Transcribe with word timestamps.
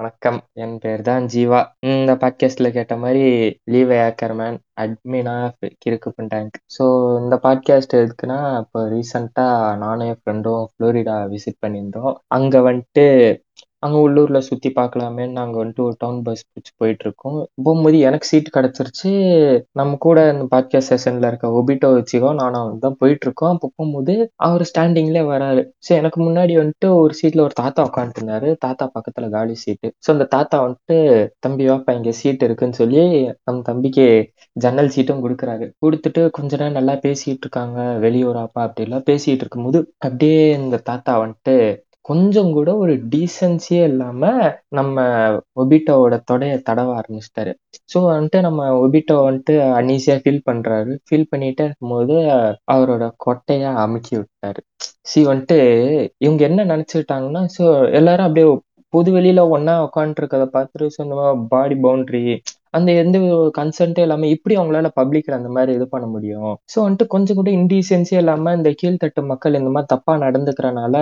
வணக்கம். 0.00 0.40
என் 0.52 0.78
பேர் 0.78 1.02
தான் 1.02 1.24
ஜீவா. 1.24 1.60
இந்த 1.80 2.14
பாட்காஸ்ட்ல 2.14 2.70
கேட்ட 2.70 2.96
மாதிரி 2.96 3.22
லீவ் 3.64 3.90
ஏக்கர்மேன், 3.90 4.58
அட்மினா 4.80 5.50
கிறுக்கு 5.84 6.12
பண்டாங்க். 6.16 6.58
ஸோ 6.78 6.84
இந்த 7.22 7.38
பாட்காஸ்ட் 7.42 7.94
எதுக்குன்னா, 7.94 8.58
இப்போ 8.58 8.80
ரீசென்ட்டா 8.88 9.76
நானும் 9.76 10.06
என் 10.06 10.20
ஃப்ரெண்டும் 10.20 10.64
ஃப்ளோரிடா 10.72 11.16
விசிட் 11.32 11.62
பண்ணியிருந்தோம். 11.66 12.14
அங்க 12.26 12.60
வந்துட்டு 12.72 13.06
அங்க 13.86 13.98
உள்ளூர்ல 13.98 14.38
சுத்தி 14.38 14.70
பார்க்கலாமேன்னு 14.70 15.30
நாங்க 15.30 15.56
வந்துட்டு 15.64 15.82
ஒரு 15.82 15.94
டவுன் 15.98 16.22
பஸ் 16.22 16.44
பிடிச்சு 16.50 16.72
போயிட்டுருக்கோம். 16.80 17.38
போகும்போது 17.62 17.98
எனக்கு 18.00 18.26
சீட் 18.26 18.52
கிடைச்சிருச்சு. 18.56 19.12
நம்ம 19.72 19.96
கூட 19.98 20.18
இந்த 20.32 20.46
பாட்காஸ்ட் 20.54 20.92
செஷன்ல 20.92 21.26
இருக்க 21.26 21.48
ஒபிட்டோ 21.60 21.88
வச்சுக்கோ 21.96 22.34
நானும் 22.34 22.60
அவனும் 22.60 22.78
தான் 22.78 22.96
போயிட்டுருக்கோம். 23.00 23.52
அப்போ 23.54 23.70
போகும்போது 23.76 24.14
அவரு 24.36 24.64
ஸ்டாண்டிங்லே 24.70 25.22
வராரு. 25.26 25.62
ஸோ 25.86 25.92
எனக்கு 25.96 26.20
முன்னாடி 26.22 26.54
வந்துட்டு 26.62 26.94
ஒரு 26.96 27.14
சீட்ல 27.22 27.40
ஒரு 27.40 27.54
தாத்தா 27.54 27.90
உட்காந்துட்டு 27.90 28.14
தாத்தா 28.58 28.90
பக்கத்துல 28.94 29.30
காலி 29.30 29.54
சீட்டு. 29.54 29.88
ஸோ 29.98 30.10
அந்த 30.10 30.24
தாத்தா 30.24 30.56
வந்துட்டு, 30.66 30.96
"தம்பி 31.38 31.68
வாப்பா 31.68 31.92
இங்க 31.92 32.12
சீட் 32.12 32.42
இருக்குன்னு" 32.42 32.74
சொல்லி 32.74 33.02
நம்ம 33.44 33.62
தம்பிக்கு 33.62 34.06
ஜன்னல் 34.56 34.92
சீட்டும் 34.96 35.22
குடுக்குறாரு. 35.24 35.66
குடுத்துட்டு 35.80 36.30
கொஞ்ச 36.30 36.56
நேரம் 36.56 36.72
நல்லா 36.72 36.92
பேசிட்டு 36.92 37.44
இருக்காங்க. 37.44 37.80
வெளியூராப்பா 38.00 38.60
அப்படிலாம் 38.60 39.06
பேசிட்டு 39.10 39.42
இருக்கும்போது, 39.42 39.78
அப்படியே 39.98 40.52
இந்த 40.54 40.76
தாத்தா 40.84 41.12
வந்துட்டு 41.20 41.54
கொஞ்சம் 42.06 42.50
கூட 42.52 42.70
ஒரு 42.76 42.94
டீசென்ஸியே 43.12 43.82
இல்லாம 43.82 44.22
நம்ம 44.70 44.96
ஒபிட்டோவோட 45.62 46.14
தொடைய 46.30 46.52
தடவ 46.68 46.90
ஆரம்பிச்சிட்டாரு 47.00 47.52
ஸோ 47.90 47.98
வந்துட்டு 48.06 48.38
நம்ம 48.40 48.60
ஒபிட்டோ 48.84 49.16
வந்துட்டு 49.26 49.54
அன்ஈஸியா 49.78 50.16
ஃபீல் 50.22 50.46
பண்றாரு. 50.48 50.92
ஃபீல் 51.06 51.30
பண்ணிட்டே 51.32 51.64
இருக்கும்போது 51.66 52.14
அவரோட 52.74 53.04
கொட்டைய 53.26 53.64
அமுக்கி 53.84 54.14
விட்டாரு. 54.18 54.60
சி 55.02 55.20
வந்துட்டு 55.26 55.58
இவங்க 56.18 56.42
என்ன 56.48 56.66
நெனச்சுக்கிட்டாங்கன்னா, 56.72 57.42
ஸோ 57.56 57.64
எல்லாரும் 57.92 58.26
அப்படியே 58.28 58.46
பொது 58.92 59.10
வெளியில 59.16 59.40
ஒன்னா 59.56 59.74
உட்காந்துட்டு 59.86 60.22
பார்த்துட்டு, 60.54 60.86
ஸோ 60.94 61.00
இந்த 61.06 61.16
பாடி 61.54 61.76
பவுண்டரி 61.84 62.24
அந்த 62.72 62.90
எந்த 63.02 63.16
கன்சென்ட்டே 63.58 64.02
இல்லாமல் 64.06 64.30
இல்லாம 64.30 64.54
அவங்களால 64.56 64.88
பப்ளிக்ல 64.98 65.38
அந்த 65.38 65.50
மாதிரி 65.50 65.70
இது 65.74 65.86
பண்ண 65.88 66.06
முடியும்? 66.06 66.52
ஸோ 66.72 66.76
வந்துட்டு 66.80 67.06
கொஞ்சம் 67.06 67.38
கூட 67.40 67.50
இன்டீசென்ஸியே 67.58 68.20
இல்லாம 68.22 68.54
இந்த 68.56 68.70
கீழ்த்தட்டு 68.80 69.22
மக்கள் 69.30 69.58
இந்த 69.60 69.70
மாதிரி 69.70 69.90
தப்பா 69.94 70.14
நடந்துக்கிறனால, 70.24 70.96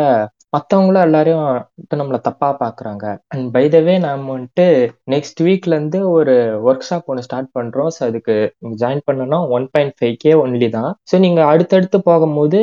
மத்தவங்களும் 0.55 1.05
எல்லாரையும் 1.06 1.47
இப்ப 1.83 1.97
நம்மள 1.97 2.19
தப்பா 2.20 2.48
பார்க்குறாங்க. 2.60 3.05
அண்ட் 3.28 3.47
பை 3.52 3.64
த 3.69 3.78
வே 3.80 3.94
நாம 3.98 4.28
வந்துட்டு 4.34 4.66
நெக்ஸ்ட் 5.14 5.41
வீக்லேருந்து 5.46 6.00
ஒரு 6.11 6.34
ஒர்க் 6.69 6.86
ஷாப் 6.88 7.08
ஒன்று 7.12 7.27
ஸ்டார்ட் 7.27 7.50
பண்றோம். 7.58 7.91
ஸோ 7.96 8.02
அதுக்கு 8.08 8.34
நீங்க 8.58 8.77
ஜாயின் 8.83 9.06
பண்ணணும்னா 9.08 9.41
1.5கே 9.55 10.34
ஒன்லி 10.44 10.69
தான். 10.70 10.91
ஸோ 11.11 11.19
நீங்க 11.19 11.41
அடுத்தடுத்து 11.44 12.00
போகும்போது, 12.02 12.61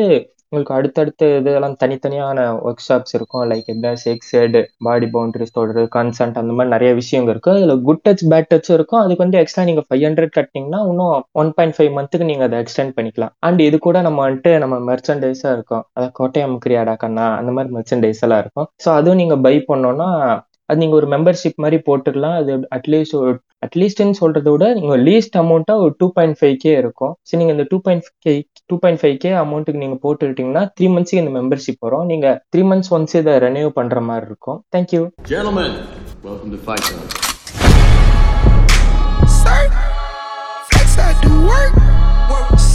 உங்களுக்கு 0.51 0.73
அடுத்தடுத்த 0.75 1.27
இதெல்லாம் 1.35 1.75
தனித்தனியான 1.81 2.39
ஒர்க் 2.61 2.83
ஷாப்ஸ் 2.87 3.13
இருக்கும். 3.17 3.43
லைக் 3.49 3.61
எப்படின்னா 3.63 3.91
செக்ஸ் 4.01 4.31
எட், 4.39 4.57
பாடி 4.79 5.07
பவுண்டரிஸ் 5.13 5.53
தொடர் 5.57 5.87
கன்சென்ட் 5.93 6.39
அந்த 6.41 6.53
மாதிரி 6.53 6.73
நிறைய 6.73 6.91
விஷயங்கள் 6.93 7.33
இருக்கு. 7.33 7.51
அதுல 7.53 7.75
குட் 7.87 8.01
டச், 8.07 8.23
பேட் 8.31 8.49
டச்சும் 8.51 8.75
இருக்கும். 8.75 9.01
அதுக்கு 9.03 9.23
வந்து 9.23 9.39
எக்ஸ்ட்ரா 9.41 9.63
நீங்க 9.63 9.83
500 9.91 10.27
கட்டுனீங்கன்னா, 10.37 10.81
இன்னும் 10.89 11.13
1.5 11.35 11.89
மந்த்துக்கு 11.97 12.29
நீங்க 12.31 12.43
அதை 12.43 12.59
எக்ஸ்டெண்ட் 12.63 12.95
பண்ணிக்கலாம். 12.97 13.33
அண்ட் 13.41 13.61
இது 13.61 13.79
கூட 13.79 14.01
நம்ம 14.01 14.19
வந்துட்டு 14.27 14.53
நம்ம 14.57 14.79
மெர்ச்சன்டைஸா 14.89 15.51
இருக்கும். 15.53 15.85
அதாவது 15.93 16.13
கோட்டையம் 16.19 16.57
கிரியாடா 16.65 16.95
கண்ணா" 16.97 17.27
அந்த 17.39 17.51
மாதிரி 17.51 17.73
மெர்ச்சன்டைஸ் 17.77 18.23
எல்லாம் 18.27 18.39
இருக்கும். 18.39 18.69
ஸோ 18.85 18.89
அதுவும் 18.97 19.17
நீங்க 19.17 19.37
பை 19.39 19.55
பண்ணோம்னா, 19.71 20.09
அது 20.69 20.79
நீங்க 20.79 20.95
ஒரு 20.95 21.07
மெம்பர்ஷிப் 21.07 21.63
மாதிரி 21.63 21.77
போட்டுக்கலாம். 21.87 22.37
அது 22.41 22.51
அட்லீஸ்ட் 22.75 23.17
ஒரு 23.21 23.31
அட்லீஸ்ட்ன்னு 23.65 24.19
சொல்றத 24.19 24.47
விட 24.53 24.67
நீங்க 24.77 24.95
லீஸ்ட் 25.07 25.35
அமௌண்ட்டா 25.41 25.73
ஒரு 25.83 25.91
2.5கே 26.01 26.71
இருக்கும். 26.81 27.13
ஸோ 27.29 27.37
நீங்க 27.39 27.51
இந்த 27.55 27.65
2.5கே 27.71 28.33
2.5கே 28.71 29.31
அமௌண்ட்டுக்கு 29.41 29.81
நீங்க 29.83 29.97
போட்டுக்கிட்டீங்கன்னா, 30.05 30.63
3 30.79 30.89
மந்த்ஸ்க்கு 30.93 31.21
இந்த 31.23 31.33
மெம்பர்ஷிப் 31.37 31.85
வரும். 31.87 32.05
நீங்க 32.11 32.27
3 32.55 32.63
மந்த்ஸ் 32.69 32.91
ஒன்ஸ் 32.97 33.15
இத 33.19 33.37
ரெனியூ 33.45 33.69
பண்ற 33.79 34.01
மாரி 34.09 34.25
இருக்கும். 34.31 34.59
Thank 34.75 34.93
you. 34.97 35.03
Gentlemen, 35.33 35.71
welcome 36.27 36.51
to 36.55 36.61
Fight 36.67 36.83
Club. 36.89 37.07
Sir, 39.41 39.61
flex 40.71 40.89
I 41.07 41.13
do 41.25 41.33
work. 41.51 41.75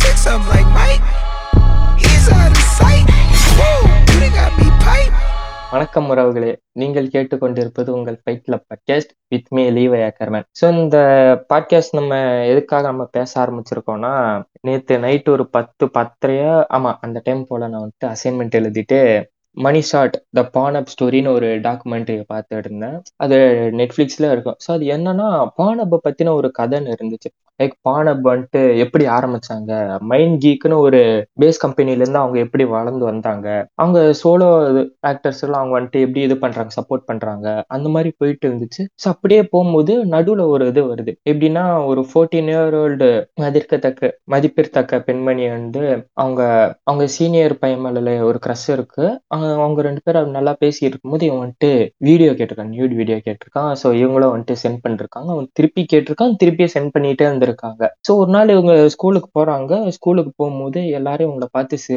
Six 0.01 0.19
I'm 0.35 0.45
வணக்கம் 5.73 6.11
உறவுகளே! 6.11 6.51
நீங்கள் 6.73 7.07
கேட்டுக்கொண்டிருப்பது 7.07 7.89
உங்கள் 7.89 8.21
fight 8.21 8.43
club 8.43 8.67
podcast 8.69 9.13
with 9.29 9.49
me 9.49 9.71
Liv 9.71 9.93
Ackerman. 9.93 10.45
So 10.61 10.79
இந்த 10.79 10.99
பாட்காஸ்ட் 11.55 11.93
நம்ம 11.93 12.19
எதுக்காக 12.45 12.83
நம்ம 12.87 13.05
பேச 13.05 13.45
ஆரம்பிச்சிருக்கோம்னா, 13.45 14.13
நேற்று 14.61 14.99
நைட் 14.99 15.29
ஒரு 15.29 15.49
10, 15.53 15.87
10:30 15.95 16.37
ஆமா 16.71 16.97
அந்த 17.01 17.21
டைம் 17.25 17.45
போல 17.45 17.69
நான் 17.69 17.83
வந்துட்டு 17.83 18.07
அசைன்மெண்ட் 18.07 18.59
எழுதிட்டு, 18.61 19.01
மணி 19.57 19.81
ஷாட் 19.85 20.17
த 20.35 20.43
பான்-அப் 20.55 20.91
ஸ்டோரின்னு 20.93 21.31
ஒரு 21.33 21.49
டாக்குமெண்ட்ரியை 21.65 22.25
பார்த்துட்டு 22.31 22.65
இருந்தேன். 22.65 22.97
அது 23.17 23.37
நெட்ஃப்ளிக்ஸில் 23.79 24.31
இருக்கும். 24.31 24.59
ஸோ 24.65 24.71
அது 24.73 24.87
என்னன்னா, 24.97 25.29
பான்-அப்ப 25.57 26.01
ஒரு 26.37 26.51
கதைன்னு 26.59 26.95
இருந்துச்சு. 26.97 27.31
லைக் 27.61 27.75
பான்-அப் 27.83 28.25
வந்துட்டு 28.27 28.63
எப்படி 28.83 29.05
ஆரம்பிச்சாங்க? 29.13 29.71
மைண்ட் 30.07 30.35
கீக்குன்னு 30.43 30.79
ஒரு 30.81 30.99
பேஸ் 31.41 31.61
கம்பெனிலேருந்து 31.63 32.21
அவங்க 32.21 32.39
எப்படி 32.41 32.65
வளர்ந்து 32.73 33.05
வந்தாங்க? 33.05 33.47
அவங்க 33.77 34.01
சோலோ 34.21 34.49
ஆக்டர்ஸ் 35.11 35.43
எல்லாம் 35.45 35.61
அவங்க 35.61 35.75
வந்துட்டு 35.79 36.03
எப்படி 36.05 36.23
இது 36.23 36.37
பண்ணுறாங்க 36.37 36.73
சப்போர்ட் 36.77 37.07
பண்ணுறாங்க 37.09 37.47
அந்த 37.71 37.89
மாதிரி 37.89 38.11
போயிட்டு 38.19 38.47
இருந்துச்சு. 38.49 38.83
ஸோ 38.97 39.09
அப்படியே 39.15 39.43
போகும்போது 39.49 39.95
நடுவில் 40.15 40.45
ஒரு 40.49 40.67
இது 40.67 40.83
வருது. 40.91 41.15
எப்படின்னா, 41.31 41.65
ஒரு 41.87 42.03
14 42.13 42.25
இயர் 42.53 42.77
ஓல்டு 42.77 43.09
மதிற்கத்தக்க 43.41 44.03
மதிப்பிற்தக்க 44.33 45.01
பெண்மணி 45.09 45.47
வந்து 45.51 45.85
அவங்க 46.17 46.41
அவங்க 46.85 47.07
சீனியர் 47.17 47.57
பையன் 47.59 47.85
மேல 47.87 47.95
ஒரு 48.29 48.41
கிரஷ் 48.43 48.69
இருக்கு. 48.71 49.05
அ 49.37 49.41
அவங்க 49.57 49.81
2 49.83 50.03
பேரும் 50.07 50.37
நல்லா 50.37 50.53
பேசிட்டு 50.63 50.91
இருக்கும்போது, 50.91 51.25
இவன் 51.29 51.43
வந்துட்டு 51.43 51.71
வீடியோ 52.09 52.31
கேட்டிருக்கான். 52.39 52.73
நியூட் 52.75 52.95
வீடியோ 53.01 53.19
கேட்டிருக்கான். 53.27 53.73
ஸோ 53.83 53.89
இவங்களும் 54.01 54.33
வந்துட்டு 54.35 54.57
சென்ட் 54.63 54.83
பண்ணிருக்காங்க. 54.85 55.31
அவன் 55.37 55.49
திருப்பி 55.59 55.85
கேட்டிருக்கான். 55.93 56.37
திருப்பியும் 56.43 56.75
சென்ட் 56.77 56.95
பண்ணிட்டே 56.97 57.27
இருந்திருக்காங்க. 57.29 57.83
ஸோ 58.09 58.15
ஒரு 58.23 58.33
நாள் 58.37 58.55
இவங்க 58.57 58.75
ஸ்கூலுக்கு 58.97 59.31
போறாங்க. 59.39 59.73
ஸ்கூலுக்கு 59.99 60.33
போகும்போது 60.41 60.81
எல்லாரும் 61.01 61.29
இவங்கள 61.29 61.49
பார்த்து 61.59 61.83
சி 61.85 61.95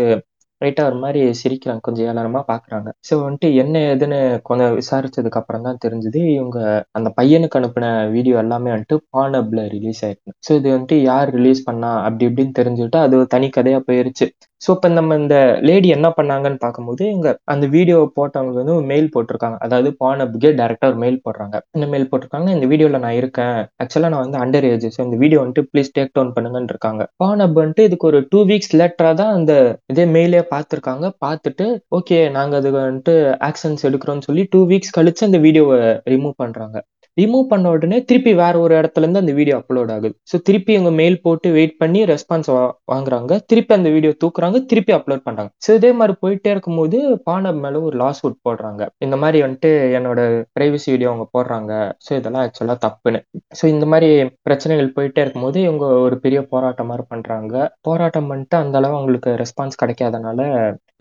லைட்டா 0.61 0.83
ஒரு 0.87 0.97
மாரி 1.01 1.19
சிரிக்கிறாங்க. 1.41 1.81
கொஞ்சம் 1.85 2.07
ஏளனமா 2.11 2.39
பார்க்குறாங்க. 2.49 2.89
ஸோ 3.07 3.13
வந்துட்டு 3.25 3.49
என்ன 3.61 3.75
ஏதுன்னு 3.91 4.17
கொஞ்சம் 4.47 4.73
விசாரிச்சதுக்கு 4.79 5.39
அப்புறம் 5.41 5.65
தான் 5.67 5.79
தெரிஞ்சது, 5.85 6.21
இவங்க 6.37 6.57
அந்த 6.97 7.09
பையனுக்கு 7.19 7.57
அனுப்புன 7.59 7.85
வீடியோ 8.15 8.35
எல்லாமே 8.43 8.71
வந்துட்டு 8.73 8.97
பான்-அப்ல 9.15 9.63
ரிலீஸ் 9.75 10.01
ஆயிருக்கு. 10.05 10.33
ஸோ 10.47 10.51
இது 10.59 10.67
வந்துட்டு 10.73 10.97
யார் 11.03 11.29
ரிலீஸ் 11.37 11.61
பண்ணா? 11.69 11.91
அப்படி 12.07 12.27
இப்படின்னு 12.29 12.57
தெரிஞ்சுக்கிட்டு 12.59 12.99
அது 13.05 13.15
ஒரு 13.21 13.29
தனி 13.35 13.49
கதையா 13.57 13.79
போயிருச்சு. 13.89 14.27
ஸோ 14.61 14.69
இப்போ 14.75 14.89
நம்ம 14.89 15.15
இந்த 15.19 15.35
லேடி 15.67 15.89
என்ன 15.95 16.07
பண்ணாங்கன்னு 16.17 16.59
பார்க்கும்போது, 16.63 17.03
இங்கே 17.15 17.31
அந்த 17.53 17.65
வீடியோ 17.75 17.97
போட்டவங்க 18.17 18.57
வந்து 18.59 18.75
ஒரு 18.75 18.87
மெயில் 18.91 19.07
போட்டிருக்காங்க. 19.13 19.57
அதாவது 19.65 19.89
பான் 20.01 20.23
அப்புக்கே 20.25 20.51
டேரெக்டாக 20.59 20.91
ஒரு 20.91 20.99
மெயில் 21.03 21.19
போடுறாங்க. 21.25 21.55
இந்த 21.77 21.87
மெயில் 21.93 22.09
போட்டிருக்காங்க 22.09 22.49
"இந்த 22.55 22.67
வீடியோவில் 22.71 23.03
நான் 23.05 23.17
இருக்கேன். 23.19 23.53
ஆக்சுவலாக 23.83 24.11
நான் 24.13 24.25
வந்து 24.25 24.39
அண்டர் 24.43 24.67
ஏஜ். 24.71 24.87
ஸோ 24.95 25.01
இந்த 25.07 25.19
வீடியோ 25.23 25.39
வந்துட்டு 25.43 25.67
ப்ளீஸ் 25.71 25.93
டேக் 25.97 26.13
டவுன் 26.13 26.33
பண்ணுங்கன்னு" 26.37 26.71
இருக்காங்க. 26.73 27.03
பான்-அப் 27.23 27.57
வந்துட்டு 27.61 27.87
இதுக்கு 27.89 28.09
ஒரு 28.11 28.21
டூ 28.31 28.41
வீக்ஸ் 28.51 28.73
லேட்டராக 28.79 29.15
தான் 29.21 29.33
அந்த 29.37 29.53
இதே 29.93 30.05
மெயிலே 30.15 30.43
பார்த்துருக்காங்க. 30.53 31.05
பார்த்துட்டு, 31.25 31.67
ஓகே 31.91 32.19
நாங்க 32.37 32.55
அதுக்கு 32.59 32.79
வந்துட்டு 32.83 33.15
ஆக்ஷன்ஸ் 33.49 33.87
எடுக்கிறோம்னு 33.89 34.27
சொல்லி 34.29 34.45
டூ 34.53 34.61
வீக்ஸ் 34.71 34.95
கழிச்சு 34.97 35.27
அந்த 35.29 35.41
வீடியோவை 35.47 35.79
ரிமூவ் 36.13 36.35
பண்றாங்க. 36.43 36.77
ரிமூவ் 37.19 37.45
பண்ண 37.51 37.69
உடனே 37.75 37.97
திருப்பி 38.09 38.33
வேற 38.41 38.53
ஒரு 38.65 38.73
இடத்துல 38.79 39.05
இருந்து 39.05 39.21
அந்த 39.23 39.33
வீடியோ 39.39 39.55
அப்லோட் 39.61 39.91
ஆகுது. 39.95 40.13
ஸோ 40.31 40.37
திருப்பி 40.47 40.73
அவங்க 40.77 40.91
மெயில் 41.01 41.17
போட்டு 41.25 41.47
வெயிட் 41.57 41.75
பண்ணி 41.81 42.01
ரெஸ்பான்ஸ் 42.13 42.49
வாங்குறாங்க. 42.93 43.33
திருப்பி 43.51 43.73
அந்த 43.77 43.89
வீடியோ 43.95 44.11
தூக்குறாங்க. 44.23 44.57
திருப்பி 44.71 44.93
அப்லோட் 44.97 45.25
பண்றாங்க. 45.27 45.51
ஸோ 45.65 45.75
இதே 45.79 45.91
மாதிரி 45.99 46.15
போயிட்டே 46.23 46.51
இருக்கும்போது, 46.55 46.97
பாண்டப் 47.29 47.61
மேல 47.65 47.81
ஒரு 47.89 47.95
லாஸ் 48.03 48.21
உட் 48.27 48.39
போடுறாங்க. 48.47 48.81
இந்த 49.07 49.15
மாதிரி 49.23 49.39
வந்துட்டு 49.45 49.71
என்னோட 49.99 50.19
பிரைவசி 50.57 50.89
வீடியோ 50.93 51.09
அவங்க 51.11 51.27
போடுறாங்க. 51.37 51.71
ஸோ 52.07 52.11
இதெல்லாம் 52.19 52.45
ஆக்சுவலா 52.45 52.77
தப்புன்னு. 52.85 53.21
ஸோ 53.59 53.65
இந்த 53.75 53.85
மாதிரி 53.93 54.09
பிரச்சனைகள் 54.47 54.93
போயிட்டே 54.97 55.23
இருக்கும்போது, 55.25 55.57
இவங்க 55.67 55.85
ஒரு 56.05 56.17
பெரிய 56.25 56.41
போராட்டம் 56.53 56.89
மாதிரி 56.91 57.05
பண்றாங்க. 57.13 57.55
போராட்டம் 57.89 58.29
பண்ணிட்டு 58.31 58.57
அந்த 58.63 58.77
அளவு 58.81 58.97
அவங்களுக்கு 58.99 59.31
ரெஸ்பான்ஸ் 59.43 59.81
கிடைக்காதனால, 59.83 60.41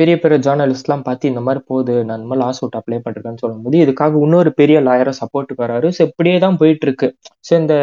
பெரிய 0.01 0.15
பெரிய 0.23 0.39
ஜேர்னலிஸ்ட்லாம் 0.47 1.07
பார்த்து 1.07 1.31
இந்த 1.33 1.41
மாதிரி 1.47 1.61
போகுது. 1.71 1.95
நான் 2.07 2.19
இந்த 2.19 2.29
மாதிரி 2.31 2.45
லாஸ் 2.45 2.61
அவுட் 2.63 2.79
அப்ளை 2.81 2.99
பண்ணிருக்கேன்னு 3.05 3.43
சொல்லும்போது, 3.45 3.77
இதுக்காக 3.85 4.21
இன்னொரு 4.27 4.51
பெரிய 4.61 4.81
லாயரை 4.89 5.15
சப்போர்ட் 5.21 5.53
வராரு. 5.63 5.89
ஸோ 5.99 6.05
இப்படியே 6.09 6.37
தான் 6.45 6.59
போயிட்டு 6.61 6.87
இருக்கு. 6.89 7.09
ஸோ 7.47 7.53
இந்த 7.61 7.75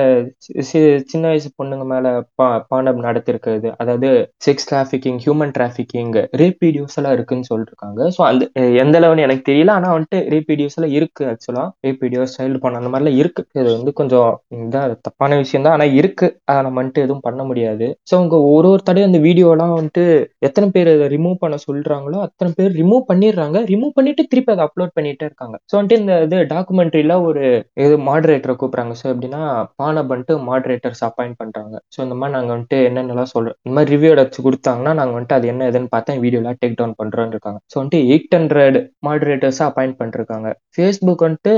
சி 0.70 0.80
சின்ன 1.12 1.26
வயசு 1.32 1.50
பொண்ணுங்க 1.60 1.86
மேல 1.92 2.08
பா 2.40 2.48
பான்-அப் 2.72 3.02
நடத்திருக்கிறது. 3.08 3.70
அதாவது 3.82 4.10
sex 4.46 4.68
trafficking, 4.72 5.20
human 5.26 5.54
trafficking, 5.58 6.12
rape 6.42 6.60
videos 6.66 6.98
எல்லாம் 7.00 7.16
இருக்குன்னு 7.18 7.50
சொல்லிருக்காங்க. 7.52 8.10
ஸோ 8.18 8.22
அந்த 8.30 8.44
எந்த 8.84 8.96
அளவுன்னு 9.02 9.26
எனக்கு 9.28 9.46
தெரியல. 9.52 9.74
ஆனா 9.78 9.90
வந்துட்டு 9.96 10.20
ரேப் 10.34 10.50
வீடியோஸ் 10.54 10.78
எல்லாம் 10.80 10.96
இருக்கு 11.00 11.24
ஆக்சுவலா. 11.32 11.66
ரேப் 11.86 12.04
வீடியோஸ், 12.06 12.36
சைல்டு 12.38 12.62
பண்ண 12.64 12.82
அந்த 12.82 12.92
மாதிரிலாம் 12.94 13.20
இருக்கு. 13.22 13.44
இது 13.60 13.68
வந்து 13.78 13.94
கொஞ்சம் 14.02 14.30
இதான் 14.60 14.98
தப்பான 15.08 15.38
விஷயம் 15.44 15.66
தான். 15.68 15.76
ஆனா 15.78 15.88
இருக்கு. 16.00 16.30
அதை 16.50 16.60
நம்ம 16.68 16.80
வந்துட்டு 16.82 17.06
எதுவும் 17.06 17.26
பண்ண 17.28 17.42
முடியாது. 17.50 17.88
ஸோ 18.10 18.14
அவங்க 18.20 18.36
ஒரு 18.54 18.68
ஒரு 18.74 18.82
தடவை 18.84 19.06
அந்த 19.10 19.20
வீடியோலாம் 19.28 19.76
வந்துட்டு 19.78 20.06
எத்தனை 20.48 20.68
பேர் 20.76 20.90
அதை 20.94 21.08
ரிமூவ் 21.16 21.38
பண்ண 21.44 21.56
சொல்றாங்களோ, 21.68 22.18
அத்தனை 22.28 22.52
பேர் 22.58 22.72
ரிமூவ் 22.82 23.04
பண்ணிடுறாங்க. 23.10 23.58
ரிமூவ் 23.74 23.96
பண்ணிட்டு 23.98 24.24
திருப்பி 24.32 24.54
அதை 24.56 24.64
அப்லோட் 24.68 24.96
பண்ணிட்டே 24.98 25.26
இருக்காங்க. 25.30 25.56
ஸோ 25.70 25.76
வந்துட்டு 25.78 26.02
இந்த 26.02 26.16
இது 26.26 26.40
டாக்குமெண்ட்ரியில 26.54 27.14
ஒரு 27.28 27.44
இது 27.86 27.96
மாடரேட்டரை 28.16 28.56
கூப்பிட்றாங்க. 28.60 28.94
ஸோ 29.02 29.06
எப்படின்னா 29.14 29.42
பானை 29.82 30.02
பண்ணிட்டு 30.10 30.34
மாடரேட்டர்ஸ் 30.50 31.04
அப்பாயிண்ட் 31.08 31.38
பண்ணுறாங்க 31.42 31.76
ஸோ 31.94 32.00
இந்த 32.06 32.16
மாதிரி 32.20 32.36
நாங்கள் 32.38 32.54
வந்துட்டு 32.56 32.78
என்னென்னலாம் 32.90 33.32
சொல்கிறோம் 33.34 33.58
இந்த 33.64 33.74
மாதிரி 33.78 33.94
ரிவ்யூ 33.96 34.12
ஏதாச்சும் 34.16 34.46
கொடுத்தாங்கன்னா 34.48 34.92
நாங்கள் 35.00 35.16
வந்துட்டு 35.18 35.38
அது 35.38 35.48
என்ன 35.54 35.68
எதுன்னு 35.72 35.90
பார்த்தா 35.96 36.18
வீடியோலாம் 36.26 36.60
டேக் 36.62 36.78
டவுன் 36.80 36.96
பண்ணுறோன்னு 37.02 37.34
இருக்காங்க. 37.36 37.60
ஸோ 37.72 37.76
வந்துட்டு 37.80 38.02
எயிட் 38.12 38.36
ஹண்ட்ரட் 38.38 38.78
மாடரேட்டர்ஸாக 39.08 39.68
அப்பாயிண்ட் 39.70 39.98
பண்ணிருக்காங்க. 40.02 40.48
ஃபேஸ்புக் 40.76 41.26
வந்துட்டு 41.26 41.54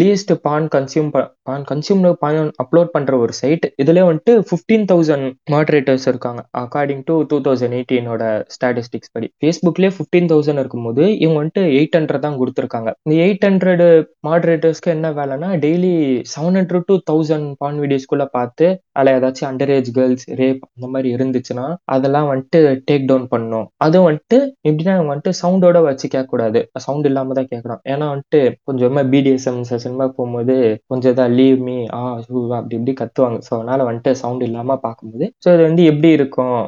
least 0.00 0.32
porn 0.46 0.68
consume 0.74 1.10
porn 1.48 1.64
consume 1.70 2.02
porn 2.22 2.50
upload 2.62 2.90
பண்ணுற 2.96 3.14
ஒரு 3.24 3.32
சைட் 3.40 3.66
இதுலேயே 3.82 4.04
வந்துட்டு 4.10 4.34
ஃபிஃப்டீன் 4.48 4.86
தௌசண்ட் 4.90 5.26
மாடரேட்டர்ஸ் 5.54 6.06
இருக்காங்க. 6.12 6.40
According 6.62 7.02
to 7.08 7.14
two 7.30 7.38
thousand 7.46 7.76
எயிட்டீனோட 7.78 8.22
statistics 8.54 9.12
படி. 9.14 9.28
ஃபேஸ்புக்லேயே 9.40 9.92
ஃபிஃப்டீன் 9.96 10.30
தௌசண்ட் 10.32 10.62
இருக்கும்போது 10.62 11.02
இவங்க 11.22 11.38
வந்துட்டு 11.40 11.64
எயிட் 11.78 11.96
ஹண்ட்ரட் 11.98 12.24
தான் 12.26 12.38
கொடுத்துருக்காங்க. 12.40 12.90
இந்த 13.06 13.16
எயிட் 13.26 13.46
ஹண்ட்ரட் 13.48 13.84
மாடரேட்டர்ஸ்க்கு 14.28 14.94
என்ன 14.96 15.10
வேலைன்னா 15.20 15.50
daily 15.64 15.73
seven 16.32 16.56
hundred 16.58 16.86
to 16.90 16.94
thousand 17.10 17.48
porn 17.60 17.78
வீடியோஸ்குள்ள 17.82 18.24
பார்த்து 18.36 18.66
அதில் 18.98 19.12
ஏதாச்சும் 19.14 19.48
அண்டர் 19.50 19.72
ஏஜ் 19.76 19.90
கேர்ள்ஸ் 19.98 20.26
ரேப் 20.40 20.60
அந்த 20.68 20.86
மாதிரி 20.94 21.08
இருந்துச்சுன்னா 21.16 21.64
அதெல்லாம் 21.94 22.28
வந்துட்டு 22.30 22.58
டேக் 22.88 23.08
டவுன் 23.10 23.26
பண்ணும். 23.34 23.66
அதுவும் 23.86 24.08
வந்துட்டு 24.08 24.38
எப்படின்னா 24.68 24.94
அவங்க 24.96 25.10
வந்துட்டு 25.12 25.34
சவுண்டோட 25.42 25.80
வச்சு 25.88 26.06
கேட்கக்கூடாது. 26.14 26.62
சவுண்ட் 26.86 27.08
இல்லாம 27.10 27.34
தான் 27.38 27.50
கேட்கணும் 27.52 27.82
ஏன்னா 27.92 28.08
வந்துட்டு 28.14 28.40
கொஞ்சமா 28.70 29.04
பிடிஎஸ்எம் 29.14 29.62
செஷன்மா 29.72 30.08
போகும்போது 30.18 30.56
கொஞ்சம் 30.92 31.14
இதாக 31.14 31.28
லீவ் 31.38 31.58
மீ 31.68 31.76
ஆ 31.98 32.02
அப்படி 32.60 32.76
இப்படி 32.78 32.94
கத்துவாங்க. 33.02 33.40
ஸோ 33.48 33.52
அதனால 33.58 33.84
வந்துட்டு 33.90 34.12
சவுண்ட் 34.22 34.46
இல்லாம 34.48 34.78
பார்க்கும்போது 34.86 35.26
ஸோ 35.44 35.48
இது 35.56 35.62
வந்து 35.70 35.84
எப்படி 35.92 36.10
இருக்கும்? 36.20 36.62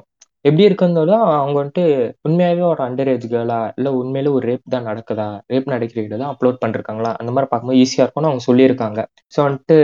எப்படி 0.49 0.65
இருக்குந்தாலும் 0.69 1.23
அவங்க 1.37 1.57
வந்துட்டு 1.61 1.85
உண்மையாவே 2.27 2.65
ஒரு 2.73 2.81
அண்டர் 2.87 3.11
ஏஜ் 3.13 3.27
கேர்ளா 3.33 3.61
இல்லை 3.79 3.91
உண்மையிலே 4.01 4.31
ஒரு 4.37 4.45
ரேப் 4.51 4.73
தான் 4.75 4.87
நடக்குதா 4.91 5.29
ரேப் 5.53 5.71
நடக்கிற 5.75 5.99
வீடியோ 6.03 6.19
தான் 6.23 6.33
அப்லோட் 6.35 6.61
பண்ணிருக்காங்களா 6.63 7.11
அந்த 7.21 7.31
மாதிரி 7.35 7.49
பார்க்கும்போது 7.51 7.81
ஈஸியாக 7.85 8.05
இருக்கும்னு 8.05 8.31
அவங்க 8.31 8.45
சொல்லியிருக்காங்க. 8.49 9.01
ஸோ 9.35 9.39
வந்துட்டு 9.47 9.77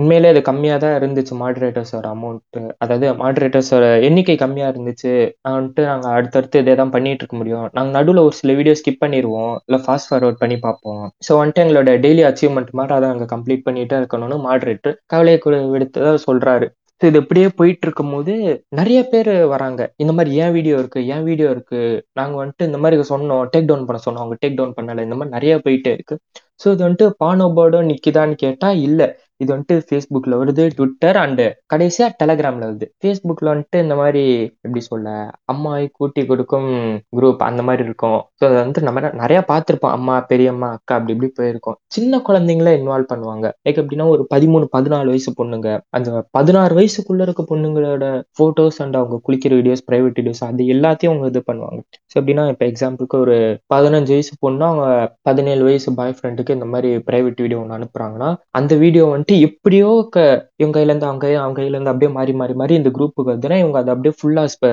உண்மையிலே 0.00 0.30
அது 0.34 0.42
கம்மியாக 0.50 0.80
தான் 0.84 0.96
இருந்துச்சு 1.00 1.34
மாடரேட்டர்ஸோட 1.42 2.06
அமௌண்ட் 2.16 2.42
அதாவது 2.84 3.08
மாடரேட்டர்ஸோட 3.22 3.86
எண்ணிக்கை 4.08 4.36
கம்மியாக 4.44 4.72
இருந்துச்சு. 4.74 5.12
நான் 5.44 5.56
வந்துட்டு 5.58 5.84
நாங்கள் 5.90 6.14
அடுத்தடுத்து 6.18 6.62
இதே 6.64 6.76
தான் 6.82 6.94
பண்ணிட்டு 6.96 7.22
இருக்க 7.24 7.38
முடியும். 7.40 7.66
நாங்கள் 7.78 7.96
நடுவில் 7.98 8.24
ஒரு 8.26 8.36
சில 8.40 8.52
வீடியோ 8.60 8.76
ஸ்கிப் 8.80 9.02
பண்ணிடுவோம் 9.04 9.54
இல்லை 9.66 9.80
ஃபாஸ்ட் 9.86 10.10
ஃபார்வர்ட் 10.10 10.40
பண்ணி 10.44 10.58
பார்ப்போம். 10.66 11.04
ஸோ 11.28 11.32
வந்துட்டு 11.40 11.64
எங்களோட 11.66 11.90
டெய்லி 12.06 12.24
அச்சீவ்மெண்ட் 12.30 12.72
மாதிரி 12.80 12.96
அதை 12.98 13.08
நாங்கள் 13.12 13.32
கம்ப்ளீட் 13.34 13.66
பண்ணிட்டே 13.68 13.98
இருக்கணும்னு 14.02 14.38
மாடரேட்டர் 14.48 14.96
கவலையை 15.14 15.38
விடுத்து 15.74 16.00
சொல்றாரு. 16.28 16.68
ஸோ 17.04 17.08
இது 17.08 17.20
இப்படியே 17.22 17.48
போயிட்டு 17.56 17.84
இருக்கும்போது 17.86 18.34
நிறைய 18.68 18.98
பேர் 19.08 19.30
வராங்க. 19.46 19.80
இந்த 19.96 20.12
மாதிரி 20.12 20.30
ஏன் 20.36 20.52
வீடியோ 20.52 20.76
இருக்கு? 20.78 21.00
ஏன் 21.06 21.22
வீடியோ 21.22 21.48
இருக்கு? 21.50 21.80
நாங்கள் 22.12 22.40
வந்துட்டு 22.42 22.64
இந்த 22.64 22.78
மாதிரி 22.78 23.04
சொன்னோம். 23.08 23.42
டேக் 23.52 23.66
டவுன் 23.66 23.84
பண்ண 23.86 23.98
சொன்னோம். 24.06 24.22
அவங்க 24.22 24.36
டேக் 24.42 24.56
டவுன் 24.56 24.72
பண்ணல. 24.76 25.02
இந்த 25.02 25.16
மாதிரி 25.16 25.34
நிறைய 25.36 25.54
போயிட்டே 25.64 25.90
இருக்கு. 25.92 26.16
ஸோ 26.62 26.66
இது 26.72 26.82
வந்துட்டு 26.86 27.08
பானோபோர்டோ 27.24 27.80
நிக்குதான்னு 27.90 28.34
கேட்டா 28.34 28.70
இல்லை. 28.70 29.08
இது 29.40 29.48
வந்துட்டு 29.52 29.76
ஃபேஸ்புக்கில் 29.88 30.36
வருது 30.40 30.64
ட்விட்டர் 30.76 31.18
அண்டு 31.22 31.46
கடைசியாக 31.72 32.16
டெலகிராமில் 32.20 32.66
வருது. 32.68 32.86
ஃபேஸ்புக்கில் 33.00 33.50
வந்துட்டு 33.52 33.78
இந்த 33.84 33.94
மாதிரி 34.00 34.22
எப்படி 34.64 34.82
சொல்ல 34.90 35.08
அம்மாவை 35.52 35.84
கூட்டி 35.98 36.22
கொடுக்கும் 36.30 36.68
குரூப் 37.16 37.42
அந்த 37.48 37.62
மாதிரி 37.68 37.82
இருக்கும். 37.88 38.18
ஸோ 38.38 38.42
அதை 38.48 38.58
வந்து 38.64 38.82
நம்ம 38.86 39.02
நிறையா 39.22 39.40
பார்த்துருப்போம். 39.52 39.94
அம்மா 39.98 40.14
பெரியம்மா 40.32 40.68
அக்கா 40.76 40.94
அப்படி 40.98 41.14
இப்படி 41.16 41.30
போயிருக்கோம். 41.40 41.78
சின்ன 41.96 42.20
குழந்தைங்கள 42.28 42.70
இன்வால்வ் 42.78 43.10
பண்ணுவாங்க. 43.12 43.46
லைக் 43.66 43.80
எப்படின்னா 43.82 44.06
ஒரு 44.14 44.24
பதிமூணு 44.34 44.66
பதினாலு 44.76 45.12
வயசு 45.14 45.32
பொண்ணுங்க. 45.40 45.68
அந்த 45.98 46.24
பதினாறு 46.38 46.72
வயசுக்குள்ள 46.80 47.22
இருக்க 47.28 47.44
பொண்ணுங்களோட 47.52 48.04
ஃபோட்டோஸ் 48.36 48.80
அண்ட் 48.84 48.98
அவங்க 49.00 49.18
குளிக்கிற 49.26 49.52
வீடியோஸ் 49.60 49.84
ப்ரைவேட் 49.90 50.18
வீடியோஸ் 50.20 50.42
அது 50.48 50.64
எல்லாத்தையும் 50.76 51.12
அவங்க 51.12 51.28
இது 51.32 51.42
பண்ணுவாங்க. 51.50 51.80
ஸோ 52.10 52.14
எப்படின்னா 52.20 52.46
இப்போ 52.52 52.64
எக்ஸாம்பிளுக்கு 52.72 53.18
ஒரு 53.24 53.36
பதினஞ்சு 53.74 54.12
வயசு 54.16 54.32
பொண்ணு 54.44 54.64
அவங்க 54.70 54.86
பதினேழு 55.28 55.62
வயசு 55.68 55.88
பாய் 56.00 56.16
ஃப்ரெண்டுக்கு 56.18 56.56
இந்த 56.58 56.66
மாதிரி 56.72 56.90
ப்ரைவேட் 57.08 57.42
வீடியோ 57.44 57.60
ஒன்று 57.62 57.78
அனுப்புகிறாங்கன்னா 57.78 58.30
அந்த 58.60 58.72
வீடியோ 58.82 59.04
வந்துட்டு 59.26 59.44
எப்படியோ 59.46 59.90
க 60.14 60.16
இவங்க 60.60 60.74
கையிலேருந்து 60.76 61.06
அவங்க 61.10 61.26
அவங்க 61.42 61.56
கையிலேருந்து 61.58 61.92
அப்படியே 61.92 62.10
மாறி 62.16 62.32
மாறி 62.40 62.54
மாறி 62.60 62.72
இந்த 62.80 62.90
குரூப்புக்கு 62.96 63.30
வந்துன்னா 63.32 63.56
இவங்க 63.62 63.76
அதை 63.80 63.90
அப்படியே 63.94 64.14
ஃபுல்லாக 64.18 64.70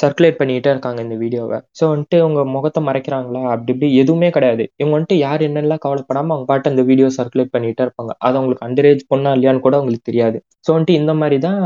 சர்க்குலேட் 0.00 0.38
பண்ணிகிட்டே 0.40 0.70
இருக்காங்க 0.74 1.00
இந்த 1.06 1.16
வீடியோவை 1.22 1.58
ஸோ 1.78 1.84
வந்துட்டு 1.92 2.16
இவங்க 2.22 2.40
முகத்தை 2.54 2.80
மறைக்கிறாங்களா? 2.88 3.42
அப்படி 3.54 3.72
இப்படி 3.74 3.88
எதுவுமே 4.02 4.28
கிடையாது. 4.36 4.64
இவங்க 4.80 4.94
வந்துட்டு 4.96 5.18
யார் 5.24 5.42
என்னெல்லாம் 5.48 5.82
கவலைப்படாமல் 5.86 6.34
அவங்க 6.34 6.48
பாட்டு 6.52 6.72
அந்த 6.72 6.84
வீடியோ 6.90 7.08
சர்க்குலேட் 7.18 7.52
பண்ணிகிட்டே 7.56 7.84
இருப்பாங்க. 7.86 8.12
அது 8.26 8.34
அவங்களுக்கு 8.38 8.66
அண்டர் 8.68 8.88
ஏஜ் 8.92 9.02
பொண்ணா 9.12 9.32
இல்லையான்னு 9.38 9.64
கூட 9.66 9.76
அவங்களுக்கு 9.80 10.08
தெரியாது. 10.10 10.38
ஸோ 10.66 10.70
வந்துட்டு 10.74 10.98
இந்த 11.00 11.14
மாதிரி 11.22 11.38
தான் 11.46 11.58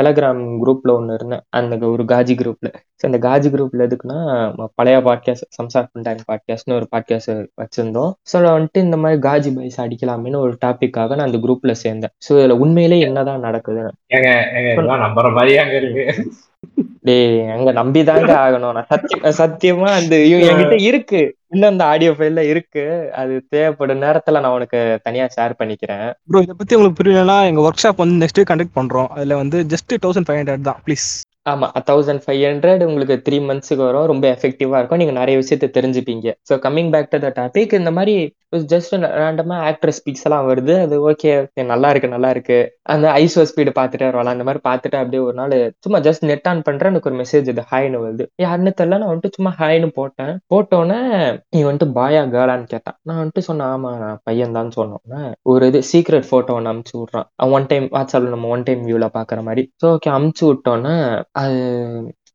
டெலகிராம் 0.00 0.42
குரூப்பில் 0.64 0.96
ஒன்று 0.98 1.18
இருந்தேன். 1.18 1.44
அந்த 1.60 1.84
ஒரு 1.94 2.04
காஜி 2.12 2.36
குரூப்பில் 2.42 2.72
ஸோ 3.02 3.06
அந்த 3.08 3.18
காஜி 3.18 3.48
குரூப்பில் 3.52 3.84
எதுக்குன்னா 3.86 4.18
பழைய 4.74 4.98
பாட்காஸ்ட் 5.06 5.46
சம்சார் 5.56 5.88
பண்டாங்க 5.92 6.22
பாட்காஸ்ட்னு 6.28 6.76
ஒரு 6.78 6.86
பாட்காஸ்ட் 6.92 7.32
வச்சுருந்தோம். 7.60 8.12
ஸோ 8.32 8.42
வந்துட்டு 8.56 8.84
இந்த 8.86 8.96
மாதிரி 8.96 9.20
காஜி 9.20 9.50
பைஸ் 9.56 9.78
அடிக்கலாமேன்னு 9.84 10.42
ஒரு 10.44 10.52
டாப்பிக்காக 10.64 11.16
நான் 11.16 11.28
அந்த 11.30 11.38
குரூப்பில் 11.46 11.80
சேர்ந்தேன். 11.82 12.12
ஸோ 12.26 12.30
இதில் 12.38 12.60
உண்மையிலே 12.64 12.98
என்னதான் 13.06 13.44
நடக்குது? 13.48 13.82
ஏங்க 14.16 14.30
ஏங்க 14.58 14.98
நம்புற 15.04 15.32
மாதிரியாங்க 15.38 15.74
இருக்கு? 15.80 16.04
டேய் 17.08 17.48
அங்க 17.54 17.70
நம்பிதாங்க 17.72 18.30
ஆகணும். 18.44 18.74
நான் 18.76 18.90
சத்தியம் 18.92 19.24
சத்தியமா 19.40 19.88
அந்த 20.00 20.14
என்கிட்ட 20.50 20.76
இருக்கு. 20.90 21.22
இன்னும் 21.54 21.70
அந்த 21.72 21.84
ஆடியோ 21.84 22.12
ஃபைல்ல 22.18 22.44
இருக்கு. 22.52 22.84
அது 23.20 23.34
தேவைப்படும் 23.48 24.02
நேரத்துல 24.04 24.42
நான் 24.44 24.56
உனக்கு 24.58 24.80
தனியா 25.08 25.26
ஷேர் 25.36 25.58
பண்ணிக்கிறேன். 25.60 26.06
ப்ரோ 26.30 26.44
இதை 26.46 26.56
பத்தி 26.60 26.76
உங்களுக்கு 26.76 27.00
புரியலனா 27.02 27.38
எங்க 27.50 27.66
ஒர்க் 27.66 27.84
ஷாப் 27.84 28.02
வந்து 28.04 28.20
நெக்ஸ்ட் 28.24 28.48
கண்டக்ட் 28.52 28.76
பண்றோம். 28.78 29.10
அதுல 29.16 29.42
வந்து 29.42 29.60
ஜஸ்ட் 29.74 29.94
தௌசண்ட் 30.06 30.28
ஃபைவ் 30.28 30.40
ஹண்ட்ரட் 30.40 30.68
தான் 30.70 30.80
ப்ளீஸ் 30.86 31.08
ஆமா 31.50 31.68
தௌசண்ட் 31.88 32.22
ஃபைவ் 32.24 32.42
ஹண்ட்ரட் 32.48 32.82
உங்களுக்கு 32.88 33.14
த்ரீ 33.26 33.38
மந்த்ஸுக்கு 33.46 33.82
வரும். 33.86 34.06
ரொம்ப 34.10 34.24
எஃபெக்டிவா 34.34 34.76
இருக்கும். 34.78 35.00
நீங்க 35.02 35.14
நிறைய 35.20 35.36
விஷயத்த 35.40 35.68
தெரிஞ்சுப்பீங்க. 35.78 36.28
So 36.48 36.54
coming 36.66 36.92
back 36.94 37.10
to 37.14 37.18
the 37.24 37.30
topic 37.40 37.72
இந்த 37.80 37.92
மாதிரி 37.96 38.14
ஜஸ்ட் 38.72 38.94
ரேண்டமா 39.20 39.56
ஆக்ட்ரஸ் 39.68 39.98
ஸ்பீக்ஸ் 40.00 40.24
எல்லாம் 40.28 40.46
வருது. 40.48 40.74
அது 40.84 40.94
ஓகே 41.10 41.30
நல்லா 41.72 41.88
இருக்கு 41.92 42.08
நல்லா 42.14 42.30
இருக்கு. 42.34 42.58
அந்த 42.94 43.06
ஐசோ 43.22 43.42
ஸ்பீடு 43.50 43.72
பார்த்துட்டு 43.78 44.06
வரலாம் 44.08 44.34
அந்த 44.36 44.46
மாதிரி 44.48 44.60
பார்த்துட்டு 44.68 44.98
அப்படியே 45.00 45.22
ஒரு 45.28 45.36
நாள் 45.40 45.54
சும்மா 45.84 45.98
ஜஸ்ட் 46.06 46.24
நெட் 46.30 46.48
ஆன் 46.50 46.60
பண்றேன். 46.68 46.92
எனக்கு 46.92 47.10
ஒரு 47.10 47.18
மெசேஜ் 47.22 47.48
இது 47.52 47.62
ஹாய்னு 47.70 48.02
வருது. 48.04 48.24
யாருன்னு 48.44 48.72
தெரியல. 48.80 48.98
நான் 49.02 49.12
வந்துட்டு 49.12 49.36
சும்மா 49.38 49.52
ஹாய்னு 49.60 49.88
போட்டேன். 49.98 50.34
போட்டோன்னே 50.54 51.00
நீ 51.54 51.60
வந்துட்டு 51.68 51.88
பாயா 51.98 52.22
கேர்ளான்னு 52.36 52.68
கேட்டான். 52.74 52.98
நான் 53.08 53.20
வந்துட்டு 53.22 53.44
சொன்னேன் 53.48 53.70
ஆமா 53.76 53.92
நான் 54.04 54.20
பையன் 54.30 54.56
தான். 54.58 54.74
சொன்னோன்னே 54.78 55.22
ஒரு 55.52 55.66
இது 55.72 55.82
சீக்ரெட் 55.92 56.30
போட்டோ 56.32 56.56
ஒன்று 56.58 56.72
அமுச்சு 56.74 56.94
விட்றான். 57.00 57.28
ஒன் 57.58 57.68
டைம் 57.72 57.88
வாட்ஸ்அப்ல 57.96 58.34
நம்ம 58.36 58.50
ஒன் 58.56 58.66
டைம் 58.68 58.84
வியூல 58.90 59.08
பாக்குற 59.18 59.40
மாதிரி. 59.48 59.64
ஸோ 59.82 59.88
ஓகே 59.96 60.12
அமுச்சு 60.18 60.44
விட்டோன்னே 60.50 60.94
அது 61.34 61.58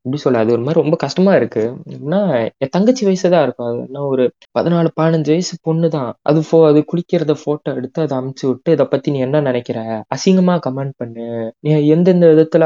எப்படி 0.06 0.22
சொல்ல 0.24 0.40
அது 0.40 0.52
ஒரு 0.52 0.62
மாதிரி 0.62 0.82
ரொம்ப 0.82 0.96
கஷ்டமா 0.96 1.36
இருக்கு. 1.36 1.64
எப்படின்னா 1.94 2.20
என் 2.60 2.72
தங்கச்சி 2.72 3.06
வயசு 3.06 3.30
தான் 3.30 3.44
இருக்கும். 3.44 3.68
அது 3.70 3.80
என்ன 3.80 4.04
ஒரு 4.06 4.24
பதினாலு 4.60 4.90
பதினஞ்சு 5.00 5.28
வயசு 5.28 5.58
பொண்ணு 5.62 5.90
தான். 5.90 6.16
அது 6.22 6.40
ஃபோ 6.40 6.58
அது 6.68 6.80
குளிக்கிறத 6.92 7.34
ஃபோட்டோ 7.42 7.76
எடுத்து 7.76 8.02
அதை 8.02 8.18
அமுச்சு 8.18 8.46
விட்டு 8.48 8.72
இதை 8.72 8.86
பத்தி 8.86 9.12
நீ 9.12 9.20
என்ன 9.20 9.42
நினைக்கிற? 9.42 10.06
அசிங்கமா 10.16 10.56
கமெண்ட் 10.68 10.96
பண்ணு. 10.98 11.52
நீ 11.60 11.72
எந்தெந்த 11.88 12.28
விதத்துல 12.28 12.66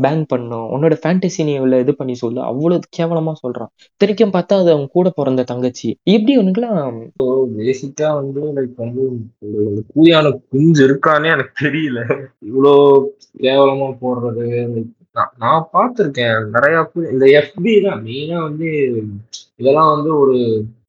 பேங்க் 0.00 0.26
பண்ணும்? 0.28 0.66
உன்னோட 0.70 0.96
ஃபேண்டசி 1.02 1.44
நீ 1.44 1.52
இவ்வளவு 1.52 1.80
இது 1.80 1.94
பண்ணி 1.94 2.14
சொல்லு. 2.14 2.40
அவ்வளவு 2.40 2.80
கேவலமா 2.98 3.34
சொல்றான். 3.44 3.72
திரைக்கும் 3.96 4.30
பார்த்தா 4.30 4.60
அது 4.60 4.72
அவங்க 4.72 4.90
கூட 4.92 5.10
பிறந்த 5.10 5.44
தங்கச்சி. 5.44 5.88
எப்படி 6.04 6.34
இப்போ 6.38 7.28
பேசிக்கா 7.58 8.08
வந்து 8.14 8.40
லைக் 8.56 8.76
வந்து 8.76 9.02
ஒரு 9.42 10.32
குஞ்சு 10.52 10.82
இருக்கான்னு 10.88 11.32
எனக்கு 11.36 11.54
தெரியல. 11.66 12.00
இவ்வளோ 12.46 12.74
கேவலமா 13.40 13.88
போடுறது 14.02 14.46
நான் 15.18 15.32
நான் 15.42 15.68
பார்த்துருக்கேன். 15.74 16.34
நிறைய 16.54 16.76
இந்த 17.12 17.26
எஃபி 17.40 17.72
தான் 17.86 18.02
மெயினா 18.06 18.38
வந்து 18.48 18.68
இதெல்லாம் 19.60 19.92
வந்து 19.94 20.10
ஒரு 20.22 20.34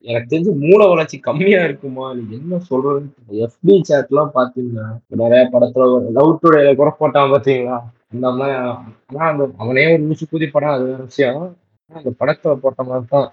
எனக்கு 0.07 0.31
தெரிஞ்சு 0.31 0.51
மூல 0.63 0.81
வளர்ச்சி 0.87 1.17
கம்மியா 1.19 1.61
இருக்குமா? 1.63 2.05
இல்லை 2.13 2.35
என்ன 2.37 2.59
சொல்றதுன்னு 2.69 3.09
எஃபி 3.45 3.73
சேட்லாம் 3.89 4.35
பாத்தீங்கன்னா 4.37 4.85
நிறைய 5.23 5.41
படத்துல 5.53 5.87
லவ் 6.17 6.39
டுடேல 6.43 6.71
குறை 6.75 6.93
போட்டான் 6.99 7.33
பாத்தீங்களா 7.33 7.77
அந்த 8.13 8.27
மாதிரி 8.37 8.55
ஆனா 9.09 9.25
அந்த 9.31 9.43
அவனே 9.57 9.83
ஒரு 9.93 10.03
லூசு 10.03 10.25
குதி 10.27 10.47
படம் 10.51 10.75
அது 10.75 10.85
வேற 10.89 11.01
விஷயம். 11.09 11.41
அந்த 11.91 12.09
படத்துல 12.19 12.53
போட்ட 12.63 12.81
மாதிரி 12.83 13.07
தான். 13.13 13.29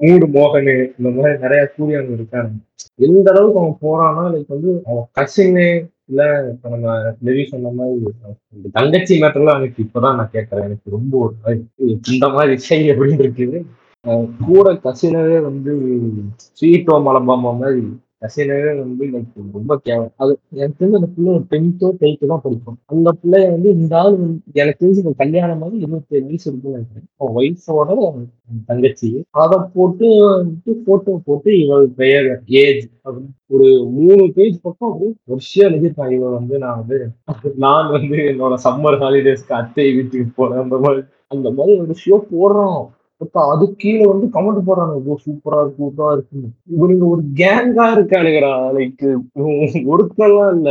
மூடு 0.00 0.26
மோகனு 0.34 0.74
இந்த 0.98 1.08
மாதிரி 1.16 1.34
நிறைய 1.44 1.62
கூலியாங்க 1.74 2.10
இருக்காங்க. 2.16 2.50
எந்த 2.98 3.26
அளவுக்கு 3.32 3.60
அவன் 3.62 3.78
போறான்னா 3.84 4.24
லைக் 4.32 4.54
வந்து 4.54 4.72
அவன் 4.88 5.06
கசினு 5.18 5.66
இல்ல 6.08 6.22
இப்ப 6.50 6.68
நம்ம 6.68 6.90
லெவி 7.20 7.44
சொன்ன 7.44 7.70
மாதிரி 7.70 7.94
இந்த 8.54 8.68
தங்கச்சி 8.72 9.14
மேட்டர்லாம் 9.22 9.58
எனக்கு 9.58 9.84
இப்பதான் 9.84 10.16
நான் 10.16 10.32
கேட்கறேன் 10.32 10.64
எனக்கு 10.64 10.90
ரொம்ப 10.90 11.12
ஒரு 11.18 11.56
இந்த 12.10 12.28
மாதிரி 12.28 12.50
விஷயம் 12.52 12.90
அப்படின்னு 12.92 13.24
இருக்குது? 13.24 13.58
கூட 14.46 14.72
கசினவே 14.84 15.38
வந்து 15.42 15.72
ஸ்வீட்டோ 16.48 16.96
மலம்பாமா 17.06 17.52
மாதிரி 17.56 17.82
ரசிகனவே 18.22 18.70
வந்து 18.78 19.04
எனக்கு 19.08 19.42
ரொம்ப 19.56 19.72
கேவலம் 19.84 20.12
அது 20.22 20.32
எனக்கு 20.58 20.76
தெரிஞ்சு 20.78 20.98
அந்த 21.00 21.08
பிள்ளை 21.14 21.30
ஒரு 21.36 21.44
டென்த்தோ 21.50 21.88
டெய்த்தோ 22.02 22.28
தான் 22.32 22.42
படிக்கும். 22.44 22.78
அந்த 22.92 23.08
பிள்ளைய 23.20 23.50
வந்து 23.54 23.68
இந்த 23.78 23.94
ஆள் 24.02 24.16
எனக்கு 24.60 24.80
தெரிஞ்சு 24.82 25.02
இந்த 25.04 25.12
கல்யாணம் 25.22 25.60
மாதிரி 25.62 25.76
இருபத்தி 25.84 26.16
ஏழு 26.16 26.26
வயசு 26.28 26.46
இருக்குன்னு 26.50 26.76
நினைக்கிறேன். 26.76 27.06
வயசோட 27.38 27.88
தங்கச்சி. 28.70 29.10
அதை 29.42 29.58
போட்டு 29.74 30.08
போட்டோ 30.88 31.14
போட்டு 31.28 31.50
இவள் 31.64 31.86
பெயர் 32.00 32.30
ஏஜ் 32.62 32.84
அப்படின்னு. 33.04 33.32
ஒரு 33.54 33.68
மூணு 33.98 34.22
பேஜ் 34.36 34.56
பக்கம் 34.62 34.90
அப்படியே 34.90 35.12
வருஷம் 35.32 35.66
எழுதியிருக்கான். 35.68 36.14
இவன் 36.16 36.36
வந்து 36.38 36.54
நான் 36.64 36.80
வந்து 36.80 36.98
நான் 37.66 37.92
வந்து 37.96 38.18
என்னோட 38.32 38.54
சம்மர் 38.66 39.00
ஹாலிடேஸ்க்கு 39.02 39.58
அத்தை 39.60 39.88
வீட்டுக்கு 39.98 40.32
போறேன். 40.40 40.62
அந்த 40.64 40.78
மாதிரி 40.86 41.02
அந்த 41.34 41.48
மாதிரி 41.50 41.74
ஒரு 41.82 41.94
ஷோ 42.04 42.16
போடுறோம் 42.32 42.80
இப்ப 43.20 43.42
அது 43.52 43.64
கீழே 43.76 44.06
வந்து 44.06 44.26
கமெண்ட் 44.34 44.66
போடுறாங்க. 44.66 44.94
ப்ரோ 45.04 45.14
சூப்பரா 45.26 45.58
இருக்கு 45.60 45.80
சூப்பரா 45.82 46.08
இருக்கு 46.12 46.40
இவனுங்க 46.76 47.04
ஒரு 47.12 47.22
கேங்கா 47.40 47.86
இருக்கானுங்கடா. 47.96 48.50
லைக் 48.76 49.04
ஒருத்தெல்லாம் 49.92 50.50
இல்ல. 50.56 50.70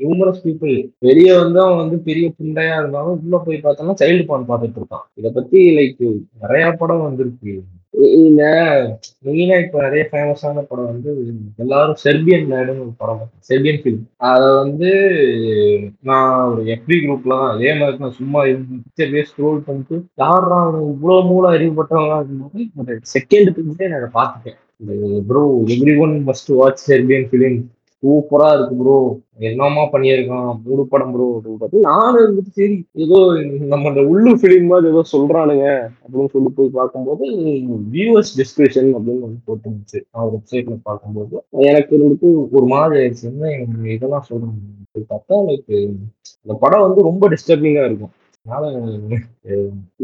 நியூமரஸ் 0.00 0.42
பீப்புள் 0.46 0.74
வெளியே 1.08 1.34
வந்து 1.42 1.60
அவன் 1.64 1.80
வந்து 1.82 1.98
பெரிய 2.08 2.26
புண்டையா 2.38 2.76
இருந்தாலும் 2.80 3.20
உள்ள 3.24 3.38
போய் 3.46 3.64
பார்த்தோம்னா 3.64 3.96
சைல்டு 4.02 4.24
பான் 4.30 4.48
பார்த்துட்டு 4.50 4.80
இருக்கான். 4.82 5.06
இத 5.14 5.30
பத்தி 5.38 5.60
லைக் 5.78 6.04
நிறைய 6.42 6.66
படம் 6.82 7.06
வந்திருக்கு. 7.08 7.54
இல்ல 7.94 8.42
மெயினா 9.24 9.56
இப்ப 9.62 9.82
நிறைய 9.82 10.04
ஃபேமஸான 10.10 10.62
படம் 10.68 10.88
வந்து 10.88 11.10
எல்லாரும் 11.56 11.98
செர்பியன் 12.04 12.48
மேடுன்னு 12.50 12.84
ஒரு 12.84 12.94
படம் 12.96 13.20
செர்பியன் 13.48 13.80
ஃபிலிம் 13.82 14.00
அதை 14.24 14.48
வந்து 14.54 14.90
நான் 16.02 16.48
ஒரு 16.48 16.62
எஃபி 16.74 16.96
குரூப்ல 17.04 17.36
தான் 17.36 17.52
அதே 17.52 17.70
மாதிரி 17.74 17.98
நான் 17.98 18.18
சும்மா 18.20 18.40
பிக்சர்லேயே 18.78 19.24
ஸ்க்ரோல் 19.30 19.60
பண்ணிட்டு 19.60 19.98
யாரா 20.18 20.58
அவனுக்கு 20.62 20.90
இவ்வளவு 20.90 21.28
மூலம் 21.30 21.54
அறிவுப்பட்டவங்க 21.54 22.18
இருக்கும்போது 22.20 22.98
செகண்ட் 23.14 23.52
பிக்சரே 23.56 23.88
நான் 23.88 24.00
அதை 24.00 24.10
பார்த்துட்டேன். 24.18 24.58
Bro 25.28 25.42
everyone 25.98 26.14
must 26.26 26.52
watch 26.54 26.84
Serbian 26.88 27.28
film 27.30 27.58
சூப்பரா 28.04 28.48
இருக்கு 28.54 28.74
ப்ரோ 28.78 28.96
என்னமா 29.48 29.82
பண்ணியிருக்கான்? 29.92 30.48
மூணு 30.64 30.82
படம் 30.92 31.12
ப்ரோ 31.14 31.26
அப்படின்னு 31.36 31.86
நானும் 31.90 32.22
இருந்துட்டு 32.24 32.52
சரி 32.58 32.76
ஏதோ 33.04 33.18
நம்ம 33.72 33.90
இந்த 33.92 34.02
உள்ளூர் 34.10 34.40
ஃபிலிம் 34.40 34.68
மாதிரி 34.72 34.90
ஏதோ 34.92 35.02
சொல்றானுங்க 35.12 35.66
அப்படின்னு 36.02 36.32
சொல்லி 36.34 36.50
போய் 36.58 36.76
பார்க்கும்போது 36.78 37.24
வியூவர்ஸ் 37.94 38.32
டிஸ்கிரிப்ஷன் 38.40 38.90
அப்படின்னு 38.96 39.26
வந்து 39.26 39.40
போட்டுருந்துச்சு. 39.48 40.00
நான் 40.12 40.30
வெப்சைட்ல 40.34 40.76
பார்க்கும்போது 40.90 41.34
எனக்கு 41.70 41.92
இருந்துட்டு 41.98 42.30
ஒரு 42.58 42.66
மாதிரி 42.74 43.00
ஆயிடுச்சு. 43.00 43.24
என்ன 43.32 43.50
எனக்கு 43.56 43.94
இதெல்லாம் 43.96 44.28
சொல்றாங்க? 44.30 44.60
பார்த்தா 45.12 45.40
லைக் 45.48 45.72
அந்த 46.42 46.54
படம் 46.64 46.86
வந்து 46.86 47.08
ரொம்ப 47.10 47.28
டிஸ்டர்பிங்கா 47.34 47.84
இருக்கும். 47.88 48.14
அதனால 48.46 48.64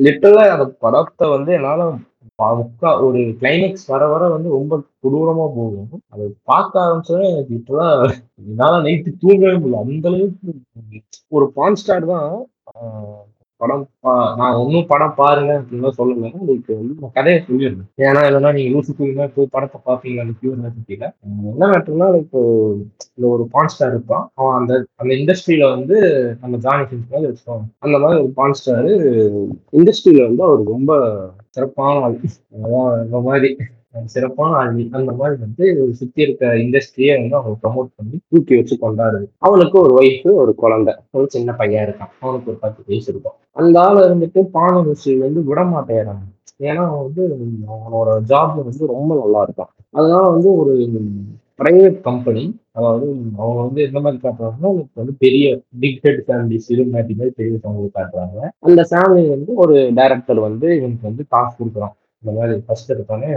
லிட்டலா 0.05 0.45
அந்த 0.55 0.67
படத்தை 0.85 1.27
வந்து 1.37 1.51
என்னால 1.59 1.91
பா- 2.41 2.57
முக்கா 2.61 3.05
ஒரு 3.07 3.19
கிளைமேக்ஸ் 3.41 3.87
வர 3.87 4.09
வர 4.09 4.29
வந்து 4.29 4.49
ரொம்ப 4.51 4.75
கொடூரமா 5.03 5.47
போகும். 5.59 6.03
அதை 6.09 6.27
பார்க்க 6.45 6.81
ஆரம்பிச்சோட 6.81 7.23
எனக்கு 7.33 7.55
இப்பெல்லாம் 7.61 8.15
என்னால 8.47 8.83
நைட்டு 8.83 9.11
தூங்கவே 9.21 9.55
முடியல. 9.57 9.81
அந்த 9.87 10.09
அளவுக்கு 10.09 10.53
ஒரு 11.29 11.53
பான் 11.53 11.75
ஸ்டார் 11.75 12.07
தான் 12.07 12.31
படம் 13.61 13.89
பா- 14.03 14.37
நான் 14.37 14.55
ஒன்றும் 14.55 14.87
படம் 14.87 15.15
பாருங்க 15.15 15.61
அப்படின்னு 15.61 15.91
சொல்லல. 15.99 16.33
உங்களுக்கு 16.33 16.75
வந்து 16.75 16.95
நான் 17.01 17.11
கதையை 17.13 17.43
சொல்லிடுறேன். 17.43 17.91
ஏன்னா 17.97 18.21
இல்லைன்னா 18.21 18.53
நீங்க 18.53 18.79
யூஸ் 18.79 19.15
போய் 19.15 19.31
போய் 19.35 19.47
படத்தை 19.51 19.81
பார்ப்பீங்களான்னு 19.87 20.21
அந்த 20.21 20.33
பியூர் 20.43 20.71
தெரியல. 20.89 21.15
என்ன 21.45 21.67
மேட்டர்னா 21.67 22.17
இப்போ 22.17 22.73
இந்த 23.15 23.29
ஒரு 23.29 23.49
பான்ஸ்டார் 23.53 23.89
இருப்பான். 23.89 24.31
அவன் 24.35 24.57
அந்த 24.57 24.87
அந்த 24.95 25.15
இண்டஸ்ட்ரியில 25.15 25.69
வந்து 25.71 26.01
நம்ம 26.41 26.57
ஜானி 26.57 26.83
சின்ஸ் 26.83 27.11
மாதிரி 27.11 27.31
வச்சுக்கோங்க. 27.31 27.75
அந்த 27.79 27.99
மாதிரி 27.99 28.21
ஒரு 28.21 28.33
பான்ஸ்டார் 28.37 28.93
இண்டஸ்ட்ரியில 29.73 30.27
வந்து 30.27 30.43
அவர் 30.43 30.63
ரொம்ப 30.63 31.19
சிறப்பான 31.49 32.05
ஆள். 32.05 32.21
அதான் 32.63 33.05
இந்த 33.05 33.21
மாதிரி. 33.21 33.57
சிறப்பான 34.05 34.57
ஆள் 34.57 34.89
அந்த 34.91 35.13
மாதிரி 35.13 35.41
வந்து 35.41 35.95
சுத்தி 35.95 36.23
இருக்க 36.23 36.53
இண்டஸ்ட்ரியை 36.55 37.15
வந்து 37.21 37.37
அவங்க 37.37 37.57
ப்ரமோட் 37.63 37.91
பண்ணி 37.97 38.19
தூக்கி 38.29 38.57
வச்சு 38.57 38.77
கொண்டாடுது. 38.83 39.27
அவனுக்கு 39.39 39.81
ஒரு 39.81 39.93
ஒய்ஃப் 40.01 40.35
ஒரு 40.35 40.55
குழந்தை 40.55 40.95
ஒரு 41.11 41.27
சின்ன 41.29 41.53
பையன் 41.53 41.87
இருக்கான். 41.87 42.13
அவனுக்கு 42.21 42.51
ஒரு 42.51 42.59
பத்து 42.59 42.83
வயசு 42.87 43.13
இருக்கும். 43.13 43.37
அந்த 43.53 43.81
ஆள் 43.81 43.97
இருந்துட்டு 43.97 44.43
பான 44.43 44.83
ருசி 44.83 45.17
வந்து 45.17 45.41
விடமாட்டேறாங்க 45.41 46.27
ஏன்னா 46.63 46.83
அவன் 46.87 47.05
வந்து 47.07 47.23
அவனோட 47.75 48.09
ஜாப் 48.33 48.65
வந்து 48.65 48.87
ரொம்ப 48.87 49.11
நல்லா 49.21 49.41
இருக்கான். 49.47 49.73
அதனால 49.91 50.29
வந்து 50.29 50.57
ஒரு 50.57 50.91
பிரைவேட் 51.59 52.01
கம்பெனி 52.01 52.61
அதாவது 52.73 53.07
அவங்க 53.37 53.61
வந்து 53.63 53.83
எந்த 53.83 54.01
மாதிரி 54.01 54.21
காட்டுறாங்கன்னா 54.23 54.69
இப்போ 54.79 55.01
வந்து 55.01 55.15
பெரிய 55.19 55.61
பிக் 55.81 56.01
ஹெட் 56.03 56.23
ஃபேமிலி 56.27 56.59
சிறுமாட்டி 56.69 57.15
மாதிரி 57.17 57.33
பெரிய 57.37 57.59
ஃபேமிலி 57.63 57.89
காட்டுறாங்க. 57.95 58.49
அந்த 58.59 58.87
ஃபேமிலி 58.91 59.29
வந்து 59.29 59.55
ஒரு 59.55 59.93
டைரக்டர் 59.95 60.39
வந்து 60.39 60.77
இவனுக்கு 60.77 61.09
வந்து 61.09 61.25
காசு 61.29 61.65
கொடுக்குறான். 61.65 61.97
இந்த 62.23 62.33
மாதிரி 62.39 62.55
ஃபர்ஸ்ட் 62.65 62.91
எடுத்தோடனே 62.93 63.29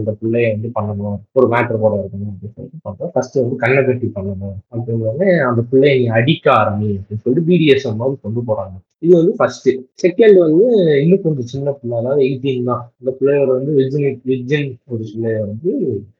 இந்த 0.00 0.12
பிள்ளைய 0.20 0.50
வந்து 0.52 0.68
பண்ணணும். 0.76 1.18
ஒரு 1.38 1.46
மேட்ரு 1.54 1.80
போட 1.82 1.94
இருக்கணும் 2.02 2.30
அப்படின்னு 2.32 2.54
சொல்லிட்டு 2.56 2.84
பார்த்தோம். 2.86 3.10
ஃபர்ஸ்ட் 3.14 3.40
வந்து 3.40 3.56
கண்ணை 3.62 3.80
கட்டி 3.88 4.08
பண்ணணும் 4.14 4.54
அப்படிங்கிறத 4.72 5.26
அந்த 5.48 5.62
பிள்ளைய 5.72 5.96
நீ 6.02 6.06
அடிக்க 6.18 6.46
ஆரம்பி 6.60 6.88
அப்படின்னு 6.98 7.24
சொல்லிட்டு 7.24 7.48
பிடிஎஸ்எம் 7.50 8.00
வந்து 8.04 8.24
கொண்டு 8.26 8.42
போறாங்க. 8.50 8.76
இது 9.04 9.12
வந்து 9.18 9.34
ஃபர்ஸ்ட் 9.36 9.68
செகண்ட் 10.02 10.38
வந்து 10.46 10.64
இன்னும் 11.02 11.22
கொஞ்சம் 11.26 11.50
சின்ன 11.52 11.72
பிள்ளை 11.76 11.94
அதாவது 12.00 12.22
எயிட்டீன் 12.26 12.66
தான். 12.70 12.82
இந்த 13.00 13.10
பிள்ளையோட 13.18 13.50
வந்து 13.58 13.74
விஜின் 13.78 14.18
விஜின் 14.30 14.66
ஒரு 14.92 15.02
பிள்ளைய 15.10 15.38
வந்து 15.50 15.70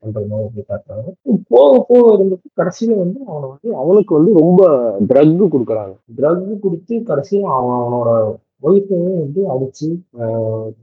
பண்ற 0.02 0.22
மாதிரி 0.30 0.64
காட்டுறாங்க. 0.70 1.08
போக 1.54 1.72
போக 1.88 2.04
இருந்துட்டு 2.16 2.48
கடைசியில 2.60 2.98
வந்து 3.02 3.18
அவனை 3.30 3.46
வந்து 3.52 3.68
அவனுக்கு 3.82 4.14
வந்து 4.18 4.32
ரொம்ப 4.42 4.62
ட்ரக் 5.10 5.42
கொடுக்குறாங்க. 5.56 5.94
ட்ரக் 6.20 6.46
கொடுத்து 6.66 6.94
கடைசியில 7.10 7.50
அவன் 7.58 7.76
அவனோட 7.80 8.10
ஒய்ஃபையும் 8.62 9.20
வந்து 9.20 9.40
அடிச்சு 9.52 9.88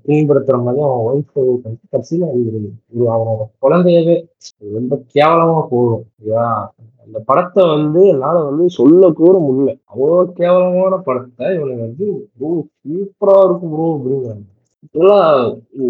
துன்புறுத்துற 0.06 0.58
மாதிரி 0.64 0.82
அவன் 0.88 1.06
ஒய்ஃப் 1.10 1.34
வந்து 1.66 1.84
கடைசியில 1.92 2.30
அது 2.32 2.62
அவனோட 3.16 3.42
குழந்தையவே 3.64 4.16
ரொம்ப 4.78 4.96
கேவலமா 5.16 5.60
போகும் 5.72 5.96
ஓகேவா 5.98 6.48
அந்த 7.04 7.20
படத்தை 7.28 7.64
வந்து 7.68 8.02
என்னால 8.14 8.38
வந்து 8.48 8.66
சொல்ல 8.78 9.10
கூட 9.20 9.36
முடியல. 9.46 9.72
அவ்வளோ 9.92 10.18
கேவலமான 10.40 10.96
படத்தை 11.06 11.46
இவனுக்கு 11.58 11.86
வந்து 11.86 12.08
ப்ரோ 12.36 12.50
சூப்பரா 12.82 13.38
இருக்கும் 13.46 13.74
ப்ரோ 13.74 13.86
அப்படிங்கிறாங்க. 13.96 14.46
இதெல்லாம் 14.88 15.30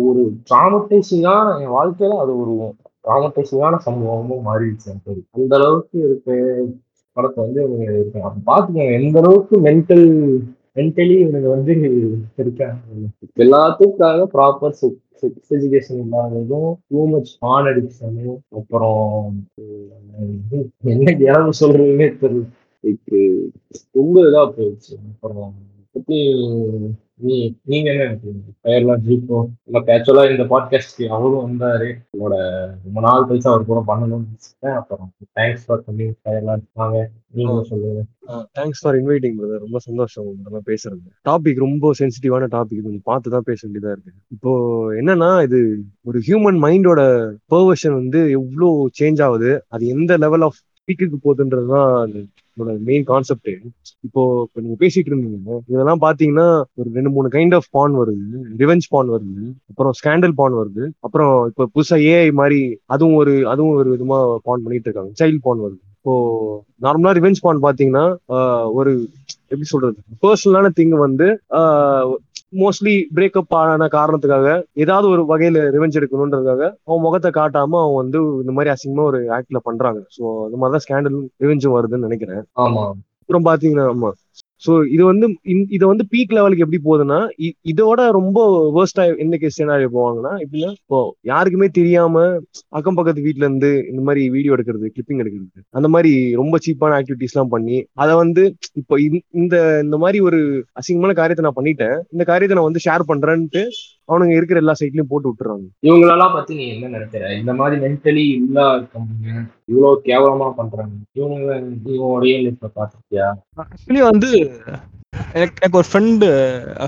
ஒரு 0.02 0.22
டிராமடைசிங்கான 0.50 1.56
என் 1.58 1.74
வாழ்க்கையில 1.76 2.20
அது 2.24 2.34
ஒரு 2.44 2.54
டிராமடைசிங்கான 3.06 3.80
சம்பவமும் 3.88 4.46
மாறிடுச்சு 4.50 4.88
எனக்கு 4.94 5.14
அந்த 5.38 5.54
அளவுக்கு 5.60 5.98
இருக்க 6.06 6.30
படத்தை 7.18 7.40
வந்து 7.44 7.60
இவங்க 7.66 7.86
இருக்காங்க 7.94 8.28
அப்ப 8.30 8.42
பாத்துக்கோங்க 8.50 9.00
எந்த 9.00 9.18
அளவுக்கு 9.22 9.56
மென்டல் 9.68 10.06
மென்டலி 10.78 11.16
இவனுக்கு 11.20 11.50
வந்து 11.50 11.74
இருக்காங்க 12.38 12.82
எல்லாத்துக்காக 13.38 14.26
ப்ராப்பர் 14.34 14.76
செக்ஸ் 15.22 15.54
எஜுகேஷன் 15.54 16.02
இல்லாததும் 16.04 16.70
டூ 16.88 17.04
மச் 17.06 17.32
ஆன் 17.54 17.68
அடிக்ஷனும் 17.68 18.38
அப்புறம் 18.56 19.32
என்ன 20.86 21.12
இறவு 21.28 21.54
சொல்றதுன்னே 21.62 22.10
தெரியல. 22.22 22.46
ரொம்ப 23.94 24.16
இதா 24.28 24.44
போயிடுச்சு. 24.50 24.94
அப்புறம் 25.12 25.54
நீங்க 27.20 27.92
என்ன 27.92 28.04
நினைக்கிறீங்க? 28.04 28.52
ஃபயர்லாம் 28.64 29.02
ஜீப்போ? 29.06 29.38
நம்ம 29.64 29.80
ஆக்சுவலா 29.94 30.24
இந்த 30.32 30.44
பாட்காஸ்ட்க்கு 30.44 31.06
அவரும் 31.08 31.46
வந்தாரு. 31.46 31.88
உங்களோட 32.14 32.36
ரொம்ப 32.84 33.00
நாள் 33.00 33.26
கழிச்சு 33.30 33.48
அவர் 33.52 33.66
கூட 33.66 33.80
பண்ணணும்னு 33.88 34.74
அப்புறம் 34.74 35.08
தேங்க்ஸ் 35.40 35.66
ஃபார் 35.66 35.84
பண்ணி 35.84 36.04
ஃபயர்லாம் 36.04 36.62
வாங்க 36.74 37.10
நீங்க 37.34 37.64
சொல்லுங்க. 37.64 38.04
தேங்க்ஸ் 38.60 38.82
ஃபார் 38.82 38.96
இன்வைட்டிங் 38.96 39.36
பிரதர் 39.40 39.64
ரொம்ப 39.66 39.80
சந்தோஷம் 39.80 40.30
நம்ம 40.44 40.62
பேசுறது 40.66 41.02
டாபிக் 41.30 41.64
ரொம்ப 41.66 41.92
சென்சிட்டிவான 42.00 42.50
டாபிக் 42.56 42.86
கொஞ்சம் 42.86 43.08
பார்த்து 43.12 43.30
தான் 43.30 43.48
பேச 43.50 43.68
வேண்டியதா 43.68 43.94
இருக்கு. 43.96 44.14
இப்போ 44.28 44.52
என்னன்னா 44.94 45.44
இது 45.44 45.60
ஒரு 46.04 46.22
ஹியூமன் 46.28 46.60
மைண்டோட 46.66 47.02
பர்வர்ஷன் 47.56 47.94
வந்து 47.94 48.22
எவ்வளோ 48.32 48.90
சேஞ்ச் 49.00 49.24
ஆகுது? 49.24 49.52
அது 49.68 49.88
எந்த 49.88 50.18
லெவல் 50.18 50.42
ஆஃப் 50.42 50.62
பீக்குக்கு 50.88 51.18
போகுதுன்றது 51.24 52.28
தான் 52.58 52.68
என்னோட 52.68 52.86
மெயின் 52.90 53.04
கான்செப்ட் 53.04 53.50
இப்போ 54.08 54.22
இப்போ 54.46 54.62
நீங்க 54.62 54.78
பேசிட்டு 54.84 55.10
இருந்தீங்க 55.12 55.60
இதெல்லாம் 55.74 56.02
பாத்தீங்கன்னா 56.06 56.48
ஒரு 56.80 56.90
ரெண்டு 56.94 57.10
மூணு 57.10 57.28
கைண்ட் 57.28 57.56
ஆஃப் 57.56 57.70
பான் 57.72 57.96
வருது. 58.00 58.26
ரிவெஞ்ச் 58.62 58.88
பான் 58.90 59.10
வருது. 59.16 59.36
அப்புறம் 59.70 59.94
ஸ்கேண்டல் 60.00 60.36
பான் 60.36 60.58
வருது. 60.62 60.86
அப்புறம் 61.00 61.34
இப்போ 61.48 61.66
புதுசா 61.76 61.98
ஏஐ 62.14 62.32
மாதிரி 62.32 62.60
அதுவும் 62.86 63.16
ஒரு 63.16 63.48
அதுவும் 63.54 63.76
ஒரு 63.76 63.92
விதமா 63.96 64.20
பான் 64.44 64.64
பண்ணிட்டு 64.64 64.90
இருக்காங்க. 64.90 65.12
சைல்ட் 65.22 65.44
பான் 65.48 65.64
வருது. 65.66 65.82
இப்போ 66.08 66.20
நார்மலா 66.82 67.12
ரிவெஞ்ச் 67.16 67.40
பான் 67.46 67.58
பாத்தீங்கன்னா 67.64 68.04
ஒரு 68.74 68.92
எப்படி 69.50 69.66
சொல்றது 69.72 69.98
பர்சனலான 70.22 70.70
திங் 70.78 70.94
வந்து 71.02 71.28
மோஸ்ட்லி 72.62 72.94
பிரேக்கப் 73.16 73.56
ஆன 73.62 73.88
காரணத்துக்காக 73.96 74.46
ஏதாவது 74.84 75.08
ஒரு 75.14 75.24
வகையில 75.32 75.64
ரிவெஞ்ச் 75.76 75.98
எடுக்கணுன்றதுக்காக 76.00 76.62
அவன் 76.88 77.04
முகத்தை 77.06 77.32
காட்டாம 77.40 77.80
அவன் 77.82 78.00
வந்து 78.02 78.20
இந்த 78.42 78.52
மாதிரி 78.52 78.72
அசிங்கமா 78.74 79.04
ஒரு 79.04 79.20
ஆக்ட்ல 79.38 79.62
பண்றாங்க. 79.66 80.00
ஸோ 80.18 80.24
இந்த 80.48 80.60
மாதிரி 80.62 80.76
தான் 80.76 80.86
ஸ்கேண்டலும் 80.86 81.28
ரிவெஞ்சும் 81.44 81.76
வருதுன்னு 81.78 82.08
நினைக்கிறேன். 82.08 82.42
ஆமா. 82.66 82.86
அப்புறம் 83.22 83.48
பாத்தீங்கன்னா 83.50 83.88
ஆமா. 83.96 84.12
ஸோ 84.62 84.72
இது 84.90 85.04
வந்து 85.06 85.26
இதை 85.72 85.86
வந்து 85.90 86.06
பீக் 86.12 86.34
லெவலுக்கு 86.36 86.64
எப்படி 86.64 86.80
போகுதுன்னா 86.84 87.18
இதோட 87.72 88.00
ரொம்ப 88.16 88.38
வேர்ஸ்டா 88.76 89.04
எந்த 89.24 89.36
கேஸ் 89.38 89.58
சினாரியோ 89.58 89.90
போவாங்கன்னா 89.94 90.32
எப்படின்னா 90.44 90.72
இப்போ 90.78 91.00
யாருக்குமே 91.30 91.68
தெரியாம 91.76 92.24
அக்கம் 92.74 92.98
பக்கத்து 92.98 93.26
வீட்ல 93.26 93.46
இருந்து 93.46 93.72
இந்த 93.90 94.02
மாதிரி 94.02 94.24
வீடியோ 94.36 94.56
எடுக்கிறது 94.56 94.92
கிளிப்பிங் 94.94 95.22
எடுக்கிறது 95.24 95.46
அந்த 95.74 95.90
மாதிரி 95.90 96.12
ரொம்ப 96.36 96.58
சீப்பான 96.66 96.98
ஆக்டிவிட்டிஸ் 97.00 97.36
எல்லாம் 97.36 97.54
பண்ணி 97.54 97.78
அதை 97.98 98.16
வந்து 98.18 98.46
இப்போ 98.76 98.98
இந்த- 99.06 99.24
இந்த 99.38 99.56
இந்த 99.84 99.98
மாதிரி 99.98 100.22
ஒரு 100.24 100.40
அசிங்கமான 100.82 101.16
காரியத்தை 101.16 101.46
நான் 101.46 101.60
பண்ணிட்டேன் 101.60 101.98
இந்த 102.12 102.26
காரியத்தை 102.26 102.58
நான் 102.58 102.70
வந்து 102.70 102.86
ஷேர் 102.86 103.10
பண்றேன்ட்டு 103.10 103.64
அவனுங்க 104.10 104.34
இருக்கிற 104.36 104.58
எல்லா 104.60 104.74
சைட்லயும் 104.80 105.10
போட்டு 105.10 105.30
விட்டுறாங்க. 105.30 105.66
இவங்களெல்லாம் 105.84 106.36
பத்தி 106.36 106.54
நீ 106.56 106.66
என்ன 106.74 106.88
நினைக்கிற? 106.88 107.24
இந்த 107.36 107.54
மாதிரி 107.54 107.76
மென்டலி 107.86 108.26
இல்லா 108.42 108.66
இருக்கவங்க 108.76 109.28
இவ்வளவு 109.66 110.02
கேவலமா 110.06 110.48
பண்றாங்க. 110.60 110.94
இவங்க 111.14 111.40
இவங்க 111.96 112.20
ரியல் 112.26 112.46
லைஃப்ல 112.48 112.70
பாத்திருக்கியா 112.76 113.28
ஆக்சுவலி 113.64 114.04
வந்து 114.12 114.30
எனக்கு 115.36 115.58
எனக்கு 115.62 115.80
ஒரு 115.82 115.90
ஃப்ரெண்டு 115.90 116.28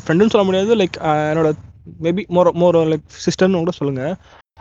ஃப்ரெண்டுன்னு 0.03 0.33
சொல்ல 0.33 0.47
முடியாது 0.47 0.79
லைக் 0.81 0.97
என்னோட 1.31 1.51
மேபி 2.05 2.23
மோர் 2.37 2.51
மோர் 2.63 2.77
லைக் 2.91 3.05
சிஸ்டர்னு 3.25 3.63
கூட 3.63 3.73
சொல்லுங்க. 3.77 4.03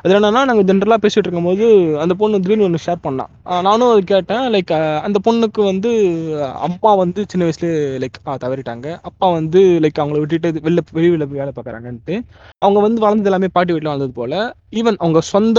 அது 0.02 0.12
என்னன்னா 0.16 0.40
நாங்கள் 0.48 0.66
ஜென்ரலாக 0.68 1.00
பேசிகிட்டு 1.02 1.28
இருக்கும்போது 1.28 1.66
அந்த 2.02 2.14
பொண்ணு 2.20 2.40
திடீர்னு 2.42 2.66
ஒன்று 2.66 2.82
ஷேர் 2.84 3.00
பண்ணான் 3.06 3.30
நானும் 3.66 3.92
அது 3.94 4.02
கேட்டேன் 4.12 4.44
லைக் 4.54 4.72
அந்த 5.06 5.18
பொண்ணுக்கு 5.26 5.60
வந்து 5.70 5.90
அம்மா 6.66 6.90
வந்து 7.02 7.20
சின்ன 7.32 7.46
வயசுல 7.46 7.70
லைக் 8.02 8.18
தவறிட்டாங்க. 8.44 8.86
அப்பா 9.08 9.28
வந்து 9.38 9.62
லைக் 9.84 10.00
அவங்கள 10.02 10.20
விட்டுட்டு 10.22 10.62
வெளில 10.66 10.84
வெளியில் 10.98 11.26
போய் 11.30 11.40
வேலை 11.42 11.52
பார்க்குறாங்கன்ட்டு 11.56 12.16
அவங்க 12.64 12.78
வந்து 12.86 13.02
வளர்ந்தது 13.04 13.30
எல்லாமே 13.32 13.50
பாட்டி 13.56 13.74
வீட்டில் 13.74 13.92
வளர்ந்தது 13.92 14.14
போல. 14.20 14.34
ஈவன் 14.80 15.00
அவங்க 15.04 15.22
சொந்த 15.32 15.58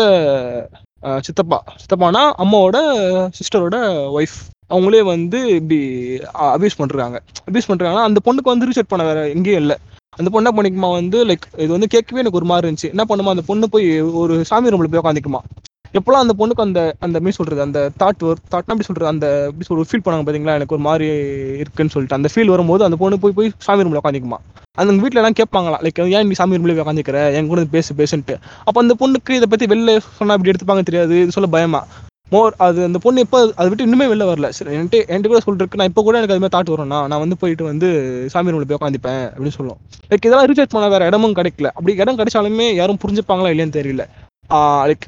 சித்தப்பா 1.27 1.59
சித்தப்பானா 1.81 2.23
அம்மாவோட 2.43 2.77
சிஸ்டரோட 3.37 3.77
ஒய்ஃப் 4.17 4.39
அவங்களே 4.73 5.03
வந்து 5.13 5.39
இப்படி 5.59 5.77
அபியூஸ் 6.55 6.81
பண்ணுறாங்க 6.81 7.17
அபியூஸ் 7.47 7.69
பண்ணுறாங்கன்னா 7.69 8.07
அந்த 8.09 8.19
பொண்ணுக்கு 8.25 8.53
வந்து 8.53 8.69
ரீசெட் 8.69 8.91
பண்ண 8.91 9.03
வேற 9.11 9.21
எங்கேயும் 9.35 9.63
இல்லை. 9.63 9.77
அந்த 10.17 10.29
பொண்ணை 10.33 10.49
பண்ணிக்குமா 10.57 10.89
வந்து 10.99 11.17
லைக் 11.29 11.45
இது 11.63 11.71
வந்து 11.75 11.89
கேட்கவே 11.93 12.21
எனக்கு 12.21 12.39
ஒரு 12.39 12.47
மாதிரி 12.51 12.65
இருந்துச்சு. 12.67 12.89
என்ன 12.93 13.03
பண்ணுமா 13.09 13.33
அந்த 13.35 13.43
பொண்ணு 13.49 13.65
போய் 13.73 13.87
ஒரு 14.21 14.35
சாமி 14.49 14.71
ரூம்ல 14.73 14.89
போய் 14.93 15.01
உட்காந்துக்குமா 15.03 15.41
எப்போல்லாம் 15.97 16.23
அந்த 16.23 16.33
பொண்ணுக்கு 16.39 16.63
அந்த 16.65 16.81
அந்த 17.05 17.17
மீன் 17.25 17.35
சொல்றது 17.37 17.61
அந்த 17.65 17.79
தாட் 18.01 18.23
தாட்னா 18.53 18.73
எப்படி 18.73 18.87
சொல்றது 18.87 19.09
அந்த 19.11 19.27
எப்படி 19.49 19.67
சொல்றது 19.67 19.89
ஃபீல் 19.89 20.03
பண்ணாங்க 20.05 20.25
பாத்தீங்களா 20.27 20.57
எனக்கு 20.59 20.75
ஒரு 20.77 20.83
மாதிரி 20.87 21.07
இருக்குன்னு 21.61 21.93
சொல்லிட்டு. 21.93 22.17
அந்த 22.19 22.29
ஃபீல் 22.33 22.51
வரும்போது 22.53 22.83
அந்த 22.87 22.97
பொண்ணு 23.01 23.21
போய் 23.23 23.37
போய் 23.39 23.49
சாமி 23.67 23.85
ரூம்ல 23.85 24.01
உட்காந்துக்குமா 24.01 24.39
அந்த 24.81 24.97
வீட்ல 25.03 25.21
எல்லாம் 25.21 25.37
கேட்பாங்களா 25.39 25.79
லைக் 25.85 26.01
ஏன் 26.17 26.27
நீ 26.31 26.35
சாமி 26.41 26.59
ரூம்ல 26.59 26.75
உட்காந்துக்கிற 26.83 27.21
என் 27.37 27.49
கூட 27.53 27.63
பேசு 27.77 27.97
பேசுன்ட்டு. 28.01 28.35
அப்போ 28.67 28.77
அந்த 28.83 28.95
பொண்ணுக்கு 29.01 29.37
இதை 29.39 29.47
பத்தி 29.53 29.67
வெளில 29.73 29.97
சொன்னா 30.19 30.35
இப்படி 30.37 30.51
எடுத்துப்பாங்க 30.53 30.83
தெரியாது 30.89 31.15
இது 31.23 31.35
சொல்ல 31.37 31.49
பயமா. 31.55 31.81
மோர் 32.33 32.53
அது 32.65 32.79
அந்த 32.87 32.99
பொண்ணு 33.03 33.23
இப்போ 33.25 33.39
அதை 33.59 33.67
விட்டு 33.69 33.85
இன்னுமே 33.87 34.07
வெளில 34.11 34.25
வரல. 34.29 34.49
சரி 34.57 34.75
என்கிட்ட 34.77 34.97
என்கிட்ட 35.11 35.31
கூட 35.31 35.41
சொல்லிருக்கு 35.45 35.79
நான் 35.81 35.89
இப்போ 35.91 36.01
கூட 36.07 36.15
எனக்கு 36.19 36.35
அது 36.35 36.43
மாதிரி 36.43 36.55
தாட் 36.57 36.73
வரும்னா 36.73 36.99
நான் 37.11 37.23
வந்து 37.23 37.37
போயிட்டு 37.43 37.65
வந்து 37.71 37.89
சாமி 38.33 38.53
ரூமில் 38.53 38.69
போய் 38.69 38.79
உட்காந்துப்பேன் 38.79 39.23
அப்படின்னு 39.33 39.57
சொல்லுவோம் 39.57 39.79
லைக் 40.11 40.27
இதெல்லாம் 40.27 40.49
ரீசார்ஜ் 40.51 40.75
பண்ண 40.75 40.89
வேறு 40.95 41.09
இடமும் 41.11 41.37
கிடைக்கல. 41.39 41.69
அப்படி 41.77 41.95
இடம் 42.03 42.19
கிடைச்சாலுமே 42.21 42.67
யாரும் 42.81 43.01
புரிஞ்சுப்பாங்களா 43.05 43.53
இல்லையான்னு 43.53 43.77
தெரியல. 43.79 44.05
லைக் 44.89 45.05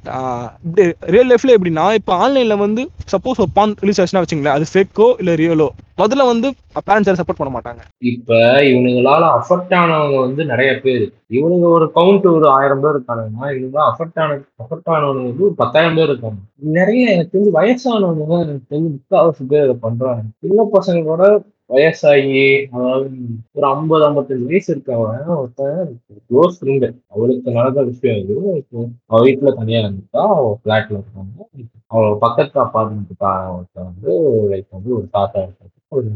ரியல் 1.16 1.30
லைஃப்ல 1.32 1.56
எப்படின்னா 1.58 1.86
இப்போ 2.00 2.14
ஆன்லைன்ல 2.24 2.58
வந்து 2.66 2.84
சப்போஸ் 3.14 3.42
ஒரு 3.44 3.54
பான் 3.60 3.80
ரிலீஸ் 3.84 4.02
ஆச்சுன்னா 4.02 4.24
வச்சுங்களேன் 4.24 4.58
அது 4.58 4.74
ஃபேக்கோ 4.74 5.08
இல்லை 5.22 5.36
ரியலோ 5.44 5.70
முதல்ல 6.02 6.26
வந்து 6.32 6.48
பேரண்ட்ஸ் 6.88 7.08
யாரும் 7.08 7.22
சப்போர்ட் 7.22 7.40
பண்ண 7.40 7.52
மாட்டாங்க. 7.56 7.82
இப்ப 8.12 8.38
இவனுங்களால 8.70 9.24
அஃபெக்ட் 9.40 9.74
ஆனவங்க 9.80 10.18
வந்து 10.26 10.42
நிறைய 10.52 10.72
பேர். 10.84 11.04
இவனுங்க 11.38 11.68
ஒரு 11.78 11.86
கவுண்ட் 11.98 12.26
ஒரு 12.36 12.48
ஆயிரம் 12.58 12.82
பேர் 12.84 12.96
இருக்கானுங்கன்னா 12.96 13.48
இவங்க 13.58 13.78
அஃபெக்ட் 13.90 14.22
ஆன 14.24 14.38
அஃபெக்ட் 14.64 14.90
ஆனவங்க 14.96 15.24
வந்து 15.30 15.46
ஒரு 15.48 15.56
பத்தாயிரம் 15.62 15.98
பேர் 16.00 16.10
இருக்காங்க. 16.12 16.40
நிறைய 16.78 17.04
எனக்கு 17.14 17.34
தெரிஞ்சு 17.36 17.54
வயசானவங்க 17.60 18.40
எனக்கு 18.46 18.72
தெரிஞ்சு 18.74 18.90
முக்காவாசி 18.96 19.46
பேர் 19.54 19.66
அதை 19.68 19.76
பண்றாங்க. 19.86 20.24
சின்ன 20.46 20.68
பசங்களோட 20.78 21.24
வயசாகி 21.72 22.40
அதாவது 22.76 23.10
ஒரு 23.58 23.66
ஐம்பது 23.74 24.04
ஐம்பத்தஞ்சு 24.08 24.48
வயசு 24.52 24.70
இருக்கவன் 24.76 25.26
ஒருத்தன் 25.36 25.92
க்ளோஸ் 26.30 26.58
ஃப்ரெண்டு 26.58 26.88
அவளுக்கு 27.14 27.56
நடந்த 27.58 27.82
விஷயம் 27.92 28.20
இது. 28.24 28.36
இப்போ 28.62 28.80
அவள் 29.12 29.26
வீட்டில் 29.28 29.58
தனியாக 29.60 29.84
இருந்துட்டா 29.84 30.24
அவள் 30.38 30.60
ஃப்ளாட்டில் 30.62 30.98
இருக்காங்க. 31.00 31.48
அவள் 31.96 32.18
பக்கத்து 32.26 32.60
அப்பார்ட்மெண்ட்டு 32.66 33.18
ஒருத்தன் 33.56 33.90
வந்து 33.90 34.12
லைக் 34.54 34.70
வந்து 34.78 34.92
ஒரு 34.98 35.08
தாத்தா 35.18 35.40
இருக்காரு. 35.46 35.74
ஒரு 35.92 36.08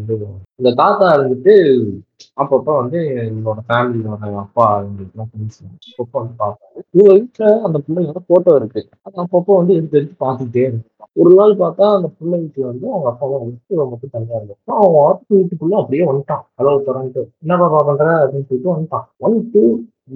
இந்த 0.60 0.70
தாத்தா 0.79 1.05
இருந்துட்டு 1.15 1.53
அப்பப்போ 2.38 2.74
வந்து 2.79 3.00
என்னோட 3.24 3.60
ஃபேமிலியோட 3.67 4.29
அப்பா 4.44 4.65
எங்களுக்குலாம் 4.86 5.29
ஃப்ரெண்ட்ஸ் 5.29 5.60
அப்பப்போ 5.89 6.17
வந்து 6.20 6.36
பார்ப்பாங்க 6.41 6.84
இவங்க 6.94 7.13
வீட்டில் 7.13 7.63
அந்த 7.65 7.77
பிள்ளைங்களோட 7.86 8.22
ஃபோட்டோ 8.27 8.53
இருக்கு. 8.60 8.82
அது 9.01 9.15
அப்பப்போ 9.24 9.55
வந்து 9.60 9.74
எடுத்து 9.77 9.98
எடுத்து 10.00 10.15
பார்த்துட்டே 10.25 10.63
இருக்கும். 10.67 10.91
ஒரு 11.15 11.32
நாள் 11.36 11.53
பார்த்தா 11.55 11.86
அந்த 11.98 12.08
பிள்ளை 12.17 12.38
வீட்டில் 12.39 12.70
வந்து 12.70 12.86
அவங்க 12.91 13.10
அப்பாவை 13.12 13.36
வந்து 13.44 13.60
இவன் 13.67 13.91
மட்டும் 13.91 14.13
தனியாக 14.15 14.39
இருக்கும் 14.39 14.79
அவன் 14.79 14.98
ஆத்து 15.03 15.32
வீட்டுக்குள்ள 15.38 15.75
அப்படியே 15.82 16.05
வந்துட்டான். 16.10 16.44
அளவு 16.60 16.86
திறந்துட்டு 16.88 17.24
என்ன 17.44 17.60
பாப்பா 17.63 17.82
பண்ற? 17.89 18.08
அப்படின்னு 18.24 18.48
சொல்லிட்டு 18.48 18.74
வந்துட்டான். 18.74 19.05
வந்துட்டு 19.25 19.62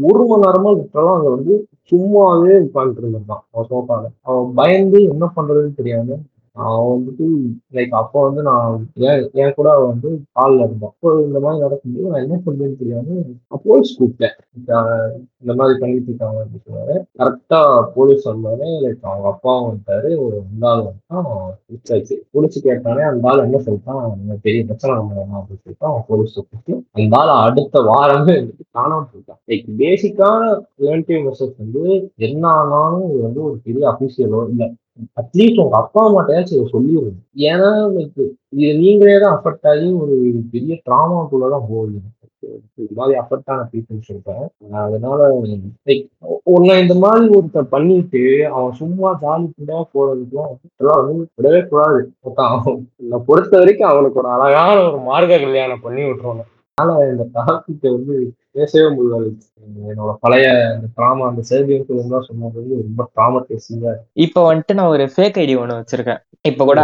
ஒரு 0.08 0.24
மணி 0.26 0.44
நேரமா 0.46 0.72
விட்டாலும் 0.80 1.16
அங்க 1.16 1.30
வந்து 1.36 1.54
சும்மாவே 1.92 2.56
உட்காந்துட்டு 2.66 3.02
இருந்திருக்கான் 3.04 3.44
அவன் 3.52 3.70
சோஃபால 3.72 4.10
அவன் 4.24 4.52
பயந்து 4.56 5.00
என்ன 5.14 5.26
பண்றதுன்னு 5.38 5.80
தெரியாம 5.80 6.18
அவன் 6.68 6.90
வந்துட்டு 6.94 7.26
லைக் 7.78 7.94
அப்போ 8.02 8.20
வந்து 8.28 8.42
நான் 8.50 8.88
ஏன் 9.08 9.24
என் 9.42 9.56
கூட 9.58 9.68
அவன் 9.76 9.92
வந்து 9.94 10.10
காலில் 10.38 10.64
இருந்தான். 10.66 10.94
அப்போ 10.94 11.10
இந்த 11.28 11.40
மாதிரி 11.40 11.64
நடக்கும்போது 11.66 12.12
நான் 12.12 12.24
என்ன 12.26 12.40
சொல்றேன்னு 12.46 12.80
தெரியாம 12.82 13.60
போலீஸ் 13.68 13.92
கூப்பிட்டேன். 14.00 14.36
இந்த 14.58 14.72
இந்த 15.42 15.54
மாதிரி 15.60 15.80
பண்ணிட்டு 15.82 16.10
இருக்காங்க 16.12 16.38
அப்படின்னு 16.42 16.66
சொன்னாரு. 16.68 16.96
கரெக்டா 17.20 17.62
போலீஸ் 17.98 18.26
வந்தாரு 18.30 18.68
லைக் 18.86 19.08
அவங்க 19.12 19.28
அப்பாவும் 19.34 19.68
வந்துட்டாரு. 19.70 20.10
ஒரு 20.26 20.36
ரெண்டாள் 20.46 20.82
வந்துட்டான். 20.88 21.30
விசாரிச்சு 21.74 22.16
போலீஸ் 22.32 22.66
கேட்டானே 22.68 23.06
அந்த 23.12 23.30
ஆள் 23.30 23.46
என்ன 23.48 23.62
சொல்லிட்டான்? 23.68 24.04
பெரிய 24.48 24.64
பிரச்சனை 24.70 24.96
பண்ணலாம் 24.96 25.40
அப்படின்னு 25.40 25.64
சொல்லிட்டு 25.64 25.90
அவன் 25.92 26.08
போலீஸ் 26.08 26.36
கூப்பிட்டு 26.36 26.76
அந்த 27.00 27.18
ஆள் 27.22 27.34
அடுத்த 27.46 27.82
வாரமே 27.92 28.36
வந்துட்டு 28.40 28.68
காணாம 28.80 29.08
போயிட்டான். 29.12 29.42
லைக் 29.50 29.70
பேசிக்கான 29.84 30.44
ரிலேட்டிவ் 30.84 31.22
மெசேஜ் 31.30 31.56
வந்து 31.64 31.84
என்ன 32.30 32.44
ஆனாலும் 32.60 33.08
இது 33.10 33.22
வந்து 33.28 33.44
ஒரு 33.48 33.58
பெரிய 33.64 33.84
அபிஷியலோ 33.94 34.42
இல்லை. 34.52 34.70
அட்லீஸ்ட் 35.20 35.64
உங்க 35.64 35.76
அப்பா 35.84 36.00
அம்மாட்டையாச்சும் 36.06 36.58
இதை 36.58 36.68
சொல்லிடுங்க 36.76 37.20
ஏன்னா 37.50 37.70
like 37.98 38.16
இது 38.56 38.70
நீங்களே 38.84 39.18
தான் 39.24 39.36
அஃபெக்ட் 39.38 39.68
ஆகி 39.72 39.90
ஒரு 40.04 40.16
பெரிய 40.54 40.74
ட்ராமாக்குள்ள 40.88 41.50
தான் 41.56 41.68
போகுது. 41.72 42.00
இது 42.84 42.94
மாதிரி 43.00 43.14
அஃபெக்ட் 43.22 43.52
ஆன 43.54 43.66
பீப்புள் 43.72 44.08
சொல்றேன். 44.10 44.46
அதனால 44.84 45.20
லைக் 45.88 46.06
உன்னை 46.54 46.76
இந்த 46.84 46.96
மாதிரி 47.04 47.26
ஒருத்தன் 47.38 47.72
பண்ணிட்டு 47.74 48.22
அவன் 48.56 48.78
சும்மா 48.82 49.10
ஜாலி 49.24 49.48
கூட 49.60 49.72
போறதுக்குலாம் 49.96 50.52
வந்து 51.00 51.26
விடவே 51.40 51.62
கூடாது. 51.72 52.02
அவன் 52.48 53.26
பொறுத்த 53.30 53.54
வரைக்கும் 53.62 53.92
அவனுக்கு 53.92 54.22
ஒரு 54.24 54.32
அழகான 54.36 54.76
ஒரு 54.90 55.00
மார்க்க 55.10 55.44
கல்யாணம் 55.46 55.84
பண்ணி 55.86 56.04
விட்டுருவாங்க 56.08 56.46
அதனால 56.78 57.08
இந்த 57.14 57.26
டாபிக்கை 57.38 57.90
வந்து 57.98 58.16
பேசவே 58.56 58.88
முடியாது. 58.98 59.30
என்னோட 59.92 60.12
பழைய 60.24 60.46
அந்த 60.76 60.88
ட்ராமா 60.98 61.24
அந்த 61.32 61.42
சேர்பியன் 61.50 62.14
தான் 62.14 62.26
சொன்னது 62.30 62.58
வந்து 62.60 62.76
ரொம்ப 62.86 63.04
ட்ராமடைசிங்கா 63.16 63.92
இப்போ 64.26 64.42
வந்துட்டு 64.50 64.78
நான் 64.80 64.94
ஒரு 64.96 65.06
ஃபேக் 65.16 65.40
ஐடி 65.44 65.56
ஒன்று 65.62 65.80
வச்சிருக்கேன். 65.80 66.22
இப்போ 66.50 66.64
கூட 66.70 66.82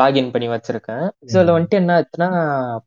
லாகின் 0.00 0.30
பண்ணி 0.32 0.48
வச்சிருக்கேன். 0.52 1.04
ஸோ 1.32 1.36
அதில் 1.40 1.54
வந்துட்டு 1.56 1.78
என்ன 1.80 1.92
ஆச்சுன்னா 1.98 2.28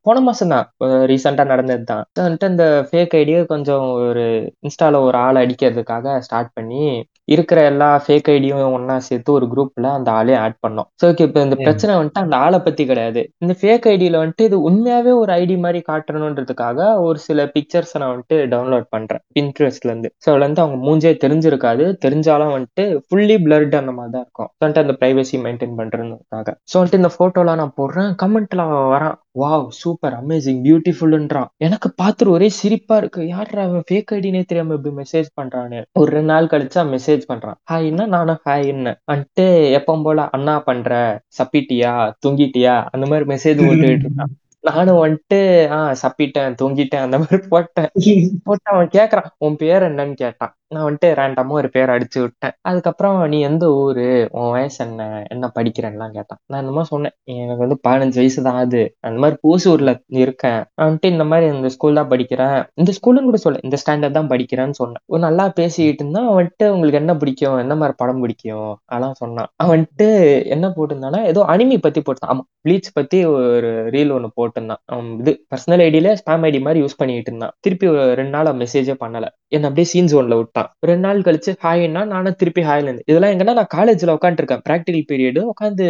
போன 0.05 0.21
மாசம் 0.27 0.51
தான் 0.53 0.67
ரீசெண்டாக 1.11 1.51
நடந்தது 1.53 1.85
தான். 1.91 2.03
வந்துட்டு 2.25 2.49
அந்த 2.51 2.65
ஃபேக் 2.89 3.15
ஐடியை 3.21 3.41
கொஞ்சம் 3.53 3.85
ஒரு 4.07 4.25
இன்ஸ்டால 4.67 5.01
ஒரு 5.07 5.17
ஆள் 5.25 5.41
அடிக்கிறதுக்காக 5.43 6.17
ஸ்டார்ட் 6.27 6.55
பண்ணி 6.59 6.83
இருக்கிற 7.27 7.59
எல்லா 7.71 7.89
ஃபேக் 8.03 8.29
ஐடியும் 8.33 8.45
ஒண்ணா 8.77 8.95
சேர்த்து 9.07 9.31
ஒரு 9.37 9.45
குரூப்ல 9.53 9.87
அந்த 9.97 10.09
ஆளே 10.19 10.35
ஆட் 10.43 10.57
பண்ணோம். 10.65 10.87
ஸோ 11.01 11.05
இப்போ 11.17 11.39
இந்த. 11.45 11.57
பிரச்சனை 11.65 11.93
வந்துட்டு 11.97 12.23
அந்த 12.23 12.35
ஆளை 12.37 12.59
பத்தி 12.59 12.83
கிடையாது. 12.85 13.21
இந்த 13.43 13.53
ஃபேக் 13.61 13.87
ஐடியில 13.93 14.21
வந்துட்டு 14.21 14.47
இது 14.49 14.57
உண்மையாவே 14.69 15.13
ஒரு 15.21 15.31
ஐடி 15.39 15.57
மாதிரி 15.57 15.81
காட்டணுன்றதுக்காக 15.89 16.79
ஒரு 17.07 17.19
சில 17.19 17.45
பிக்சர்ஸ் 17.55 17.93
நான் 17.99 18.13
வந்துட்டு 18.13 18.37
டவுன்லோட் 18.53 18.87
பண்றேன் 18.95 19.23
பின்ட்ரெஸ்ட்ல 19.37 19.91
இருந்து. 19.91 20.11
ஸோ 20.23 20.27
அதுல 20.31 20.45
இருந்து 20.45 20.63
அவங்க 20.65 20.79
மூஞ்சே 20.87 21.13
தெரிஞ்சிருக்காது. 21.25 21.85
தெரிஞ்சாலும் 22.05 22.53
வந்துட்டு 22.55 22.85
ஃபுல்லி 23.07 23.37
பிளர்ட் 23.45 23.75
அந்த 23.81 23.93
மாதிரி 23.97 24.13
தான் 24.15 24.25
இருக்கும். 24.25 24.49
வந்துட்டு 24.61 24.83
அந்த 24.85 24.95
பிரைவசி 25.01 25.37
மெயின்டைன் 25.45 25.77
பண்றதுக்காக. 25.81 26.49
ஸோ 26.71 26.75
வந்துட்டு 26.79 27.01
இந்த 27.01 27.11
போட்டோலாம் 27.19 27.61
நான் 27.63 27.77
போடுறேன். 27.79 28.11
கமெண்ட்ல 28.23 28.63
வரான். 28.93 29.17
வாவ் 29.35 29.67
சூப்பர் 29.69 30.13
அமேசிங் 30.13 30.61
பியூட்டிஃபுல்ன்றான் 30.63 31.49
எனக்கு 31.57 31.93
பார்த்துட்டு 32.01 32.27
ஒரே 32.27 32.49
சிரிப்பா 32.49 32.97
இருக்கு. 32.97 33.27
யாரா 33.27 33.63
அவன் 33.63 33.83
ஃபேக் 33.91 34.11
ஐடினே 34.11 34.43
தெரியாம 34.43 34.73
இப்படி 34.73 34.95
மெசேஜ் 34.95 35.29
பண்றான்னு 35.41 35.81
ஒரு 35.93 36.11
ரெண்டு 36.11 36.25
நாள் 36.25 36.45
கழிச்சா 36.45 36.81
மெசேஜ் 36.87 37.21
பண்றான். 37.27 37.59
ஹாய்னா 37.71 38.05
நானும் 38.07 38.41
ஹாய்ன்னு 38.45 38.93
வந்துட்டு 39.11 39.45
எப்பவும் 39.77 40.03
போல 40.03 40.29
அண்ணா 40.29 40.59
பண்ற? 40.59 40.91
சப்பிட்டியா? 41.37 41.93
தூங்கிட்டியா? 42.25 42.75
அந்த 42.91 43.07
மாதிரி 43.07 43.25
மெசேஜ் 43.33 43.61
போட்டுக்கிட்டு 43.63 44.05
இருக்கான் 44.07 44.33
நானும் 44.63 45.01
வந்துட்டு 45.03 45.39
ஆஹ் 45.73 45.95
சப்பிட்டேன் 46.01 46.55
தூங்கிட்டேன் 46.61 47.03
அந்த 47.05 47.17
மாதிரி 47.19 47.37
போட்டேன். 47.49 47.89
போட்டு 48.43 48.71
அவன் 48.71 48.87
கேக்குறான். 48.87 49.29
உன் 49.37 49.55
பேர் 49.55 49.83
என்னன்னு 49.83 50.13
கேட்டான். 50.13 50.53
நான் 50.71 50.85
வந்துட்டு 50.85 51.09
ரேண்டமா 51.19 51.53
ஒரு 51.59 51.69
பேர் 51.69 51.91
அடிச்சு 51.93 52.19
விட்டேன். 52.23 52.53
அதுக்கப்புறம் 52.69 53.17
நீ 53.33 53.37
எந்த 53.41 53.65
ஊரு 53.73 54.05
உன் 54.39 54.49
வயசு 54.51 54.79
என்ன 54.85 55.01
என்ன 55.33 55.45
படிக்கிறேன்லாம் 55.57 56.15
கேட்டான். 56.17 56.39
நான் 56.51 56.61
இந்த 56.61 56.71
மாதிரி 56.71 56.89
சொன்னேன். 56.93 57.13
எனக்கு 57.43 57.63
வந்து 57.65 57.77
பதினஞ்சு 57.87 58.17
வயசு 58.21 58.39
தான் 58.47 58.57
ஆகுது. 58.61 58.81
அந்த 59.01 59.17
மாதிரி 59.23 59.37
பூசூர்ல 59.45 59.91
இருக்கேன். 60.23 60.59
நான் 60.75 60.87
வந்துட்டு 60.87 61.11
இந்த 61.15 61.23
மாதிரி 61.23 61.45
இந்த 61.57 61.69
ஸ்கூல் 61.75 61.99
தான் 61.99 62.11
படிக்கிறேன். 62.13 62.57
இந்த 62.81 62.93
ஸ்கூலுன்னு 62.97 63.29
கூட 63.29 63.39
சொல்ல 63.45 63.61
இந்த 63.63 63.77
ஸ்டாண்டர்ட் 63.83 64.17
தான் 64.19 64.31
படிக்கிறேன்னு 64.33 64.77
சொன்னேன். 64.81 65.03
ஒரு 65.13 65.21
நல்லா 65.27 65.45
பேசிக்கிட்டு 65.59 66.03
இருந்தான். 66.03 66.29
வந்துட்டு 66.37 66.67
உங்களுக்கு 66.69 67.01
என்ன 67.01 67.15
பிடிக்கும்? 67.23 67.57
என்ன 67.57 67.75
மாதிரி 67.75 67.95
படம் 67.97 68.21
பிடிக்கும்? 68.25 68.69
அதெல்லாம் 68.85 69.17
சொன்னான். 69.23 69.49
அவன் 69.55 69.73
வந்துட்டு 69.75 70.09
என்ன 70.55 70.67
போட்டிருந்தானா 70.77 71.21
ஏதோ 71.31 71.41
அனிமி 71.55 71.77
பத்தி 71.87 72.01
போட்டான் 72.01 72.31
ஆமா 72.33 72.45
ப்ளீச் 72.65 72.89
பத்தி 72.93 73.17
ஒரு 73.25 73.69
ரீல் 73.95 74.13
ஒன்று 74.15 74.29
போட்டிருந்தான். 74.39 74.81
அவன் 74.85 75.09
இது 75.19 75.31
பர்சனல் 75.51 75.83
ஐடியில 75.87 76.09
ஸ்பேம் 76.21 76.45
ஐடி 76.47 76.59
மாதிரி 76.61 76.79
யூஸ் 76.83 76.97
பண்ணிட்டு 76.97 77.31
இருந்தான். 77.31 77.53
திருப்பி 77.65 77.85
ஒரு 77.87 78.01
ரெண்டு 78.15 78.33
நாள் 78.35 78.49
மெசேஜே 78.63 78.95
பண்ணல. 79.03 79.25
என்ன 79.51 79.67
அப்படியே 79.67 79.87
சீன் 79.91 80.09
ஜோன்ல 80.11 80.37
விட்டான் 80.39 80.69
ரெண்டு 80.89 81.05
நாள் 81.05 81.25
கழிச்சு 81.27 81.51
ஹாய்னா 81.63 82.01
நானும் 82.13 82.39
திருப்பி 82.39 82.61
ஹாய்ல 82.69 82.87
இருந்து. 82.87 83.05
இதெல்லாம் 83.09 83.33
எங்கன்னா 83.33 83.53
நான் 83.59 83.73
காலேஜ்ல 83.75 84.15
உட்காந்துருக்கேன் 84.17 84.63
ப்ராக்டிகல் 84.67 85.07
பீரியடு 85.11 85.43
உட்காந்து 85.51 85.85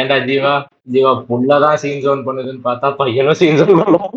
ஏன்டா 0.00 0.16
ஜீவா? 0.28 0.54
ஜீவா 0.94 1.12
புள்ளதான் 1.28 1.78
சீன் 1.82 2.02
ஜோன் 2.04 2.22
பண்ணுதுன்னு 2.24 2.62
பார்த்தா 2.66 2.88
பையனும் 2.98 3.38
சீன் 3.40 3.58
ஜோன் 3.60 3.78
பண்ணுவோம் 3.80 4.16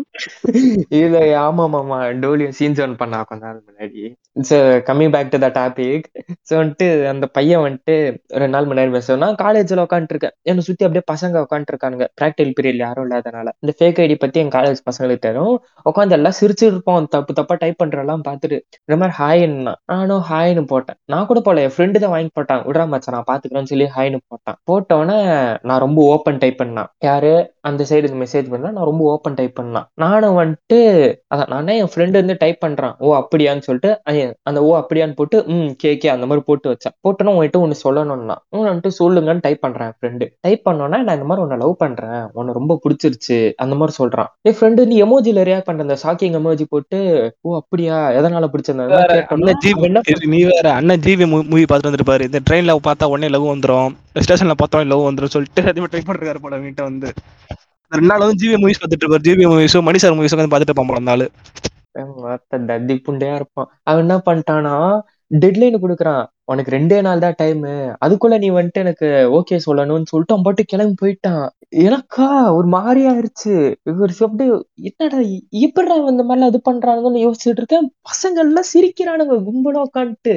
இல்ல 0.98 1.18
ஆமா 1.44 1.64
மாமா 1.74 1.98
டோலியும் 2.22 2.56
சீன் 2.58 2.76
ஜோன் 2.78 2.94
பண்ணா 3.00 3.18
கொஞ்ச 3.28 3.42
நாள் 3.46 3.60
முன்னாடி. 3.68 4.02
So 4.48 4.56
coming 4.88 5.12
back 5.14 5.32
to 5.32 5.38
the 5.44 5.48
topic 5.56 6.04
so 6.48 6.52
வந்துட்டு 6.60 6.88
அந்த 7.12 7.26
பையன் 7.36 7.64
வந்துட்டு 7.64 7.94
ரெண்டு 8.40 8.54
நாள் 8.56 8.68
முன்னாடி 8.70 8.92
பேசுவோம் 8.96 9.22
நான் 9.24 9.38
காலேஜ்ல 9.42 9.84
உட்காந்துருக்கேன் 9.86 10.34
என்னை 10.50 10.64
சுத்தி 10.68 10.86
அப்படியே 10.86 11.04
பசங்க 11.12 11.44
உட்காந்துருக்கானுங்க 11.46 12.06
ப்ராக்டிகல் 12.20 12.54
பீரியட் 12.58 12.82
யாரும் 12.84 13.06
இல்லாதனால. 13.06 13.48
இந்த 13.62 13.74
ஃபேக் 13.78 14.00
ஐடி 14.04 14.16
பத்தி 14.24 14.40
என் 14.40 14.54
காலேஜ் 14.56 14.82
பசங்களுக்கு 14.88 15.24
தெரியும். 15.28 15.56
உட்காந்து 15.86 16.16
எல்லாம் 16.18 16.38
சிரிச்சு 16.40 16.64
இருப்போம். 16.70 17.08
தப்பு 17.14 17.32
தப்பா 17.40 17.56
டைப் 17.62 17.80
பண்றதெல்லாம் 17.82 18.26
பார்த்துட்டு. 18.28 18.58
இந்த 18.88 18.96
மாதிரி 19.00 19.14
ஹாய்ன்னா 19.20 19.72
நானும் 19.92 20.22
ஹாய்னு 20.30 20.62
போட்டேன். 20.72 20.98
நான் 21.12 21.26
கூட 21.30 21.40
போல 21.46 21.62
என் 21.66 21.74
ஃப்ரெண்டு 21.76 21.98
தான் 22.04 22.12
வாங்கி 22.14 22.30
போட்டான். 22.38 22.62
விடுறா 22.68 22.84
மச்சா 22.92 23.14
நான் 23.16 23.28
பாத்துக்கிறேன்னு 23.30 23.70
சொல்லி 23.72 23.86
ஹாய்னு 23.96 24.18
போட்டான். 24.30 24.58
போட்டோன்னே 24.70 25.18
நான் 25.68 25.82
ரொம்ப 25.86 25.98
ஓப்பன் 26.14 26.40
டைப் 26.42 26.60
பண்ணான். 26.62 26.90
யாரு? 27.08 27.32
அந்த 27.68 27.84
சைடு 27.90 28.10
மெசேஜ் 28.22 28.50
பண்ணா 28.52 28.68
நான் 28.76 28.88
ரொம்ப 28.90 29.04
ஓப்பன் 29.14 29.36
டைப் 29.38 29.56
பண்ணான். 29.60 29.86
நானும் 30.02 30.38
வந்துட்டு 30.40 30.78
அதான் 31.34 31.50
நானே 31.54 31.74
என் 31.82 31.90
ஃப்ரெண்டு 31.94 32.16
வந்து 32.20 32.36
டைப் 32.42 32.60
பண்றான். 32.66 32.94
ஓ 33.06 33.08
அப்படியான்னு 33.22 33.66
சொல்லிட்டு 33.68 33.90
அந்த 34.48 34.58
ஓ 34.68 34.70
அப்படியான்னு 34.82 35.16
போட்டு 35.20 35.38
ம் 35.54 35.70
கே 35.82 35.90
கே 36.02 36.08
அந்த 36.08 36.26
மாதிரி 36.30 36.44
போட்டு 36.48 36.68
வச்சேன். 36.72 36.94
போட்டோன்னா 37.04 37.34
உன்கிட்ட 37.36 37.58
ஒன்று 37.64 37.76
சொல்லணும்னா 37.86 38.36
உன் 38.56 38.68
வந்துட்டு 38.70 38.92
சொல்லுங்கன்னு 39.00 39.44
டைப் 39.46 39.62
பண்றேன் 39.66 39.92
ஃப்ரெண்டு 39.98 40.26
டைப் 40.46 40.62
பண்ணோன்னா 40.68 40.98
நான் 41.06 41.16
இந்த 41.18 41.28
மாதிரி 41.30 41.44
உன்னை 41.46 41.58
லவ் 41.64 41.74
பண்றேன். 41.84 42.22
உன்னை 42.38 42.54
ரொம்ப 42.58 42.78
பிடிச்சிருச்சு. 42.84 43.38
அந்த 43.64 43.74
மாதிரி 43.80 43.96
சொல்றான். 44.00 44.30
என் 44.48 44.56
ஃப்ரெண்டு 44.58 44.86
நீ 44.92 44.96
எமோஜில 45.02 45.44
ரியாக்ட் 45.50 45.68
பண்ற 45.68 45.86
அந்த 45.86 45.96
ஷாக்கிங் 46.04 46.36
எமோஜி 46.40 46.64
போட்டு 46.74 46.98
ஓ 47.42 47.56
அப்படியா? 47.60 47.96
எதனால 48.18 48.46
பிடிச்சிருந்தா 48.52 48.67
அண்ணன் 49.32 49.60
ஜிவி 49.64 49.72
அவன் 49.76 49.88
என்ன 49.90 50.00
நீ 50.26 50.40
வேற 50.44 50.72
அண்ணன் 50.72 51.00
ஜிவி 51.00 51.26
மூவி 51.50 51.64
பார்த்துட்டு 51.64 51.90
வந்துருப்பாரு. 51.90 52.20
இந்த 52.20 52.40
ட்ரெயின்ல 52.50 52.74
பார்த்தா 52.86 53.04
உடனே 53.04 53.28
லவ் 53.28 53.46
வந்துரும். 53.54 53.92
ஸ்டேஷன்ல 54.24 54.54
பார்த்தா 54.62 54.86
லவ் 54.86 55.06
வந்துரும் 55.08 55.34
சொல்லிட்டு 55.34 55.62
அதுவே 55.72 55.86
ட்ரை 55.92 56.02
பண்ணிருக்காரு 56.06 56.40
போல 56.42 56.56
வீட்டை 56.56 56.84
வந்து. 56.84 57.10
ரெண்டு 57.92 58.06
நாள் 58.06 58.18
வந்து 58.18 58.40
ஜிவி 58.42 58.56
மூவிஸ் 58.62 58.80
பார்த்துட்டு 58.80 59.06
இருப்பாரு. 59.06 59.26
ஜிவி 59.28 59.44
மூவிஸும் 59.52 59.82
மணி 59.82 59.98
சார் 59.98 60.12
மூவிஸும் 60.12 60.40
வந்து 60.40 60.52
பார்த்துட்டு 60.54 60.72
இருப்பான் 60.72 60.90
போல 60.92 61.28
மத்த 62.24 62.58
தத்தி 62.70 62.94
புண்டையா 63.06 63.34
இருப்பான். 63.34 63.68
அவன் 63.82 64.08
என்ன 64.08 64.16
பண்ணிட்டானா 64.26 64.74
டெட்லைன் 65.30 65.82
கொடுக்குறான். 65.84 66.24
உனக்கு 66.48 66.70
ரெண்டே 66.76 66.98
நாள் 67.00 67.22
தான் 67.24 67.38
டைமு 67.42 67.72
அதுக்குள்ள 68.04 68.36
நீ 68.38 68.48
வந்துட்டு 68.50 68.82
எனக்கு 68.84 69.08
ஓகே 69.38 69.56
சொல்லணும்னு 69.66 70.10
சொல்லிட்டு 70.10 70.34
அவன் 70.34 70.46
பாட்டு 70.46 70.62
கிளம்பி 70.64 70.94
போயிட்டான். 71.02 71.44
எனக்கா? 71.86 72.26
ஒரு 72.58 72.66
மாதிரி 72.66 73.00
ஆயிருச்சு. 73.10 73.54
இவர் 73.84 74.12
அப்படியே 74.26 74.50
என்னடா 74.90 75.18
எப்படிடா 75.66 75.96
இந்த 76.12 76.24
மாதிரிலாம் 76.28 76.52
இது 76.52 76.60
பண்றாங்கன்னு 76.70 77.24
யோசிச்சுட்டு 77.26 77.60
இருக்கேன். 77.62 77.88
பசங்கள்லாம் 78.10 78.70
சிரிக்கிறானுங்க 78.72 79.36
கும்பலா 79.48 79.82
உட்காந்துட்டு. 79.88 80.36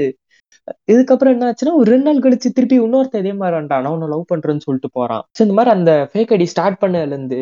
இதுக்கப்புறம் 0.94 1.34
என்ன 1.36 1.48
ஆச்சுன்னா 1.50 1.74
ஒரு 1.80 1.88
ரெண்டு 1.94 2.08
நாள் 2.08 2.24
கழிச்சு 2.26 2.50
திருப்பி 2.58 2.78
இன்னொருத்த 2.86 3.22
இதே 3.24 3.34
மாதிரி 3.42 3.56
வந்துட்டான். 3.58 3.84
நான் 3.86 3.96
உன்னை 3.96 4.10
லவ் 4.14 4.30
பண்றேன்னு 4.32 4.66
சொல்லிட்டு 4.68 4.90
போறான். 5.00 5.24
ஸோ 5.38 5.42
இந்த 5.46 5.56
மாதிரி 5.58 5.74
அந்த 5.78 5.94
ஃபேக் 6.12 6.34
ஐடி 6.38 6.48
ஸ்டார்ட் 6.54 6.80
பண்ணதுல 6.84 7.16
இருந்து 7.16 7.40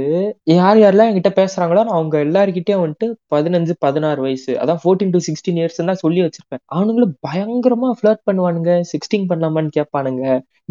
யார் 0.56 0.80
யாரெல்லாம் 0.84 1.10
என்கிட்ட 1.12 1.34
பேசுறாங்களோ 1.42 1.84
நான் 1.88 2.00
அவங்க 2.00 2.18
எல்லாருக்கிட்டே 2.28 2.78
வந்துட்டு 2.84 3.10
பதினஞ்சு 3.36 3.76
பதினாறு 3.86 4.22
வயசு 4.28 4.54
அதான் 4.64 4.82
ஃபோர்டீன் 4.84 5.14
டு 5.16 5.22
சிக்ஸ்டீன் 5.28 5.60
இயர்ஸ் 5.62 5.82
தான் 5.92 6.04
சொல்லி 6.06 6.22
வச்சிருப்பேன். 6.26 6.64
அவனுங்களும் 6.76 7.14
பயங்கரமா 7.28 7.92
ஃபிளர்ட் 8.00 8.24
பண்ணுவானுங்க 8.30 8.74
சிக்ஸ்டீன் 8.94 9.30
பண்ணலாமான்னு 9.32 9.76
கேட்பானுங்க. 9.80 10.26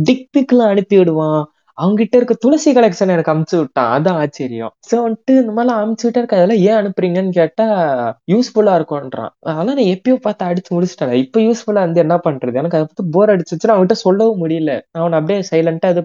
டிக் 0.09 0.27
பிக்லாம் 0.37 0.73
அனுப்பி 0.75 0.97
விடுவான். 0.99 1.41
அவங்ககிட்ட 1.83 2.15
இருக்க 2.21 2.35
துளசி 2.45 2.71
கலெக்ஷன் 2.79 3.15
எனக்கு 3.17 3.33
அமுச்சு 3.35 3.57
விட்டான். 3.61 3.91
அதான் 3.97 4.19
ஆச்சரியம். 4.23 4.73
சோ 4.91 4.97
வந்துட்டு 5.05 5.35
இந்த 5.43 5.53
மாதிரிலாம் 5.57 5.83
அமுச்சு 5.83 6.07
இருக்க 6.13 6.41
அதெல்லாம் 6.41 6.63
ஏன் 6.69 6.79
அனுப்புறீங்கன்னு 6.81 7.35
கேட்டா 7.41 7.67
யூஸ்ஃபுல்லா 8.33 8.75
இருக்கும்ன்றான். 8.81 9.33
அதெல்லாம் 9.51 9.79
நான் 9.81 9.93
எப்பயோ 9.95 10.17
பார்த்து 10.27 10.49
அடிச்சு 10.51 10.73
முடிச்சிட்டேன். 10.77 11.15
இப்ப 11.25 11.41
யூஸ்ஃபுல்லா 11.49 11.85
வந்து 11.87 12.05
என்ன 12.07 12.19
பண்றது? 12.27 12.57
எனக்கு 12.63 12.79
அதை 12.81 12.87
பத்தி 12.91 13.07
போர் 13.17 13.35
அடிச்சிச்சுன்னா 13.35 13.77
அவன்கிட்ட 13.77 13.99
சொல்லவும் 14.07 14.43
முடியல. 14.45 14.75
அவன் 14.97 15.07
அவனை 15.09 15.21
அப்படியே 15.21 15.47
சைலண்டா 15.51 15.91
இது 15.95 16.03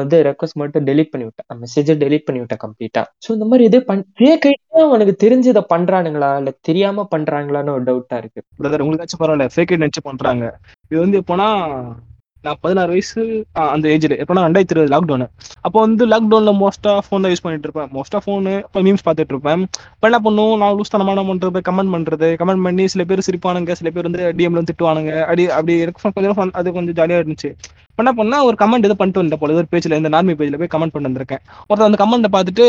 வந்து 0.00 0.16
ரெக்வஸ்ட் 0.26 0.58
மட்டும் 0.60 0.84
டெலிட் 0.88 1.10
பண்ணி 1.12 1.24
விட்டேன். 1.26 1.58
மெசேஜை 1.62 1.94
டெலிட் 2.02 2.26
பண்ணி 2.26 2.40
விட்டேன் 2.42 2.60
கம்ப்ளீட்டா 2.64 3.02
ஸோ 3.24 3.28
இந்த 3.36 3.46
மாதிரி 3.50 3.64
இது 3.70 3.78
பண் 3.88 4.04
ஃபேக் 4.18 4.46
அவனுக்கு 4.88 5.14
தெரிஞ்சு 5.24 5.48
இதை 5.52 5.62
பண்றானுங்களா? 5.72 6.30
இல்ல 6.40 6.50
தெரியாம 6.68 7.06
பண்றாங்களான்னு 7.14 7.74
ஒரு 7.76 7.84
டவுட்டா 7.88 8.16
இருக்கு. 8.22 8.40
பிரதர் 8.60 8.84
உங்களுக்காச்சும் 8.84 9.22
பரவாயில்ல. 9.22 9.48
ஃபேக் 9.54 9.72
ஐடி 9.72 9.82
நினைச்சு 9.84 10.02
பண்றாங்க. 10.10 10.44
இது 10.90 11.00
வந்து 11.04 11.20
எப்போனா 11.22 11.48
நான் 12.44 12.58
பதினாறு 12.62 12.90
வயசு 12.92 13.20
ஆ, 13.58 13.62
அந்த 13.72 13.86
ஏஜ்ல 13.90 14.14
எப்போனா 14.22 14.44
ரெண்டாயிரத்தி 14.46 14.74
இருபது 14.74 14.92
லாக்டவுன் 14.92 15.24
அப்போ 15.66 15.76
வந்து 15.84 16.04
லாக்டவுன்ல 16.12 16.52
மோஸ்டா 16.60 16.92
ஃபோன் 17.04 17.22
தான் 17.24 17.32
யூஸ் 17.32 17.42
பண்ணிட்டு 17.44 17.66
இருப்பேன். 17.68 17.90
மோஸ்டா 17.96 18.18
ஃபோனு 18.24 18.54
இப்போ 18.62 18.80
மீம்ஸ் 18.86 19.04
பார்த்துட்டு 19.06 19.34
இருப்பேன். 19.34 19.60
இப்போ 19.92 20.06
என்ன 20.10 20.18
பண்ணுவோம்? 20.24 20.56
நான் 20.62 20.74
லூஸ் 20.78 20.92
தனமான 20.94 21.24
பண்றது 21.28 21.60
கமெண்ட் 21.68 21.92
பண்றது. 21.94 22.28
கமெண்ட் 22.40 22.64
பண்ணி 22.66 22.84
சில 22.94 23.04
பேர் 23.10 23.24
சிரிப்பானுங்க. 23.26 23.74
சில 23.80 23.90
பேர் 23.94 24.08
வந்து 24.08 24.22
டிஎம்ல 24.38 24.60
வந்து 24.60 24.70
திட்டுவானுங்க. 24.70 25.12
அப்படி 25.24 25.44
அப்படி 25.58 25.74
எனக்கு 25.84 26.12
கொஞ்சம் 26.18 26.56
அது 26.60 26.74
கொஞ்சம் 26.78 26.96
ஜாலியா 26.98 27.20
இருந்துச்சு. 27.22 27.50
இப்போ 27.90 28.02
என்ன 28.04 28.12
பண்ணா 28.18 28.36
ஒரு 28.48 28.56
கமெண்ட் 28.60 28.86
இது 28.88 28.96
பண்ணிட்டு 29.00 29.22
வந்த 29.22 29.38
போல. 29.40 29.56
ஒரு 29.60 29.68
பேஜ்ல 29.72 29.98
இந்த 30.00 30.10
நார்மி 30.14 30.34
பேஜ்ல 30.40 30.58
போய் 30.60 30.72
கமெண்ட் 30.74 30.94
பண்ணி 30.94 31.08
வந்திருக்கேன். 31.10 31.42
ஒருத்தர் 31.68 31.88
அந்த 31.88 32.00
கமெண்ட்டை 32.02 32.30
பார்த்துட்டு 32.36 32.66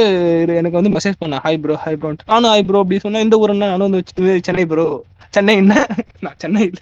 எனக்கு 0.60 0.80
வந்து 0.80 0.94
மெசேஜ் 0.98 1.20
பண்ண. 1.22 1.40
ஹை 1.46 1.56
ப்ரோ 1.64 1.78
ஹை 1.86 1.94
ப்ரோ 2.02 2.12
நானும் 2.26 2.52
ஹை 2.54 2.62
ப்ரோ 2.70 2.82
அப்படி 2.84 3.00
சொன்னா 3.06 3.24
இந்த 3.28 3.38
ஊருன்னா 3.44 3.70
நானும் 3.74 3.88
வந்து 3.90 4.04
சென்னை 4.48 4.66
ப்ரோ 4.74 4.86
சென்னை 5.34 5.54
என்ன? 5.62 5.76
நான் 6.26 6.38
சென்னை 6.42 6.64
இல்ல. 6.68 6.82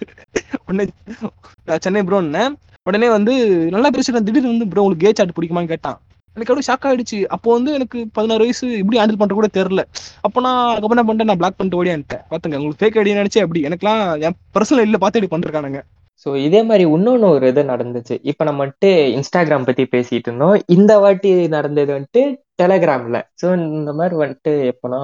நான் 1.68 1.82
சென்னை 1.84 2.02
ப்ரோன்னு 2.08 2.42
உடனே 2.86 3.08
வந்து 3.16 3.32
நல்லா 3.74 3.88
பேசுறேன் 3.96 4.24
திடீர்னு 4.28 4.52
வந்து 4.54 4.66
ப்ரோ 4.70 4.82
உங்களுக்கு 4.84 5.04
கே 5.04 5.12
சாட் 5.18 5.34
பிடிக்குமான்னு 5.36 5.72
கேட்டான். 5.72 5.98
எனக்கு 6.36 6.50
அப்படியே 6.52 6.66
ஷாக் 6.68 6.86
ஆயிடுச்சு. 6.88 7.18
அப்போ 7.34 7.48
வந்து 7.56 7.70
எனக்கு 7.78 7.98
பதினாறு 8.16 8.42
வயசு 8.44 8.66
இப்படி 8.80 8.98
ஹேண்டில் 9.00 9.20
பண்ற 9.20 9.34
கூட 9.38 9.48
தெரியல. 9.56 9.82
அப்போ 10.26 10.38
நான் 10.46 10.60
அதுக்கப்புறம் 10.70 10.96
என்ன 10.96 11.04
பண்ணிட்டேன் 11.08 11.30
நான் 11.30 11.40
பிளாக் 11.42 11.58
பண்ணிட்டு 11.58 11.80
ஓடியான்ட்டேன் 11.80 12.22
பாத்துங்க 12.32 12.58
உங்களுக்கு 12.60 12.80
ஃபேக் 12.82 12.98
ஐடியா 13.02 13.18
நினைச்சு 13.20 13.42
அப்படி 13.44 13.60
எனக்குலாம் 13.68 14.02
என் 14.26 14.38
பர்சனல் 14.56 14.86
இல்ல 14.88 14.98
பார்த்து 15.02 15.20
இப்படி 15.20 15.32
பண்ணிருக்கானுங்க. 15.34 15.82
ஸோ 16.24 16.30
இதே 16.46 16.60
மாதிரி 16.70 16.84
இன்னொன்று 16.96 17.28
ஒரு 17.36 17.46
இது 17.52 17.62
நடந்துச்சு. 17.72 18.16
இப்போ 18.30 18.42
நம்ம 18.48 18.60
வந்துட்டு 18.64 18.90
இன்ஸ்டாகிராம் 19.18 19.68
பற்றி 19.68 19.84
பேசிட்டு 19.94 20.28
இருந்தோம். 20.30 20.56
இந்த 20.76 20.92
வாட்டி 21.04 21.30
நடந்தது 21.56 21.90
வந்துட்டு 21.96 22.22
டெலகிராமில் 22.62 23.20
ஸோ 23.42 23.46
இந்த 23.78 23.92
மாதிரி 24.00 24.16
வந்துட்டு 24.24 24.52
எப்போனா 24.72 25.00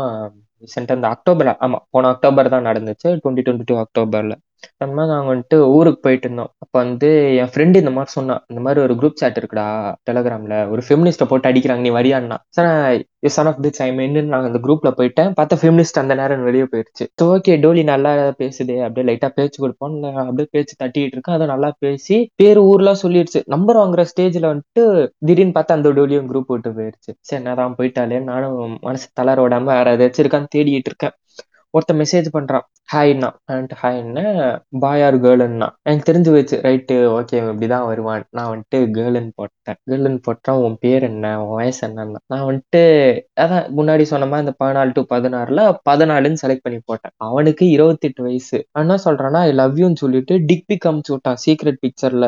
ரீசெண்டாக 0.65 0.99
இந்த 1.01 1.09
அக்டோபர் 1.15 1.49
ஆமாம் 1.67 1.85
போன 1.95 2.09
அக்டோபர் 2.15 2.55
தான் 2.57 2.69
நடந்துச்சு. 2.71 3.09
டுவெண்ட்டி 3.23 3.45
டுவெண்ட்டி 3.47 3.69
டூ 3.71 3.77
அக்டோபரில் 3.85 4.37
அந்த 4.83 4.93
மாதிரி 4.97 5.13
நாங்கள் 5.13 5.33
வந்துட்டு 5.33 5.59
ஊருக்கு 5.77 6.01
போயிட்டு 6.07 6.27
இருந்தோம். 6.29 6.51
அப்போ 6.63 6.77
வந்து 6.83 7.09
என் 7.43 7.51
ஃப்ரெண்டு 7.53 7.83
இந்த 7.83 7.93
மாதிரி 7.97 8.13
சொன்னான் 8.17 8.43
இந்த 8.51 8.61
மாதிரி 8.67 8.81
ஒரு 8.87 8.95
குரூப் 9.01 9.21
சாட் 9.21 9.39
இருக்குடா 9.41 9.67
டெலகிராம்ல 10.09 10.57
ஒரு 10.73 10.83
ஃபெமினிஸ்ட்டை 10.87 11.27
போட்டு 11.31 11.51
அடிக்கிறாங்க 11.51 11.85
நீ 11.87 11.93
வரியான்னா. 11.99 12.39
சார் 12.57 12.71
சன் 13.37 13.49
ஆஃப் 13.51 13.61
தி 13.65 13.71
ஐம் 13.85 14.01
என்னன்னு 14.05 14.33
நாங்கள் 14.33 14.51
அந்த 14.51 14.61
குரூப்ல 14.67 14.91
போயிட்டேன். 14.99 15.31
பார்த்தா 15.39 15.59
ஃபெமினிஸ்ட் 15.63 16.01
அந்த 16.03 16.15
நேரம் 16.21 16.47
வெளியே 16.49 16.67
போயிடுச்சு 16.73 17.05
ஸோ 17.21 17.25
ஓகே 17.35 17.55
டோலி 17.65 17.83
நல்லா 17.93 18.13
பேசுதே 18.43 18.77
அப்படியே 18.87 19.07
லைட்டா 19.11 19.31
பேச்சு 19.39 19.59
கொடுப்போம். 19.65 19.97
அப்படியே 20.25 20.49
பேச்சு 20.55 20.75
தட்டிட்டு 20.83 21.15
இருக்கேன். 21.17 21.37
அதை 21.39 21.47
நல்லா 21.47 21.71
பேசி 21.85 22.19
பேர் 22.43 22.61
ஊர்லாம் 22.71 23.03
சொல்லிடுச்சு 23.05 23.43
நம்பர் 23.55 23.81
வாங்குற 23.83 24.05
ஸ்டேஜ்ல 24.13 24.47
வந்துட்டு 24.53 24.85
திடீர்னு 25.29 25.57
பார்த்தா 25.59 25.79
அந்த 25.79 25.91
டோலியும் 25.99 26.29
குரூப் 26.31 26.53
விட்டு 26.55 26.73
போயிடுச்சு 26.79 27.11
சரி 27.29 27.39
என்னதான் 27.41 27.77
போயிட்டாலே 27.79 28.21
நானும் 28.31 28.57
மனசு 28.87 29.07
தளர 29.21 29.39
விடாம 29.45 29.71
வேற 29.73 29.95
ஏதாச்சும் 29.97 30.25
இருக்கான்னு 30.25 30.53
தேடிட்டு 30.57 30.91
இருக்கேன். 30.93 31.15
ஒருத்தன் 31.75 32.01
மெசேஜ் 32.01 32.29
பண்றான். 32.37 32.67
ஹாய்னா 32.89 33.29
ஹாய்னா 33.81 34.23
பாய் 34.81 35.03
ஆர் 35.03 35.17
கேர்ள்ன்னா 35.25 35.67
எனக்கு 35.83 36.07
தெரிஞ்சு 36.13 36.31
வச்சு 36.33 36.57
ரைட்டு 36.63 36.95
ஓகே 37.17 37.39
இப்படிதான் 37.49 37.87
வருவான். 37.87 38.25
நான் 38.31 38.51
வந்துட்டு 38.53 38.79
கேர்ளுன்னு 38.97 39.33
போட்டேன். 39.35 39.77
கேர்ளுன்னு 39.91 40.21
போட்டா 40.23 40.53
உன் 40.59 40.77
பேர் 40.81 41.03
என்ன? 41.03 41.33
உன் 41.43 41.57
வயசு 41.57 41.81
என்னன்னா? 41.89 42.21
நான் 42.27 42.47
வந்துட்டு 42.49 42.83
அதான் 43.41 43.67
முன்னாடி 43.79 44.03
சொன்ன 44.03 44.27
மாதிரி 44.27 44.45
இந்த 44.45 44.55
பதினாலு 44.65 44.93
டு 44.93 45.05
பதினாறுல 45.15 45.61
பதினாலுன்னு 45.91 46.43
செலக்ட் 46.45 46.65
பண்ணி 46.67 46.81
போட்டேன். 46.85 47.15
அவனுக்கு 47.17 47.67
இருபத்தெட்டு 47.69 48.23
வயசு. 48.23 48.61
என்ன 48.79 48.99
சொல்றான்னா 49.05 49.43
ஐ 49.49 49.53
லவ் 49.53 49.79
யூன்னு 49.79 50.03
சொல்லிட்டு 50.05 50.37
டிக் 50.45 50.67
பிக் 50.67 50.89
அமுச்சு 50.91 51.13
விட்டான் 51.15 51.41
சீக்ரெட் 51.47 51.83
பிக்சர்ல 51.87 52.27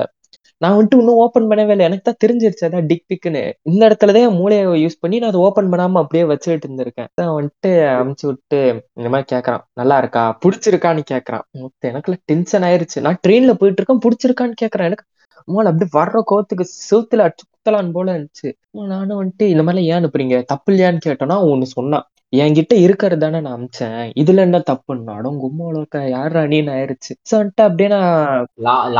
நான் 0.62 0.74
வந்துட்டு 0.76 0.96
இன்னும் 0.98 1.20
ஓப்பன் 1.24 1.48
பண்ணவே 1.48 1.70
இல்லை. 1.70 1.84
எனக்கு 1.86 2.06
தான் 2.08 2.20
தெரிஞ்சிருச்சு 2.24 2.64
அதான் 2.66 2.86
டிக் 2.86 3.04
பிக்குன்னு 3.10 3.42
இந்த 3.62 3.82
இடத்துலதான் 3.88 4.22
என் 4.28 4.36
மூளையை 4.36 4.84
யூஸ் 4.86 5.00
பண்ணி 5.00 5.18
நான் 5.18 5.28
அதை 5.28 5.40
ஓப்பன் 5.40 5.70
பண்ணாம 5.70 5.98
அப்படியே 6.02 6.24
வச்சுக்கிட்டு 6.24 6.68
இருந்திருக்கேன். 6.68 7.08
அதான் 7.20 7.34
வந்துட்டு 7.38 7.70
அமுச்சு 8.00 8.26
விட்டு 8.26 8.60
இந்த 8.94 9.08
மாதிரி 9.10 9.28
கேட்கறான். 9.32 9.62
நல்லா 9.74 9.98
இருக்கா? 9.98 10.38
பிடிச்சிருக்கான்னு 10.44 11.04
கேட்கறான். 11.10 11.44
எனக்குல 11.86 12.16
டென்ஷன் 12.24 12.62
ஆயிருச்சு. 12.62 13.00
நான் 13.00 13.20
ட்ரெயின்ல 13.28 13.52
போயிட்டு 13.60 13.82
இருக்கேன். 13.82 14.02
பிடிச்சிருக்கான்னு 14.06 14.54
கேட்கறேன். 14.62 14.88
எனக்கு 14.90 15.04
மூளை 15.44 15.72
அப்படியே 15.72 16.04
வர்ற 16.04 16.22
கோத்துக்கு 16.30 16.64
செவுத்துல 16.90 17.22
அடிச்சு 17.26 17.44
குத்தலான்னு 17.52 17.92
போல 17.92 18.18
இருந்துச்சு. 18.18 18.48
நானும் 18.70 19.18
வந்துட்டு 19.20 19.42
இந்த 19.42 19.62
மாதிரிலாம் 19.62 19.88
ஏன் 19.92 20.00
அனுப்புறீங்க? 20.00 20.42
தப்பு 20.44 20.72
இல்லையான்னு 20.72 21.00
கேட்டோன்னா 21.06 21.50
ஒன்னு 21.50 21.66
சொன்னான். 21.66 22.04
என்கிட்ட 22.32 22.74
இருக்கிறது 22.74 23.20
தானே 23.20 23.40
நான் 23.40 23.56
அமிச்சேன். 23.56 24.02
இதுல 24.16 24.36
என்ன 24.36 24.58
தப்புன்னா? 24.70 25.14
கும்மாளோக்க 25.44 26.08
யாரா 26.08 26.40
அணின்னு 26.40 26.74
ஆயிருச்சு. 26.76 27.12
சோ 27.30 27.32
வந்துட்டு 27.32 27.62
அப்படியே 27.68 27.88
நான் 27.88 28.48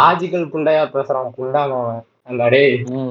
லாஜிக்கல் 0.00 0.46
குண்டையா 0.54 0.84
பேசுறான் 0.96 1.30
குண்டானவன். 1.38 2.00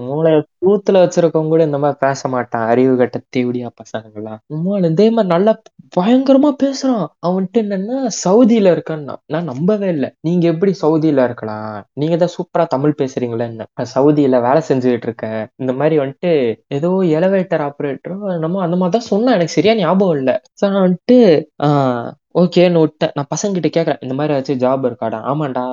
மூளை 0.05 0.31
கூத்துல 0.61 1.01
வச்சிருக்கவங்க 1.01 1.47
கூட 1.47 1.63
இந்த 1.63 1.77
மாதிரி 1.77 1.99
பேச 1.99 2.27
மாட்டான். 2.27 2.67
அறிவு 2.67 2.93
கட்ட 2.97 3.17
தேவடியா 3.29 3.69
பசங்கள்லாம். 3.81 4.39
உம்மால 4.49 4.89
இதே 4.89 5.07
மாதிரி 5.09 5.33
நல்லா 5.33 5.53
பயங்கரமா 5.97 6.49
பேசுறான். 6.63 7.05
அவன்ட்டு 7.27 7.61
என்னன்னா 7.61 7.97
சவுதியில 8.23 8.73
இருக்கான்னா. 8.75 9.15
நான் 9.25 9.43
நம்பவே 9.43 9.87
இல்லை. 9.87 10.09
நீங்க 10.21 10.47
எப்படி 10.47 10.73
சவுதியில 10.81 11.23
இருக்கலாம்? 11.23 11.69
நீங்க 11.93 12.17
தான் 12.17 12.35
சூப்பரா 12.37 12.65
தமிழ் 12.67 12.99
பேசுறீங்களே 13.01 13.47
என்ன? 13.49 13.65
சவுதியில 13.95 14.41
வேலை 14.41 14.61
செஞ்சுக்கிட்டு 14.69 15.09
இருக்கேன் 15.09 15.41
இந்த 15.57 15.73
மாதிரி 15.73 15.97
வந்துட்டு 15.99 16.33
ஏதோ 16.69 16.91
எலவேட்டர் 17.17 17.65
ஆப்ரேட்டரோ 17.67 18.17
நம்ம 18.37 18.61
அந்த 18.61 18.75
மாதிரி 18.75 18.95
தான் 18.97 19.09
சொன்னா 19.11 19.31
எனக்கு 19.31 19.57
சரியா 19.57 19.75
ஞாபகம் 19.75 20.17
இல்லை. 20.17 20.35
ஸோ 20.61 20.65
நான் 20.69 20.85
வந்துட்டு 20.87 21.19
ஆஹ் 21.59 22.09
ஓகேன்னு 22.35 22.81
விட்டேன். 22.81 23.13
நான் 23.17 23.29
பசங்கிட்ட 23.31 23.69
கேட்குறேன் 23.75 24.01
இந்த 24.05 24.13
மாதிரி 24.17 24.33
ஏதாச்சும் 24.33 24.59
ஜாப் 24.63 24.83
இருக்காடா? 24.89 25.19
ஆமாண்டா 25.31 25.63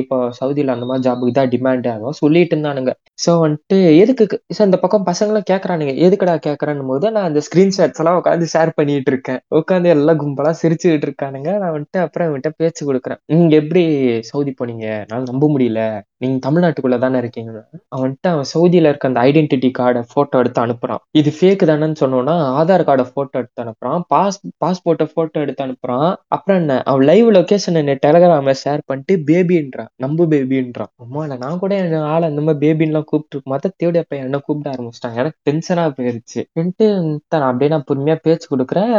இப்போ 0.00 0.16
சவுதியில் 0.38 0.72
அந்த 0.74 0.86
மாதிரி 0.90 1.04
ஜாபுக்கு 1.06 1.34
தான் 1.38 1.50
டிமாண்டு 1.54 1.88
ஆகும் 1.92 2.16
சொல்லிட்டு 2.20 2.54
இருந்தானுங்க. 2.54 2.92
ஸோ 3.24 3.30
வந்துட்டு 3.40 3.78
எதுக்கு 4.02 4.24
ஸோ 4.56 4.60
இந்த 4.68 4.78
பக்கம் 4.84 5.06
பசங்களும் 5.10 5.46
கேட்குறானுங்க 5.50 5.94
எதுக்குடா 6.06 6.36
கேட்குறேன்னு 6.46 6.86
போது 6.92 7.12
நான் 7.16 7.28
அந்த 7.30 7.42
ஸ்க்ரீன்ஷாட்ஸ் 7.46 8.02
எல்லாம் 8.02 8.18
உட்காந்து 8.20 8.48
ஷேர் 8.54 8.72
பண்ணிட்டு 8.78 9.12
இருக்கேன். 9.14 9.40
உட்காந்து 9.60 9.90
எல்லாம் 9.96 10.20
கும்பலாக 10.22 10.56
சிரிச்சுக்கிட்டு 10.62 11.08
இருக்கானுங்க. 11.08 11.50
நான் 11.62 11.74
வந்துட்டு 11.76 12.00
அப்புறம் 12.06 12.28
அவன்கிட்ட 12.28 12.52
பேச்சு 12.62 12.82
கொடுக்குறேன். 12.90 13.20
நீங்க 13.34 13.54
எப்படி 13.62 13.84
சவுதி 14.30 14.54
போனீங்க? 14.60 14.88
நான் 15.12 15.28
நம்ப 15.32 15.44
முடியல. 15.54 15.82
நீங்க 16.24 16.38
தமிழ்நாட்டுக்குள்ள 16.46 16.98
தானே 17.04 17.18
இருக்கீங்க 17.22 17.52
அவன்கிட்ட 17.96 18.28
அவன் 18.34 18.50
சவுதியில 18.54 18.90
இருக்க 18.90 19.10
அந்த 19.10 19.20
ஐடென்டிட்டி 19.28 19.70
கார்டை 19.78 20.02
போட்டோ 20.14 20.38
எடுத்து 20.42 20.60
அனுப்புறான். 20.66 21.02
இது 21.20 21.30
ஃபேக் 21.38 21.64
தானேன்னு 21.70 22.00
சொன்னோன்னா 22.02 22.34
ஆதார் 22.60 22.86
கார்டை 22.88 23.06
போட்டோ 23.16 23.36
எடுத்து 23.42 23.62
அனுப்புறான். 23.64 24.00
பாஸ் 24.12 24.38
பாஸ்போர்ட்டை 24.64 25.06
போட்டோ 25.16 25.38
எடுத்து 25.44 25.64
அனுப்புறான். 25.66 26.08
அப்புறம் 26.34 26.58
என்ன? 26.60 26.76
அவன் 26.90 27.04
லைவ் 27.10 27.28
லொகேஷன் 27.38 27.78
என்ன 27.82 27.96
டெலகிராம்ல 28.06 28.54
ஷேர் 28.64 28.82
பண்ணிட்டு 28.90 29.14
பேபின்றான் 29.30 29.90
நம்பு 30.04 30.24
பேபின்றான் 30.32 30.90
அம்மால 31.04 31.38
நான் 31.44 31.60
கூட 31.62 31.72
என் 31.82 32.08
ஆளை 32.12 32.28
இந்த 32.32 32.42
மாதிரி 32.46 32.60
பேபின்லாம் 32.64 33.08
கூப்பிட்டு 33.10 33.50
மொத்த 33.52 33.72
தேடி 33.82 33.98
அப்ப 34.02 34.16
என்ன 34.24 34.40
கூப்பிட 34.46 34.68
ஆரம்பிச்சிட்டான். 34.74 35.16
எனக்கு 35.20 35.38
டென்ஷனா 35.50 35.84
போயிருச்சு. 35.98 36.40
வந்துட்டு 36.58 36.86
நான் 37.32 37.48
அப்படியே 37.50 37.70
நான் 37.74 37.86
பொறுமையா 37.90 38.16
பேச்சு 38.26 38.46
கொடுக்குறேன். 38.52 38.94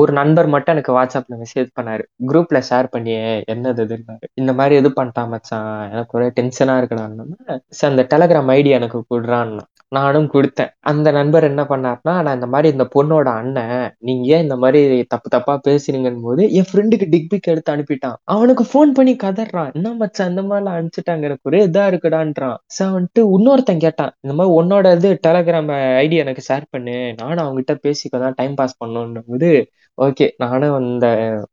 ஒரு 0.00 0.12
நண்பர் 0.20 0.48
மட்டும் 0.54 0.74
எனக்கு 0.74 0.92
வாட்ஸ்அப்ல 0.98 1.36
மெசேஜ் 1.42 1.70
பண்ணாரு. 1.80 2.04
குரூப்ல 2.30 2.60
ஷேர் 2.70 2.88
பண்ணி 2.94 3.14
என்னது 3.54 3.82
இதுன்னாரு 3.86 4.26
இந்த 4.40 4.52
மாதிரி 4.60 4.76
இது 4.82 4.90
பண்ணிட்டான் 4.98 5.30
மச்சான். 5.34 5.70
எனக்கு 5.92 6.16
ஒரே 6.18 6.28
டென்ஷன் 6.38 6.61
இருக்கடான்னு 6.80 7.60
அந்த 7.90 8.02
டெலகிராம் 8.12 8.50
ஐடி 8.56 8.70
எனக்கு 8.78 8.98
கொடுறான்னு 9.14 9.62
நானும் 9.88 10.28
கொடுத்தேன். 10.34 10.70
அந்த 10.90 11.08
நண்பர் 11.16 11.46
என்ன 11.48 11.62
பண்ணார்னா 11.70 12.12
நான் 12.24 12.34
இந்த 12.34 12.46
மாதிரி 12.46 12.68
இந்த 12.74 12.84
பொண்ணோட 12.94 13.28
அண்ணன் 13.40 13.90
நீங்க 13.98 14.22
ஏன் 14.34 14.42
இந்த 14.42 14.56
மாதிரி 14.56 15.02
தப்பு 15.12 15.28
தப்பா 15.34 15.54
பேசுறீங்கன்னு 15.68 16.22
போது 16.26 16.42
என் 16.58 16.68
ஃப்ரெண்டுக்கு 16.68 17.06
டிக் 17.14 17.28
பிக் 17.32 17.50
எடுத்து 17.52 17.72
அனுப்பிட்டான். 17.74 18.16
அவனுக்கு 18.24 18.64
ஃபோன் 18.70 18.92
பண்ணி 18.98 19.14
கதறான். 19.24 19.70
என்ன 19.74 19.92
மச்சான் 20.00 20.30
இந்த 20.32 20.42
மாதிரிலாம் 20.42 20.76
அனுப்பிச்சிட்டாங்க 20.78 21.28
எனக்கு 21.30 21.48
ஒரே 21.50 21.60
இதா 21.66 21.84
இருக்குடான்றான். 21.90 22.56
சார் 22.76 22.94
வந்துட்டு 22.96 23.24
இன்னொருத்தன் 23.36 23.84
கேட்டான் 23.86 24.14
இந்த 24.24 24.34
மாதிரி 24.38 24.54
உன்னோட 24.60 24.94
இது 24.96 25.10
டெலகிராம் 25.28 25.70
ஐடி 26.04 26.18
எனக்கு 26.24 26.44
ஷேர் 26.48 26.66
பண்ணு 26.70 26.96
நானும் 27.20 27.44
அவங்ககிட்ட 27.46 27.76
பேசிக்க 27.86 28.20
தான் 28.24 28.38
டைம் 28.40 28.54
பாஸ் 28.54 28.80
பண்ணணும் 28.84 29.28
போது 29.32 29.50
ஓகே 29.98 30.30
நானும் 30.36 30.74
அந்த 30.74 31.06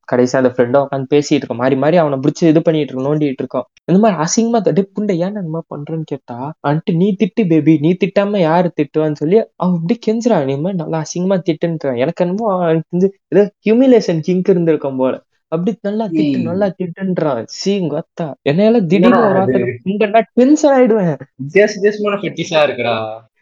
கடைசி 0.06 0.38
அந்த 0.38 0.49
ஃப்ரெண்டும் 0.49 0.84
உட்காந்து 0.86 1.08
பேசிட்டு 1.13 1.39
இருக்கோம். 1.39 1.58
மாறி 1.58 1.75
மாறி 1.75 1.97
அவனை 1.97 2.19
பிடிச்சி 2.19 2.43
இது 2.47 2.62
பண்ணிட்டு 2.62 2.93
இருக்கோம் 2.93 3.08
நோண்டிட்டு 3.10 3.41
இருக்கோம். 3.43 3.65
இந்த 3.86 3.99
மாதிரி 3.99 4.17
அசிங்கமா 4.23 4.62
தட்டி 4.62 4.82
புண்டை 4.82 5.15
ஏன் 5.15 5.38
மாதிரி 5.56 5.67
பண்றேன்னு 5.75 6.06
கேட்டா 6.06 6.58
வந்துட்டு 6.67 6.95
நீ 6.95 7.15
திட்டு 7.19 7.47
பேபி 7.47 7.78
நீ 7.82 7.97
திட்டாம 8.04 8.39
யாரு 8.39 8.73
திட்டுவான்னு 8.80 9.15
சொல்லி 9.15 9.43
அவன் 9.56 9.80
இப்படி 9.82 9.97
கெஞ்சுறான். 10.08 10.45
நீ 10.45 10.56
மாதிரி 10.58 10.84
நல்லா 10.84 11.04
அசிங்கமா 11.06 11.38
திட்டுன்றான். 11.49 11.97
எனக்கு 11.97 12.25
என்னமோ 12.25 12.54
அவனுக்கு 12.54 12.88
வந்து 12.89 13.10
ஏதோ 13.28 13.43
ஹியூமிலேஷன் 13.67 14.19
கிங்க் 14.19 14.49
இருந்திருக்கும் 14.49 14.97
போல. 14.97 15.15
அப்படி 15.47 15.78
நல்லா 15.82 16.06
திட்டு 16.06 16.41
நல்லா 16.41 16.67
திட்டுன்றான். 16.80 17.43
சீங்க 17.45 18.02
அத்தா. 18.02 18.34
என்னையால 18.49 18.82
திடீர்னு 18.86 19.21
ஒரு 19.25 19.34
வார்த்தை 19.34 20.23
டென்ஷன் 20.34 20.73
ஆயிடுவேன். 20.78 21.15
வித்தியாச 21.43 21.71
வித்தியாசமான 21.78 22.19
ஃபெட்டிஷா 22.21 22.62
இருக்குடா. 22.67 22.95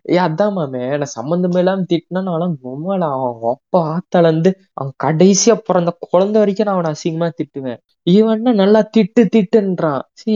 ஏ 0.08 0.18
அதான் 0.26 0.54
மாமே 0.58 0.82
நான் 1.00 1.16
சம்மந்தமே 1.16 1.60
இல்லாம 1.62 1.86
திட்டினா 1.92 2.22
நானும் 2.28 2.56
பொம்மல 2.64 3.08
அவன் 3.16 3.50
அப்பா 3.54 3.80
ஆத்தால 3.94 4.30
இருந்து 4.32 4.52
அவன் 4.80 4.94
கடைசியா 5.06 5.56
பிறந்த 5.68 5.92
குழந்தை 6.08 6.38
வரைக்கும் 6.42 6.68
நான் 6.68 6.78
அவனை 6.78 6.92
அசிங்கமா 6.96 7.28
திட்டுவேன். 7.40 7.80
இவன்னா 8.08 8.52
நல்லா 8.62 8.82
திட்டு 8.96 9.22
திட்டுன்றான். 9.34 10.04
சி 10.20 10.34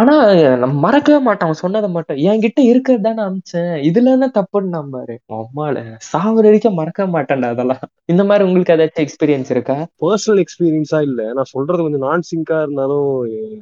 ஆனா 0.00 0.14
நம்ம 0.62 0.74
மறக்கவே 0.84 1.18
மாட்டான் 1.28 1.48
அவன் 1.48 1.62
சொன்னதை 1.62 1.88
மட்டும். 1.96 2.18
என்கிட்ட 2.28 2.60
இருக்கிறது 2.70 3.04
தானே 3.06 3.22
அமிச்சேன். 3.28 3.72
இதுல 3.88 4.12
என்ன 4.16 4.28
தப்புன்னு 4.38 4.74
நான் 4.76 4.90
பாரு. 4.94 5.14
அம்மால 5.38 5.76
சாவர 6.10 6.44
வரைக்கும் 6.48 6.78
மறக்க 6.80 7.06
மாட்டேன்டா 7.14 7.50
அதெல்லாம். 7.54 7.82
இந்த 8.12 8.22
மாதிரி 8.30 8.46
உங்களுக்கு 8.48 8.74
ஏதாச்சும் 8.76 9.04
எக்ஸ்பீரியன்ஸ் 9.06 9.52
இருக்கா? 9.54 9.76
பர்சனல் 10.02 10.42
எக்ஸ்பீரியன்ஸா 10.44 11.00
இல்ல. 11.08 11.20
நான் 11.38 11.52
சொல்றது 11.54 11.80
கொஞ்சம் 11.86 12.06
நான் 12.08 12.28
சிங்கா 12.30 12.58
இருந்தாலும் 12.66 13.08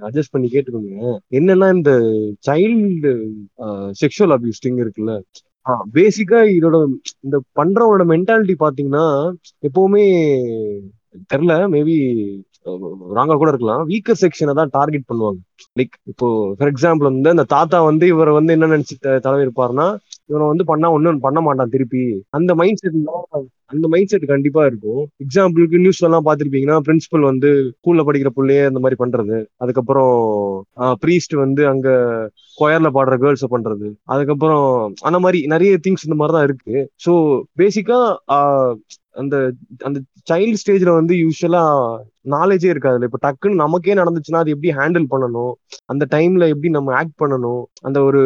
அட்ஜஸ்ட் 0.09 0.35
பண்ணி 0.37 0.51
கேட்டுக்கோங்க. 0.55 0.97
என்னன்னா 1.41 1.69
இந்த 1.79 1.93
சைல்டு 2.49 3.13
செக்ஷுவல் 4.03 4.35
அபியூஸ்டிங் 4.39 4.81
இருக்குல்ல. 4.85 5.15
பேசிக்கா 5.97 6.39
இதோட 6.59 6.77
இந்த 7.27 7.37
பண்றவனோட 7.59 8.05
மென்டாலிட்டி 8.13 8.55
பாத்தீங்கன்னா 8.65 9.05
எப்பவுமே 9.69 10.05
தெரில 11.33 11.55
மேபி 11.75 11.97
ராங்கா 13.17 13.35
கூட 13.41 13.51
இருக்கலாம். 13.53 13.83
வீக்கர் 13.91 14.21
செக்ஷனை 14.23 14.53
தான் 14.59 14.73
டார்கெட் 14.77 15.09
பண்ணுவாங்க. 15.11 15.41
லைக் 15.79 15.95
இப்போ 16.11 16.27
ஃபார் 16.59 16.71
எக்ஸாம்பிள் 16.73 17.09
வந்து 17.11 17.33
அந்த 17.35 17.45
தாத்தா 17.55 17.79
வந்து 17.91 18.05
இவரை 18.13 18.33
வந்து 18.39 18.55
என்ன 18.57 18.69
நினைச்சு 18.75 18.97
தலைவர் 19.27 19.45
இருப்பாருன்னா 19.47 19.87
இவனை 20.31 20.47
வந்து 20.53 20.65
பண்ணா 20.71 20.91
ஒன்னும் 20.97 21.25
பண்ண 21.27 21.41
மாட்டான் 21.47 21.73
திருப்பி. 21.75 22.05
அந்த 22.39 22.55
மைண்ட் 22.61 22.81
செட் 22.83 23.01
அந்த 23.73 23.87
மைண்ட் 23.93 24.11
செட் 24.13 24.27
கண்டிப்பா 24.33 24.63
இருக்கும். 24.71 25.03
எக்ஸாம்பிளுக்கு 25.25 25.83
நியூஸ் 25.85 26.03
எல்லாம் 26.09 26.27
பாத்திருப்பீங்கன்னா 26.29 26.79
பிரின்சிபல் 26.89 27.29
வந்து 27.31 27.51
ஸ்கூல்ல 27.77 28.05
படிக்கிற 28.09 28.33
பிள்ளையே 28.39 28.65
அந்த 28.71 28.83
மாதிரி 28.85 28.99
பண்றது. 29.03 29.39
அதுக்கப்புறம் 29.65 30.15
ப்ரீஸ்ட் 31.05 31.37
வந்து 31.45 31.65
அங்க 31.73 31.89
கொயர்ல 32.59 32.89
பாடுற 32.97 33.17
கேர்ள்ஸ 33.25 33.47
பண்றது. 33.55 33.89
அதுக்கப்புறம் 34.15 34.67
அந்த 35.03 35.21
மாதிரி 35.27 35.41
நிறைய 35.55 35.75
திங்ஸ் 35.87 36.07
இந்த 36.09 36.19
மாதிரி 36.21 36.37
தான் 36.39 36.49
இருக்கு 36.49 36.75
ஸோ 37.07 37.15
பேசிக்கா 37.63 38.01
அந்த 39.21 39.37
அந்த 39.87 39.99
சைல்டு 40.31 40.59
ஸ்டேஜ்ல 40.61 40.91
வந்து 40.99 41.15
யூஸ்வலா 41.23 41.63
நாலேஜே 42.35 42.69
இருக்காதுல்ல 42.73 43.09
இப்ப 43.09 43.19
டக்குன்னு 43.25 43.63
நமக்கே 43.63 43.95
நடந்துச்சுன்னா 44.01 44.43
அது 44.43 44.53
எப்படி 44.55 44.71
ஹேண்டில் 44.79 45.07
பண்ணணும்? 45.13 45.53
அந்த 45.93 46.05
டைம்ல 46.11 46.45
எப்படி 46.53 46.69
நம்ம 46.77 46.93
ஆக்ட் 47.01 47.17
பண்ணணும்? 47.23 47.63
அந்த 47.83 47.99
ஒரு 48.09 48.21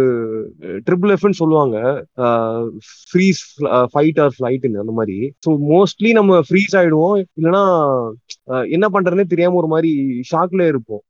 ட்ரிபிள் 0.89 1.13
எஃப்னு 1.17 1.41
சொல்லுவாங்க. 1.41 1.77
ஃப்ரீஸ் 3.11 3.43
ஃபைட் 3.93 4.21
ஆர் 4.25 4.35
ஃபிளைட்னு 4.37 4.83
அந்த 4.85 4.95
மாதிரி. 4.99 5.17
ஸோ 5.43 5.51
மோஸ்ட்லி 5.71 6.11
நம்ம 6.19 6.39
ஃப்ரீஸ் 6.47 6.75
ஆயிடுவோம். 6.79 7.17
இல்லைன்னா 7.39 7.63
என்ன 8.77 8.87
பண்றதுனே 8.95 9.25
தெரியாம 9.31 9.59
ஒரு 9.61 9.69
மாதிரி 9.73 9.91
ஷாக்ல 10.31 10.63
இருப்போம். 10.71 11.03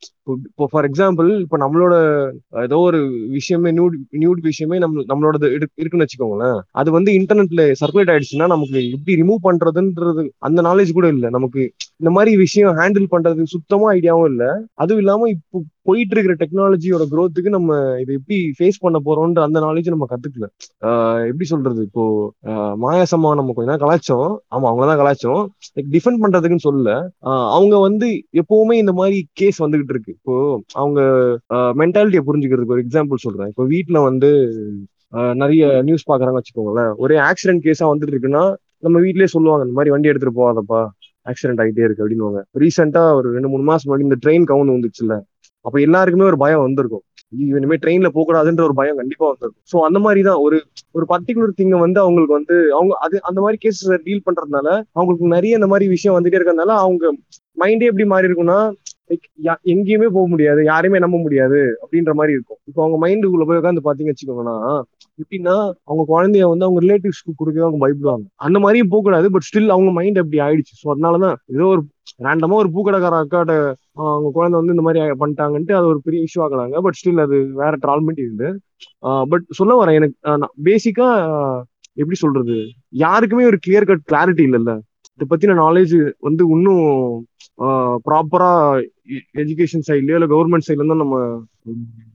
இப்போ 0.49 0.65
ஃபார் 0.71 0.87
எக்ஸாம்பிள் 0.89 1.29
இப்போ 1.45 1.57
நம்மளோட 1.65 1.95
ஏதோ 2.65 2.79
ஒரு 2.89 3.01
விஷயமே 3.37 3.71
நியூட் 3.79 3.97
நியூட் 4.23 4.41
விஷயமே 4.51 4.77
நம்ம 4.85 5.05
நம்மளோட 5.11 5.37
இருக்குன்னு 5.81 6.07
வச்சுக்கோங்களேன். 6.07 6.59
அது 6.81 6.91
வந்து 6.97 7.12
இன்டர்நெட்ல 7.21 7.65
சர்க்குலேட் 7.83 8.12
ஆயிடுச்சுன்னா 8.15 8.49
நமக்கு 8.55 8.79
எப்படி 8.97 9.17
ரிமூவ் 9.23 9.41
பண்றதுன்றது 9.49 10.25
அந்த 10.49 10.62
நாலேஜ் 10.69 10.97
கூட 10.99 11.09
இல்லை. 11.17 11.31
நமக்கு 11.37 11.62
இந்த 12.01 12.12
மாதிரி 12.17 12.33
விஷயம் 12.45 12.79
ஹேண்டில் 12.81 13.12
பண்றது 13.15 13.51
சுத்தமா 13.57 13.89
ஐடியாவும் 13.99 14.31
இல்லை. 14.33 14.51
அதுவும் 14.83 15.03
இல்லாம 15.05 15.29
இப்போ 15.37 15.59
போயிட்டு 15.88 16.14
இருக்கிற 16.16 16.35
டெக்னாலஜியோட 16.40 17.05
க்ரோத்துக்கு 17.12 17.51
நம்ம 17.57 17.79
இதை 18.03 18.12
எப்படி 18.18 18.38
ஃபேஸ் 18.59 18.83
பண்ண 18.85 18.99
போறோம்ன்ற 19.07 19.42
அந்த 19.46 19.61
நாலேஜ் 19.66 19.92
நம்ம 19.94 20.09
கத்துக்கல. 20.12 20.46
எப்படி 21.29 21.46
சொல்றது? 21.53 21.81
இப்போ 21.88 22.05
மாயாசமா 22.85 23.31
நம்ம 23.40 23.55
கொஞ்ச 23.57 23.68
நேரம் 23.70 23.85
கலாச்சோம் 23.85 24.29
ஆமா 24.57 24.66
அவங்களதான் 24.72 25.01
கலாச்சோம் 25.03 25.42
டிஃபெண்ட் 25.94 26.22
பண்றதுக்குன்னு 26.25 26.66
சொல்லல. 26.68 26.92
அவங்க 27.57 27.77
வந்து 27.87 28.09
எப்பவுமே 28.42 28.77
இந்த 28.83 28.94
மாதிரி 29.01 29.18
கேஸ் 29.40 29.62
வந்துகிட்டு 29.64 29.94
இருக்கு. 29.96 30.14
இப்போ 30.18 30.35
அவங்க 30.83 31.01
மென்டாலிட்டியை 31.83 32.25
புரிஞ்சுக்கிறதுக்கு 32.29 32.77
ஒரு 32.77 32.85
எக்ஸாம்பிள் 32.87 33.25
சொல்றேன். 33.27 33.51
இப்போ 33.55 33.66
வீட்டுல 33.75 34.03
வந்து 34.11 34.31
நிறைய 35.42 35.64
நியூஸ் 35.88 36.09
பாக்குறாங்க 36.11 36.38
வச்சுக்கோங்களேன். 36.38 36.94
ஒரே 37.05 37.16
ஆக்சிடென்ட் 37.29 37.66
கேஸா 37.66 37.85
வந்துட்டு 37.90 38.14
இருக்குன்னா 38.14 38.44
நம்ம 38.85 38.96
வீட்லயே 39.05 39.29
சொல்லுவாங்க 39.35 39.64
இந்த 39.66 39.77
மாதிரி 39.77 39.92
வண்டி 39.92 40.11
எடுத்துட்டு 40.11 40.38
போகாதப்பா. 40.40 40.81
ஆக்சிடென்ட் 41.31 41.61
ஆகிட்டே 41.62 41.85
இருக்கு. 41.87 42.03
அப்படின்னு 42.03 42.42
ரீசெண்டா 42.62 43.03
ஒரு 43.18 43.29
ரெண்டு 43.37 43.49
மூணு 43.53 43.64
மாசம் 43.68 43.88
முன்னாடி 43.88 44.05
இந்த 44.07 44.18
ட்ரெயின் 44.25 44.44
கவுண்ட் 44.51 44.72
வந்துச்சுல்ல 44.75 45.14
அப்ப 45.66 45.76
எல்லாருக்குமே 45.81 46.26
ஒரு 46.26 46.38
பயம் 46.42 46.64
வந்திருக்கும். 46.64 47.05
இனிமே 47.55 47.76
ட்ரெயின்ல 47.76 48.09
போகக்கூடாதுன்ற 48.09 48.62
ஒரு 48.62 48.74
பயம் 48.74 48.98
கண்டிப்பா 48.98 49.24
வந்திருக்கும். 49.29 49.64
ஸோ 49.70 49.76
அந்த 49.87 49.98
மாதிரி 49.98 50.20
தான் 50.22 50.40
ஒரு 50.44 50.57
ஒரு 50.94 51.05
பர்டிகுலர் 51.11 51.57
திங்கை 51.57 51.79
வந்து 51.81 51.98
அவங்களுக்கு 52.00 52.38
வந்து 52.38 52.57
அவங்க 52.76 52.94
அது 53.05 53.16
அந்த 53.29 53.38
மாதிரி 53.40 53.59
கேசஸ் 53.64 54.05
டீல் 54.07 54.26
பண்றதுனால 54.26 54.68
அவங்களுக்கு 54.96 55.35
நிறைய 55.37 55.59
இந்த 55.59 55.68
மாதிரி 55.72 55.87
விஷயம் 55.88 56.16
வந்துட்டே 56.16 56.38
இருக்கிறதுனால 56.38 56.74
அவங்க 56.85 57.11
மைண்டே 57.57 57.88
எப்படி 57.90 58.07
மாறி 58.07 58.29
இருக்கும்னா 58.29 58.59
லைக் 59.11 59.27
எங்கேயுமே 59.73 60.09
போக 60.16 60.27
முடியாது. 60.33 60.61
யாரையுமே 60.71 60.99
நம்ப 61.05 61.16
முடியாது. 61.25 61.59
அப்படின்ற 61.83 62.12
மாதிரி 62.19 62.35
இருக்கும். 62.37 62.59
இப்போ 62.69 62.81
அவங்க 62.85 62.99
மைண்டுக்குள்ள 63.05 63.45
போய் 63.49 63.61
உட்காந்து 63.61 63.87
பாத்தீங்க 63.88 64.12
வச்சுக்கோங்கன்னா 64.12 64.57
எப்படின்னா 65.21 65.55
அவங்க 65.88 66.03
குழந்தைய 66.12 66.47
வந்து 66.53 66.66
அவங்க 66.66 66.81
ரிலேட்டிவ்ஸ்க்கு 66.85 67.38
கொடுக்கவே 67.40 67.66
அவங்க 67.66 67.81
பயப்படுவாங்க. 67.85 68.27
அந்த 68.47 68.59
மாதிரியும் 68.64 68.90
போகக்கூடாது 68.95 69.27
பட் 69.35 69.47
ஸ்டில் 69.49 69.75
அவங்க 69.77 69.92
மைண்ட் 69.99 70.21
அப்படி 70.23 70.40
ஆயிடுச்சு. 70.47 70.75
ஸோ 70.83 70.88
அதனாலதான் 70.95 71.37
ஏதோ 71.55 71.66
ஒரு 71.75 71.83
ரேண்டமா 72.27 72.57
ஒரு 72.62 72.69
பூக்கடைக்கார 72.75 73.14
அக்காட்ட 73.23 73.55
அவங்க 74.09 74.29
குழந்தை 74.37 74.57
வந்து 74.61 74.75
இந்த 74.75 74.85
மாதிரி 74.87 75.16
பண்ணிட்டாங்கன்ட்டு 75.23 75.77
அது 75.79 75.87
ஒரு 75.92 76.01
பெரிய 76.07 76.27
இஷ்யூ 76.27 76.42
ஆகலாங்க 76.47 76.83
பட் 76.87 76.99
ஸ்டில் 77.01 77.25
அது 77.27 77.38
வேற 77.62 77.73
ட்ரால்மெண்ட் 77.85 78.21
இருந்து 78.27 78.49
பட் 79.33 79.47
சொல்ல 79.61 79.73
வரேன். 79.81 79.99
எனக்கு 80.01 80.16
பேசிக்கா 80.69 81.09
எப்படி 82.03 82.16
சொல்றது? 82.23 82.57
யாருக்குமே 83.05 83.45
ஒரு 83.51 83.59
கிளியர் 83.66 83.88
கட் 83.90 84.07
கிளாரிட்டி 84.11 84.42
இல்லைல்ல. 84.49 84.73
இதை 85.14 85.27
பத்தின 85.31 85.57
நாலேஜ் 85.64 85.97
வந்து 86.27 86.42
இன்னும் 86.55 86.87
ப்ராப்பரா 88.07 88.51
எஜுகேஷன் 89.42 89.87
சைட்லயோ 89.88 90.16
இல்ல 90.19 90.29
கவர்மெண்ட் 90.33 90.66
சைட்ல 90.66 90.83
இருந்தா 90.83 91.03
நம்ம 91.03 91.19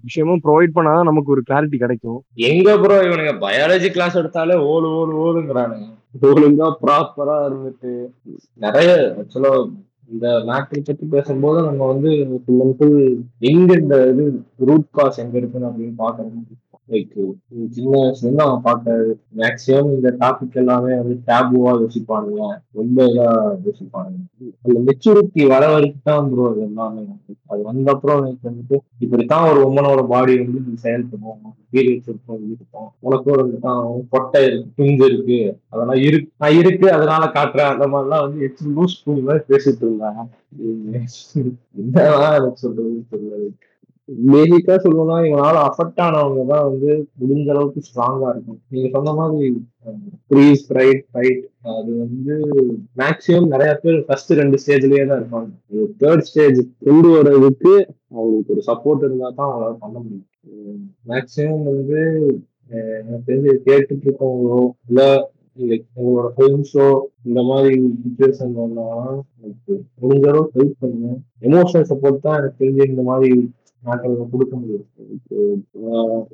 விஷயமும் 0.07 0.43
ப்ரொவைட் 0.45 0.75
பண்ணாதான் 0.75 1.09
நமக்கு 1.09 1.33
ஒரு 1.35 1.41
கிளாரிட்டி 1.47 1.77
கிடைக்கும். 1.83 2.19
எங்க 2.49 2.77
ப்ரோ 2.83 2.97
இவனுங்க 3.07 3.33
பயாலஜி 3.45 3.89
கிளாஸ் 3.95 4.19
எடுத்தாலே 4.21 4.55
ஓடு 4.71 4.89
ஓடு 4.99 5.13
ஓடுங்கிறானுங்க. 5.25 5.87
ஒழுங்கா 6.31 6.67
ப்ராப்பரா 6.83 7.37
இருந்துட்டு. 7.47 7.93
நிறைய 8.65 8.91
ஆக்சுவலா 9.21 9.53
இந்த 10.13 10.27
மேட்ரு 10.47 10.79
பத்தி 10.87 11.05
பேசும்போது 11.15 11.59
நம்ம 11.67 11.85
வந்து 11.91 12.09
ஃபுல் 12.43 12.61
அண்ட் 12.63 12.75
ஃபுல் 12.77 12.97
எங்க 13.51 13.71
இந்த 13.83 13.97
இது 14.13 14.23
ரூட் 14.69 14.89
காஸ் 14.97 15.21
எங்க 15.23 15.35
இருக்குன்னு 15.41 15.69
அப்படின்னு 15.69 15.95
பாக்கணும் 16.03 16.47
லைக் 16.91 17.15
சின்ன 17.75 17.91
வயசுலேருந்து 18.01 18.45
அவன் 18.45 18.65
பார்க்கறது 18.67 19.11
மேக்ஸிமம் 19.41 19.91
இந்த 19.95 20.09
டாபிக் 20.21 20.59
எல்லாமே 20.61 20.91
வந்து 21.01 21.15
டேபுவா 21.29 21.71
யோசிப்பானுங்க. 21.81 22.41
ரொம்ப 22.79 23.05
இதா 23.11 23.27
யோசிப்பானுங்க. 23.65 24.19
அந்த 24.65 24.77
மெச்சூரிட்டி 24.87 25.43
வர 25.53 25.63
வரைக்கும் 25.73 26.07
தான் 26.09 26.29
ப்ரோ 26.31 26.45
அது 26.51 26.61
எல்லாமே 26.69 27.03
அது 27.53 27.61
வந்த 27.69 27.87
அப்புறம் 27.93 28.19
எனக்கு 28.21 28.49
வந்துட்டு 28.49 28.75
இப்படித்தான் 29.05 29.47
ஒரு 29.51 29.59
உமனோட 29.69 30.01
பாடி 30.13 30.35
வந்து 30.41 30.59
நீ 30.67 30.73
செயல்படும் 30.85 31.39
பீரியட்ஸ் 31.73 32.09
இருக்கும் 32.11 32.43
இருக்கும். 32.47 32.89
உனக்கு 33.07 33.27
ஒரு 33.35 33.43
தான் 33.65 33.81
பொட்டை 34.13 34.39
இருக்கு 34.47 34.69
பிஞ்சு 34.79 35.05
இருக்கு. 35.09 35.39
அதெல்லாம் 35.73 36.01
இருக்கு 36.07 36.31
நான் 36.37 36.57
இருக்கு 36.61 36.87
அதனால 36.97 37.23
காட்டுறேன். 37.37 37.71
அந்த 37.73 37.87
மாதிரிலாம் 37.93 38.25
வந்து 38.25 38.39
எச்சு 38.47 38.73
லூஸ் 38.77 38.97
ஸ்கூல் 38.97 39.27
மாதிரி 39.29 39.43
பேசிட்டு 39.51 39.85
இருந்தாங்க. 39.87 40.23
என்னதான் 41.81 42.37
எனக்கு 42.39 42.63
சொல்றது 42.65 42.91
தெரியல. 43.13 43.43
பேசிக்கா 44.33 44.75
சொல்லணும்னா 44.83 45.17
இவனால 45.27 45.55
அஃபெக்ட் 45.67 46.01
ஆனவங்க 46.05 46.43
தான் 46.51 46.65
வந்து 46.69 46.89
முடிஞ்ச 47.21 47.47
அளவுக்கு 47.53 47.81
ஸ்ட்ராங்கா 47.87 48.29
இருக்கும் 48.33 48.59
நீங்க 48.73 48.87
சொன்ன 48.95 49.13
மாதிரி 49.19 49.49
ஃப்ரீஸ் 50.27 50.63
ரைட் 50.77 51.03
ஃபைட் 51.11 51.43
அது 51.73 51.91
வந்து 52.03 52.35
மேக்ஸிமம் 53.01 53.51
நிறைய 53.53 53.71
பேர் 53.83 53.99
ஃபர்ஸ்ட் 54.07 54.31
ரெண்டு 54.41 54.59
ஸ்டேஜ்லயே 54.63 55.03
தான் 55.09 55.19
இருப்பாங்க. 55.21 55.49
தேர்ட் 56.01 56.27
ஸ்டேஜ் 56.29 56.59
கொண்டு 56.87 57.09
வர்றதுக்கு 57.15 57.73
அவங்களுக்கு 58.15 58.53
ஒரு 58.55 58.63
சப்போர்ட் 58.69 59.05
இருந்தா 59.07 59.29
தான் 59.39 59.49
அவங்களால 59.49 59.75
பண்ண 59.83 59.95
முடியும். 60.03 60.27
மேக்ஸிமம் 61.11 61.67
வந்து 61.71 61.99
எனக்கு 62.99 63.25
தெரிஞ்சு 63.29 63.53
கேட்டுட்டு 63.67 64.05
இருக்கவங்களோ 64.07 64.61
இல்ல 64.89 65.01
உங்களோட 65.99 66.27
ஃப்ரெண்ட்ஸோ 66.35 66.85
இந்த 67.27 67.39
மாதிரி 67.47 67.71
சுச்சுவேஷன் 68.03 68.53
வந்தா 68.59 68.85
like 69.41 69.71
முடிஞ்ச 70.01 70.25
அளவுக்கு 70.31 70.57
ஹெல்ப் 70.59 70.81
பண்ணுங்க. 70.83 71.09
எமோஷனல் 71.47 71.89
சப்போர்ட் 71.91 72.25
தான் 72.27 72.37
எனக்கு 72.39 72.61
தெரிஞ்சு 72.61 72.85
இந்த 72.91 73.03
மாதிரி 73.09 73.31
நாட்கள் 73.83 74.15
கொடுக்க 74.33 74.53
முடியும் 74.55 74.87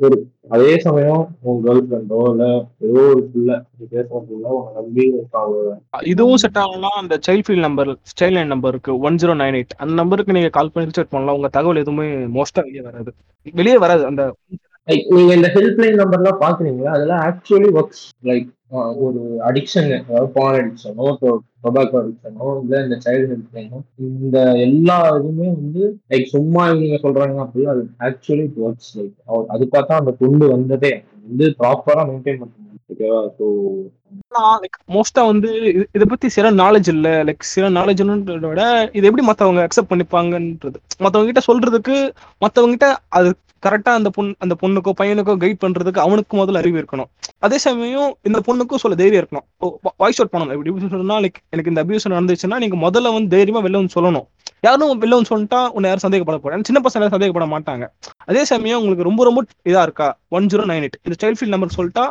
ஒரு 0.04 0.16
அதே 0.56 0.72
சமயம் 0.86 1.22
உங்க 1.44 1.60
கேர்ள் 1.66 1.86
ஃப்ரெண்டோ 1.88 2.20
இல்ல 2.32 2.46
ஏதோ 2.86 3.02
ஒரு 3.12 3.22
பிள்ளை 3.32 3.56
நீ 3.72 3.86
பேசுற 3.94 4.22
பிள்ளை 4.30 4.50
உங்க 4.58 4.72
நம்பி 4.78 5.06
இதுவும் 6.12 6.42
செட் 6.44 6.60
ஆகலாம் 6.64 6.98
அந்த 7.02 7.18
சைல்ட் 7.28 7.46
ஃபீல் 7.48 7.66
நம்பர் 7.68 7.92
சைல்ட் 8.14 8.38
லைன் 8.38 8.54
நம்பர் 8.54 8.74
இருக்கு 8.74 8.94
ஒன் 9.08 9.20
ஜீரோ 9.22 9.36
நைன் 9.42 9.58
எயிட் 9.60 9.78
அந்த 9.82 9.94
நம்பருக்கு 10.02 10.38
நீங்க 10.38 10.52
கால் 10.58 10.74
பண்ணி 10.74 10.98
செக் 10.98 11.14
பண்ணலாம். 11.14 11.38
உங்க 11.40 11.50
தகவல் 11.58 11.82
எதுவுமே 11.84 12.08
மோஸ்டா 12.38 12.64
வெளியே 12.68 12.86
வராது. 12.90 13.12
வெளியே 13.54 13.78
வராது 13.86 14.04
அந்த 14.12 14.24
நீங்க 15.12 15.32
இந்த 15.38 15.50
ஹெல்ப்லைன் 15.56 16.00
நம்பர்லாம் 16.02 16.42
பாக்குறீங்களா? 16.44 16.92
அதெல்லாம் 16.96 17.24
ஆக்சுவலி 17.28 17.70
ஒர்க்ஸ் 17.80 18.06
லைக் 18.30 18.48
ஒரு 19.06 19.20
அடிக்ஷன் 19.50 19.90
அதாவது 19.98 20.30
பான் 20.36 20.58
அடிக்ஷனோ 20.60 21.08
டொபாக்கோ 21.68 21.98
அடிக்ஷனோ 22.02 22.48
இல்லை 22.62 22.80
இந்த 22.84 22.98
சைல்டு 23.06 23.28
ஹெல்ப்லைனோ 23.32 23.80
இந்த 24.18 24.38
எல்லா 24.66 24.98
இதுவுமே 25.16 25.48
வந்து 25.56 25.84
லைக் 26.12 26.34
சும்மா 26.34 26.64
இவங்க 26.74 27.00
சொல்றாங்க 27.04 27.40
அப்படி 27.46 27.66
அது 27.74 27.84
ஆக்சுவலி 28.08 28.48
ஒர்க்ஸ் 28.64 28.92
லைக் 28.98 29.16
அது 29.50 29.66
பார்த்தா 29.74 30.02
அந்த 30.02 30.14
கொண்டு 30.20 30.48
வந்ததே. 30.54 30.94
வந்து 31.26 31.46
ப்ராப்பராக 31.60 32.06
மெயின்டைன் 32.10 32.40
பண்ண 32.40 32.54
முடியும் 32.56 32.66
ஓகேவா 32.92 33.22
ஸோ 33.38 33.46
லைக் 34.40 34.86
மோஸ்டா 34.88 35.26
வந்து 35.26 35.52
இது- 35.52 35.86
இதை 35.92 36.08
பத்தி 36.10 36.30
சில 36.30 36.52
நாலேஜ் 36.52 36.88
இல்ல. 36.88 37.24
லைக் 37.24 37.36
சில 37.40 37.70
நாலேஜ்ன்றத 37.70 38.40
விட 38.40 38.90
இது 38.94 39.08
எப்படி 39.08 39.26
மத்தவங்க 39.26 39.68
அக்செப்ட் 39.68 39.92
பண்ணிப்பாங்கன்றது. 39.92 40.76
மத்தவங்க 40.98 41.32
கிட்ட 41.32 41.40
சொல்றதுக்கு 41.40 42.12
மத்தவங்க 42.40 42.76
கிட்ட 42.78 43.02
அது 43.08 43.38
கரெக்டா 43.66 43.84
அந்த 43.84 44.10
பொண்ணு 44.10 44.36
அந்த 44.40 44.56
பொண்ணுக்கோ 44.62 44.92
பையனுக்கோ 45.02 45.38
கைட் 45.38 45.58
பண்றதுக்கு 45.66 45.98
அவனுக்கு 45.98 46.38
முதல்ல 46.38 46.56
அறிவு 46.56 46.86
இருக்கணும். 46.86 47.06
அதே 47.40 47.58
சமயம் 47.58 48.18
இந்த 48.22 48.40
பொண்ணுக்கும் 48.48 48.76
சொல்ல 48.76 48.98
தைரியம் 48.98 49.28
இருக்கணும். 49.28 49.74
வாய்ஸ் 49.98 50.22
அவுட் 50.22 50.42
பண்ணணும் 50.42 50.52
எப்படி 50.52 50.70
எப்படி 50.70 50.88
சொன்னா 50.90 51.18
லைக் 51.18 51.34
எனக்கு 51.50 51.70
இந்த 51.72 51.84
அபியூஸ் 51.84 52.10
நடந்துச்சுன்னா 52.10 52.58
நீங்க 52.58 52.76
முதல்ல 52.76 53.14
வந்து 53.14 53.28
தைரியமா 53.28 53.68
வெளில 53.68 53.72
வந்து 53.72 54.02
சொல்லணும். 54.02 54.28
யாரும் 54.64 55.02
வெளில 55.02 55.18
சொல்லிட்டா 55.32 55.60
உன்னை 55.76 55.88
யாரும் 55.90 56.06
சந்தேகப்பட 56.06 56.64
சின்ன 56.70 56.80
பசங்க 56.86 57.02
யாரும் 57.02 57.16
சந்தேகப்பட 57.16 57.46
மாட்டாங்க. 57.56 57.86
அதே 58.30 58.42
சமயம் 58.52 58.80
உங்களுக்கு 58.82 59.08
ரொம்ப 59.10 59.22
ரொம்ப 59.28 59.42
இதா 59.72 59.84
இருக்கா? 59.88 60.08
ஒன் 60.38 60.50
ஜீரோ 60.52 60.64
நைன் 60.72 60.84
எயிட் 60.86 60.98
இந்த 61.06 61.18
சைல்ட் 61.22 61.40
ஃபீல் 61.40 61.54
நம்பர் 61.56 61.78
சொல்லிட்டா 61.78 62.06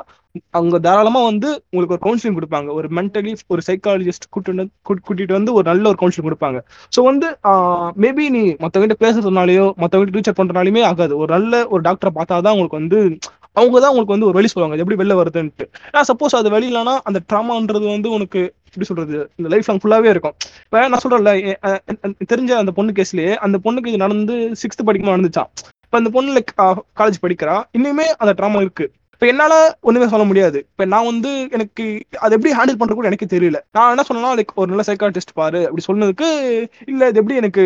அவங்க 0.56 0.76
தாராளமா 0.86 1.20
வந்து 1.28 1.48
உங்களுக்கு 1.72 1.94
ஒரு 1.96 2.02
கவுன்சிலிங் 2.06 2.36
கொடுப்பாங்க. 2.38 2.68
ஒரு 2.78 2.88
மென்டலி 2.98 3.32
ஒரு 3.52 3.62
சைக்காலஜிஸ்ட் 3.68 4.26
கூட்டிட்டு 4.34 4.54
வந்து 4.54 4.74
கூட்டிட்டு 5.08 5.34
வந்து 5.38 5.52
ஒரு 5.58 5.66
நல்ல 5.70 5.84
ஒரு 5.92 5.98
கவுன்சிலிங் 6.02 6.28
கொடுப்பாங்க. 6.28 6.58
ஸோ 6.96 7.02
வந்து 7.10 7.28
மேபி 8.04 8.26
நீ 8.36 8.42
மற்றவங்கிட்ட 8.64 8.98
பேசுறதுனாலயோ 9.04 9.66
மற்றவங்கிட்ட 9.82 10.18
ரீச் 10.18 10.38
பண்றதுனாலுமே 10.40 10.84
ஆகாது. 10.90 11.14
ஒரு 11.22 11.30
நல்ல 11.36 11.62
ஒரு 11.74 11.82
டாக்டரை 11.88 12.12
பார்த்தா 12.18 12.42
தான் 12.46 12.54
உங்களுக்கு 12.56 12.80
வந்து 12.82 13.00
அவங்க 13.58 13.76
தான் 13.82 13.92
உங்களுக்கு 13.92 14.14
வந்து 14.14 14.28
ஒரு 14.28 14.36
வழி 14.38 14.48
சொல்லுவாங்க. 14.52 14.76
எப்படி 14.82 14.98
வெளில 15.02 15.16
வருதுன்ட்டு. 15.20 15.66
ஏன்னா 15.88 16.02
சப்போஸ் 16.10 16.38
அது 16.40 16.50
வெளியிலனா 16.56 16.94
அந்த 17.08 17.20
ட்ராமான்றது 17.30 17.86
வந்து 17.94 18.10
உனக்கு 18.16 18.40
எப்படி 18.66 18.88
சொல்றது 18.90 19.16
இந்த 19.38 19.48
லைஃப் 19.52 19.68
லாங் 19.70 19.82
ஃபுல்லாவே 19.84 20.10
இருக்கும். 20.14 20.36
இப்போ 20.66 20.88
நான் 20.92 21.02
சொல்றேன்ல 21.04 21.32
தெரிஞ்ச 22.32 22.52
அந்த 22.62 22.74
பொண்ணு 22.78 22.92
கேஸ்லயே 22.98 23.34
அந்த 23.46 23.58
பொண்ணுக்கு 23.64 23.90
இது 23.92 24.04
நடந்து 24.04 24.36
சிக்ஸ்த் 24.62 24.86
படிக்குமா 24.88 25.14
நடந்துச்சான் 25.16 25.50
இப்போ 25.86 25.98
அந்த 26.00 26.10
பொண்ணு 26.16 26.30
லைக் 26.36 26.52
காலேஜ் 27.00 27.22
படிக்கிறா. 27.24 27.56
இன்னுமே 27.78 28.06
அந்த 28.22 28.32
ட்ராமா 28.38 28.60
இருக்கு. 28.66 28.86
இப்போ 29.16 29.26
என்னால் 29.32 29.54
ஒன்றுமே 29.88 30.06
சொல்ல 30.12 30.24
முடியாது. 30.30 30.58
இப்போ 30.72 30.84
நான் 30.92 31.06
வந்து 31.10 31.30
எனக்கு 31.56 31.84
அதை 32.24 32.32
எப்படி 32.36 32.50
ஹேண்டில் 32.56 32.78
பண்றது 32.80 32.96
கூட 32.98 33.08
எனக்கு 33.10 33.26
தெரியல. 33.34 33.58
நான் 33.76 33.92
என்ன 33.92 34.02
சொன்னா 34.08 34.30
லைக் 34.38 34.50
ஒரு 34.62 34.68
நல்ல 34.72 34.82
சைக்காட்டிஸ்ட் 34.88 35.32
பாரு 35.40 35.60
அப்படி 35.68 35.84
சொன்னதுக்கு 35.86 36.28
இல்லை 36.92 37.06
இது 37.10 37.20
எப்படி 37.20 37.38
எனக்கு 37.42 37.62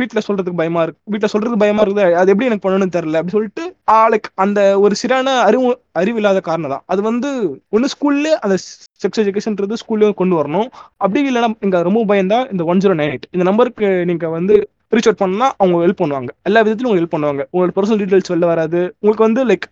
வீட்டில் 0.00 0.24
சொல்றதுக்கு 0.26 0.60
பயமா 0.60 0.82
இருக்கு 0.86 1.00
வீட்டில் 1.14 1.32
சொல்றதுக்கு 1.32 1.62
பயமா 1.64 1.82
இருக்குது 1.86 2.16
அது 2.20 2.32
எப்படி 2.34 2.48
எனக்கு 2.50 2.64
பண்ணணும்னு 2.66 2.94
தெரியல 2.96 3.20
அப்படி 3.20 3.34
சொல்லிட்டு 3.36 3.64
லைக் 4.12 4.30
அந்த 4.44 4.60
ஒரு 4.84 4.96
சரியான 5.02 5.34
அறிவு 5.48 5.66
அறிவு 6.02 6.18
இல்லாத 6.22 6.42
காரணம் 6.48 6.72
தான். 6.74 6.84
அது 6.94 7.02
வந்து 7.10 7.28
ஒன்று 7.76 7.92
ஸ்கூல்ல 7.94 8.32
அந்த 8.44 8.56
செக்ஸ் 9.02 9.22
எஜுகேஷன்ன்றது 9.24 9.80
ஸ்கூல்லேயும் 9.82 10.18
கொண்டு 10.22 10.38
வரணும். 10.40 10.70
அப்படி 11.04 11.20
இல்லைன்னா 11.32 11.50
நீங்கள் 11.66 11.86
ரொம்ப 11.88 12.06
பயந்தா 12.12 12.40
இந்த 12.54 12.64
ஒன் 12.72 12.82
ஜீரோ 12.84 12.96
நைன் 13.02 13.12
எயிட் 13.14 13.28
இந்த 13.34 13.46
நம்பருக்கு 13.50 13.90
நீங்கள் 14.12 14.34
வந்து 14.38 14.56
ரீச் 14.96 15.08
அவுட் 15.10 15.22
பண்ணா 15.24 15.46
அவங்க 15.60 15.82
ஹெல்ப் 15.84 16.02
பண்ணுவாங்க. 16.02 16.30
எல்லா 16.48 16.62
விதத்திலும் 16.64 16.88
உங்களுக்கு 16.88 17.02
ஹெல்ப் 17.02 17.16
பண்ணுவாங்க. 17.16 17.44
உங்களுக்கு 17.54 17.78
பர்சனல் 17.78 18.00
டீடைல்ஸ் 18.02 18.32
வெளில 18.32 18.46
வராது. 18.52 18.80
உங்களுக்கு 19.00 19.26
வந்து 19.26 19.42
லைக் 19.50 19.66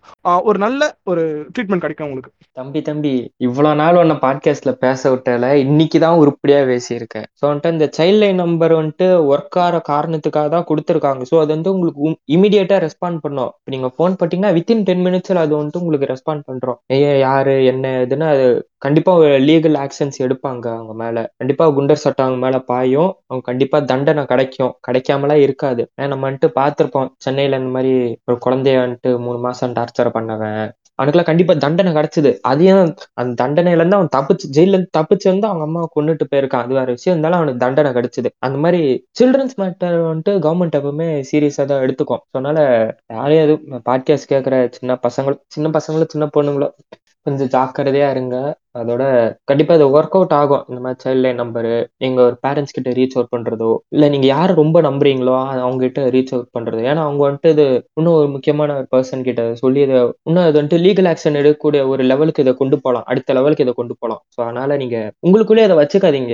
ஒரு 0.49 0.59
நல்ல 0.65 0.81
ஒரு 1.13 1.23
ட்ரீட்மெண்ட் 1.55 1.85
கிடைக்கும் 1.85 2.09
உங்களுக்கு. 2.09 2.31
தம்பி 2.61 2.81
தம்பி 2.89 3.13
இவ்வளவு 3.47 3.79
நாள் 3.83 3.99
உன்னை 4.03 4.17
பாட்காஸ்ட்ல 4.25 4.73
பேச 4.85 5.11
விட்டால. 5.13 5.51
இன்னைக்கு 5.65 5.99
தான் 6.07 6.19
உருப்படியா 6.23 6.59
பேசியிருக்கேன் 6.73 7.27
ஸோ 7.39 7.45
வந்துட்டு 7.49 7.75
இந்த 7.77 7.89
சைல்ட் 7.99 8.21
லைன் 8.23 8.43
நம்பர் 8.45 8.75
வந்துட்டு 8.81 9.09
ஒர்க் 9.33 9.59
ஆகிற 9.65 9.81
காரணத்துக்காக 9.93 10.49
தான் 10.57 10.69
கொடுத்துருக்காங்க. 10.71 11.23
ஸோ 11.31 11.37
அது 11.43 11.51
வந்து 11.57 11.73
உங்களுக்கு 11.75 12.03
இமீடியட்டா 12.37 12.79
ரெஸ்பாண்ட் 12.87 13.19
பண்ணும். 13.25 13.51
இப்போ 13.59 13.73
நீங்க 13.75 13.91
ஃபோன் 13.97 14.17
பண்ணிட்டீங்கன்னா 14.19 14.55
வித்தின் 14.59 14.85
டென் 14.91 15.05
மினிட்ஸ்ல 15.07 15.45
அது 15.47 15.55
வந்துட்டு 15.61 15.83
உங்களுக்கு 15.83 16.11
ரெஸ்பாண்ட் 16.13 16.47
பண்றோம். 16.51 16.79
ஏன் 16.99 17.19
யாரு? 17.27 17.57
என்ன? 17.73 17.93
இதுன்னு 18.07 18.29
அது 18.35 18.47
கண்டிப்பா 18.85 19.12
லீகல் 19.49 19.77
ஆக்ஷன்ஸ் 19.83 20.18
எடுப்பாங்க 20.25 20.66
அவங்க 20.75 20.92
மேல. 20.94 21.18
கண்டிப்பா 21.38 21.64
குண்டர் 21.77 22.03
சட்டம் 22.03 22.27
அவங்க 22.27 22.40
மேல 22.47 22.57
பாயும். 22.70 23.11
அவங்க 23.27 23.44
கண்டிப்பா 23.51 23.79
தண்டனை 23.90 24.23
கிடைக்கும். 24.25 24.73
கிடைக்காமலாம் 24.87 25.42
இருக்காது. 25.44 25.83
ஏன்னா 25.97 26.09
நம்ம 26.09 26.27
வந்துட்டு 26.29 26.51
பார்த்துருப்போம். 26.61 27.09
சென்னையில 27.18 27.59
இந்த 27.59 27.73
மாதிரி 27.77 27.92
ஒரு 28.25 28.38
குழந்தைய 28.47 28.79
வந்துட்டு 28.85 29.12
மூணு 29.27 29.38
மாசம் 29.38 29.77
டார்ச்சர் 29.79 30.16
பண்ணவன். 30.16 30.64
அவனுக்குலாம் 30.99 31.29
கண்டிப்பா 31.29 31.55
தண்டனை 31.64 31.90
கிடைச்சது. 31.92 32.31
அதையும் 32.51 32.81
அந்த 33.20 33.33
தண்டனையில 33.42 33.81
இருந்து 33.81 33.99
அவன் 33.99 34.12
தப்பிச்சு 34.16 34.47
ஜெயில 34.57 34.75
இருந்து 34.75 34.90
தப்பிச்சு 34.99 35.27
வந்து 35.33 35.47
அவங்க 35.47 35.64
அம்மா 35.68 35.83
கொண்டுட்டு 35.97 36.27
போயிருக்கான். 36.33 36.64
அது 36.66 36.75
வேற 36.75 36.88
விஷயம். 36.97 37.14
இருந்தாலும் 37.14 37.38
அவனுக்கு 37.40 37.62
தண்டனை 37.64 37.90
கிடைச்சது. 37.92 38.31
அந்த 38.38 38.59
மாதிரி 38.64 38.83
சில்ட்ரன்ஸ் 39.20 39.57
மேட்டர் 39.62 39.97
வந்துட்டு 40.11 40.35
கவர்மெண்ட் 40.47 40.79
எப்பவுமே 40.81 41.09
சீரியஸா 41.33 41.64
தான் 41.73 41.83
எடுத்துக்கும். 41.87 42.23
ஸோ 42.25 42.35
அதனால 42.35 42.59
யாரையும் 43.16 43.44
எதுவும் 43.47 43.85
பாட்காஸ்ட் 43.90 44.31
கேட்குற 44.35 44.57
சின்ன 44.79 44.99
பசங்களும் 45.07 45.42
சின்ன 45.49 45.70
பசங்களும் 45.79 46.12
சின்ன 46.14 46.29
பொண்ணுங்களோ 46.37 46.68
கொஞ்சம் 47.27 47.51
ஜாக்கிரதையா 47.57 48.09
இருங்க. 48.11 48.37
அதோட 48.75 49.03
கண்டிப்பா 49.45 49.73
இது 49.79 49.87
ஒர்க் 49.97 50.17
அவுட் 50.19 50.35
ஆகும். 50.39 50.63
இந்த 50.71 50.81
மாதிரி 50.85 50.99
சைல்ட் 51.05 51.23
லைன் 51.25 51.41
நம்பரு 51.43 51.73
நீங்க 52.03 52.19
ஒரு 52.25 52.37
பேரண்ட்ஸ் 52.45 52.75
கிட்ட 52.77 52.91
ரீச் 52.99 53.17
அவுட் 53.17 53.33
பண்றதோ 53.35 53.71
இல்ல 53.95 54.09
நீங்க 54.15 54.27
யாரை 54.33 54.53
ரொம்ப 54.61 54.81
நம்புறீங்களோ 54.87 55.35
அது 55.45 55.61
அவங்க 55.67 55.81
கிட்ட 55.87 56.03
ரீச் 56.17 56.33
அவுட் 56.35 56.51
பண்றது 56.57 56.81
ஏன்னா 56.89 57.03
அவங்க 57.07 57.23
வந்துட்டு 57.27 57.53
இது 57.55 57.67
இன்னும் 57.99 58.17
ஒரு 58.19 58.29
முக்கியமான 58.35 58.77
ஒரு 58.79 58.89
பர்சன் 58.95 59.25
கிட்ட 59.29 59.45
சொல்லி 59.63 59.83
இதை 59.87 59.99
இன்னும் 60.29 60.45
அது 60.47 60.57
வந்துட்டு 60.59 60.81
லீகல் 60.87 61.11
ஆக்ஷன் 61.13 61.39
எடுக்கக்கூடிய 61.41 61.83
ஒரு 61.93 62.05
லெவலுக்கு 62.11 62.45
இதை 62.47 62.55
கொண்டு 62.63 62.79
போகலாம் 62.85 63.07
அடுத்த 63.13 63.37
லெவலுக்கு 63.39 63.67
இதை 63.67 63.75
கொண்டு 63.75 63.97
போகலாம் 64.01 64.23
ஸோ 64.35 64.41
அதனால 64.47 64.77
நீங்க 64.83 64.97
உங்களுக்குள்ளே 65.27 65.65
அதை 65.69 65.77
வச்சுக்காதீங்க. 65.81 66.33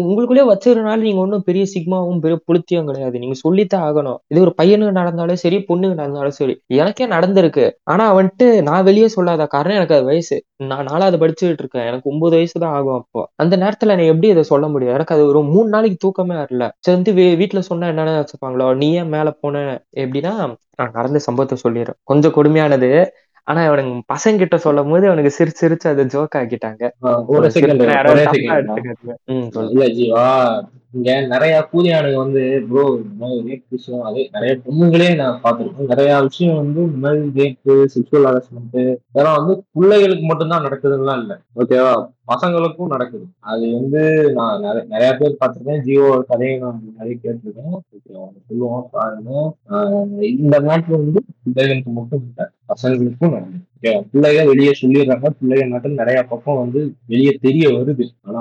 உங்களுக்குள்ளே 0.00 0.44
வச்சுக்கிறனால 0.50 1.00
நீங்க 1.06 1.22
ஒன்றும் 1.24 1.46
பெரிய 1.48 1.64
சிக்மாவும் 1.74 2.22
பெரிய 2.24 2.38
புளுத்தியும் 2.48 2.88
கிடையாது. 2.90 3.16
நீங்க 3.22 3.36
சொல்லித்தான் 3.44 3.84
ஆகணும். 3.88 4.18
இது 4.32 4.40
ஒரு 4.46 4.54
பையனுக்கு 4.60 4.98
நடந்தாலும் 5.00 5.42
சரி 5.44 5.58
பொண்ணுக்கு 5.70 6.00
நடந்தாலும் 6.02 6.36
சரி 6.40 6.54
எனக்கே 6.80 7.08
நடந்திருக்கு. 7.16 7.64
ஆனா 7.92 8.06
வந்துட்டு 8.18 8.48
நான் 8.68 8.86
வெளியே 8.90 9.08
சொல்லாத 9.16 9.46
காரணம் 9.56 9.78
எனக்கு 9.80 9.98
அது 9.98 10.08
வயசு. 10.12 10.38
நான் 10.60 10.84
நாலாவது 10.84 11.16
படிச்சுட்டு 11.18 11.58
இருக்கேன் 11.58 11.86
எனக்கு 11.86 12.10
ஒன்பது 12.10 12.36
வயசு 12.36 12.60
தான் 12.60 12.72
ஆகும் 12.72 12.94
அப்போ. 12.94 13.30
அந்த 13.36 13.56
நேரத்துல 13.56 13.96
நீ 13.96 14.06
எப்படி 14.06 14.28
இதை 14.28 14.42
சொல்ல 14.42 14.68
முடியும்? 14.68 14.94
எனக்கு 14.94 15.14
அது 15.14 15.26
ஒரு 15.26 15.42
மூணு 15.42 15.68
நாளைக்கு 15.68 15.98
தூக்கமே 16.00 16.34
வரல. 16.34 16.70
சரி 16.78 16.96
வந்து 16.96 17.12
வீட்டுல 17.12 17.58
சொன்னா 17.58 17.86
என்னன்னு 17.86 18.14
வச்சுப்பாங்களோ 18.20 18.76
நீ 18.76 18.92
ஏன் 18.92 19.08
மேல 19.08 19.30
போன? 19.30 19.84
எப்படின்னா 19.96 20.32
நான் 20.76 20.90
நடந்த 20.92 21.18
சம்பவத்தை 21.18 21.58
சொல்லிடுறேன். 21.64 21.98
கொஞ்சம் 22.02 22.32
கொடுமையானது. 22.32 23.06
ஆனா 23.44 23.70
அவனுங்க 23.70 24.00
பசங்க 24.14 24.36
கிட்ட 24.36 24.58
சொல்லும் 24.58 24.90
போது 24.90 25.06
அவனுக்கு 25.06 25.32
சிரிச்சு 25.38 25.60
சிரிச்சு 25.60 25.88
அதை 25.88 26.04
ஜோக் 26.04 26.36
ஆக்கிட்டாங்க. 26.36 26.82
இங்க 30.92 31.10
நிறைய 31.32 31.54
கூலியானுங்க 31.72 32.18
வந்து 32.22 32.42
ப்ரோ 32.68 32.84
இந்த 33.02 33.14
மாதிரி 33.18 33.40
ரேப் 33.48 33.64
விஷயம் 33.68 34.06
அதே. 34.08 34.22
நிறைய 34.32 34.52
பொண்ணுங்களே 34.64 35.08
நான் 35.16 35.40
பார்த்துருக்கேன். 35.44 35.90
நிறைய 35.92 36.20
விஷயம் 36.20 36.56
வந்து 36.56 36.80
இந்த 36.88 36.98
மாதிரி 37.04 37.28
ரேப்பு 37.40 37.74
செக்ஷுவல் 37.94 38.26
ஹாரஸ்மெண்ட் 38.28 38.80
இதெல்லாம் 39.10 39.38
வந்து 39.40 39.54
பிள்ளைகளுக்கு 39.72 40.26
மட்டும்தான் 40.30 40.64
நடக்குதுலாம் 40.64 41.20
இல்லை. 41.22 41.36
ஓகேவா 41.60 41.94
பசங்களுக்கும் 42.32 42.92
நடக்குது. 42.94 43.24
அது 43.52 43.64
வந்து 43.78 44.02
நான் 44.38 44.60
நிறைய 44.60 44.82
நிறைய 44.94 45.12
பேர் 45.20 45.40
பார்த்துருக்கேன். 45.40 45.82
ஜியோ 45.86 46.10
கதையை 46.28 46.58
நான் 46.58 46.82
நிறைய 46.98 47.16
கேட்டிருக்கேன். 47.22 47.78
சொல்லுவோம் 48.48 48.86
பாருங்க. 48.92 49.30
இந்த 50.34 50.58
நாட்டில் 50.68 51.00
வந்து 51.02 51.22
பிள்ளைகளுக்கு 51.44 51.90
மட்டும் 51.90 52.24
இல்லை 52.28 52.46
பசங்களுக்கும் 52.70 53.34
நடக்குது. 53.36 53.66
பிள்ளைங்க 54.12 54.42
வெளியே 54.50 54.72
சொல்லிடுறாங்க. 54.80 55.28
பிள்ளைங்க 55.38 55.66
மட்டும் 55.74 55.98
நிறைய 56.00 56.18
பக்கம் 56.30 56.60
வந்து 56.62 56.80
வெளியே 57.12 57.32
தெரிய 57.44 57.64
வருது. 57.76 58.04
ஆனா 58.26 58.40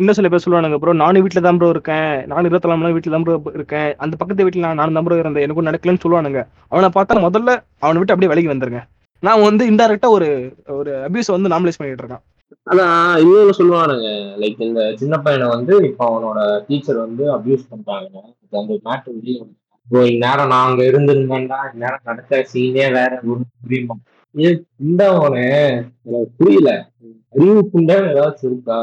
இன்னும் 0.00 0.16
சில 0.18 0.28
பேர் 0.32 0.44
சொல்லுவானுங்க 0.44 0.78
ப்ரோ 0.82 0.94
நானும் 1.02 1.24
வீட்டுல 1.24 1.42
தான் 1.46 1.58
ப்ரோ 1.60 1.70
இருக்கேன். 1.74 2.12
நானும் 2.32 2.48
இருபத்தி 2.50 2.72
நாலு 2.72 2.94
வீட்டுல 2.96 3.14
தான் 3.16 3.26
ப்ரோ 3.26 3.36
இருக்கேன். 3.60 3.90
அந்த 4.04 4.14
பக்கத்து 4.20 4.46
வீட்டுல 4.46 4.66
நான் 4.66 4.80
நானும் 4.82 4.98
தான் 4.98 5.06
ப்ரோ 5.08 5.20
இருந்தேன். 5.22 5.46
எனக்கும் 5.46 5.68
நடக்கலன்னு 5.70 6.04
சொல்லுவானுங்க. 6.04 6.42
அவனை 6.72 6.90
பார்த்தா 6.98 7.24
முதல்ல 7.26 7.50
அவனை 7.86 7.98
விட்டு 8.00 8.14
அப்படியே 8.14 8.32
விலகி 8.34 8.52
வந்துருங்க. 8.52 8.82
நான் 9.22 9.46
வந்து 9.48 9.64
இன்டெரக்டா 9.72 10.08
ஒரு 10.18 10.28
ஒரு 10.78 10.92
அபியூஸ் 11.08 11.34
வந்து 11.36 11.52
நார்மலைஸ் 11.52 11.78
பண்ணிட்டு 11.80 12.04
இருக்கேன். 12.04 12.24
அதான் 12.70 12.96
இவங்க 13.22 13.52
சொல்லுவானுங்க. 13.58 14.08
லைக் 14.42 14.60
இந்த 14.66 14.80
சின்ன 15.00 15.14
பையனை 15.24 15.46
வந்து 15.56 15.74
இப்ப 15.88 16.02
அவனோட 16.10 16.40
டீச்சர் 16.68 17.04
வந்து 17.04 17.24
அபியூஸ் 17.36 17.70
பண்றாங்க. 17.72 18.14
அந்த 18.62 18.74
மேட்ரு 18.88 19.14
வெளியே 19.18 19.38
இப்போ 19.86 20.00
இந்நேரம் 20.06 20.48
நான் 20.48 20.78
இருந்திருந்தோம்டா 20.80 21.58
இந்நேரம் 21.72 22.04
நடத்த 22.04 22.42
சீனே 22.52 22.86
வேற 22.92 23.10
ஒரு 23.24 23.40
புரியுமா? 23.64 23.94
இந்த 24.34 24.50
இந்தவனே 24.80 25.48
எனக்கு 26.06 26.30
புரியல. 26.38 26.70
அறிவுக்குண்டான 27.34 28.04
ஏதாவது 28.04 28.14
ஏதாச்சும் 28.14 28.48
இருக்கா? 28.50 28.78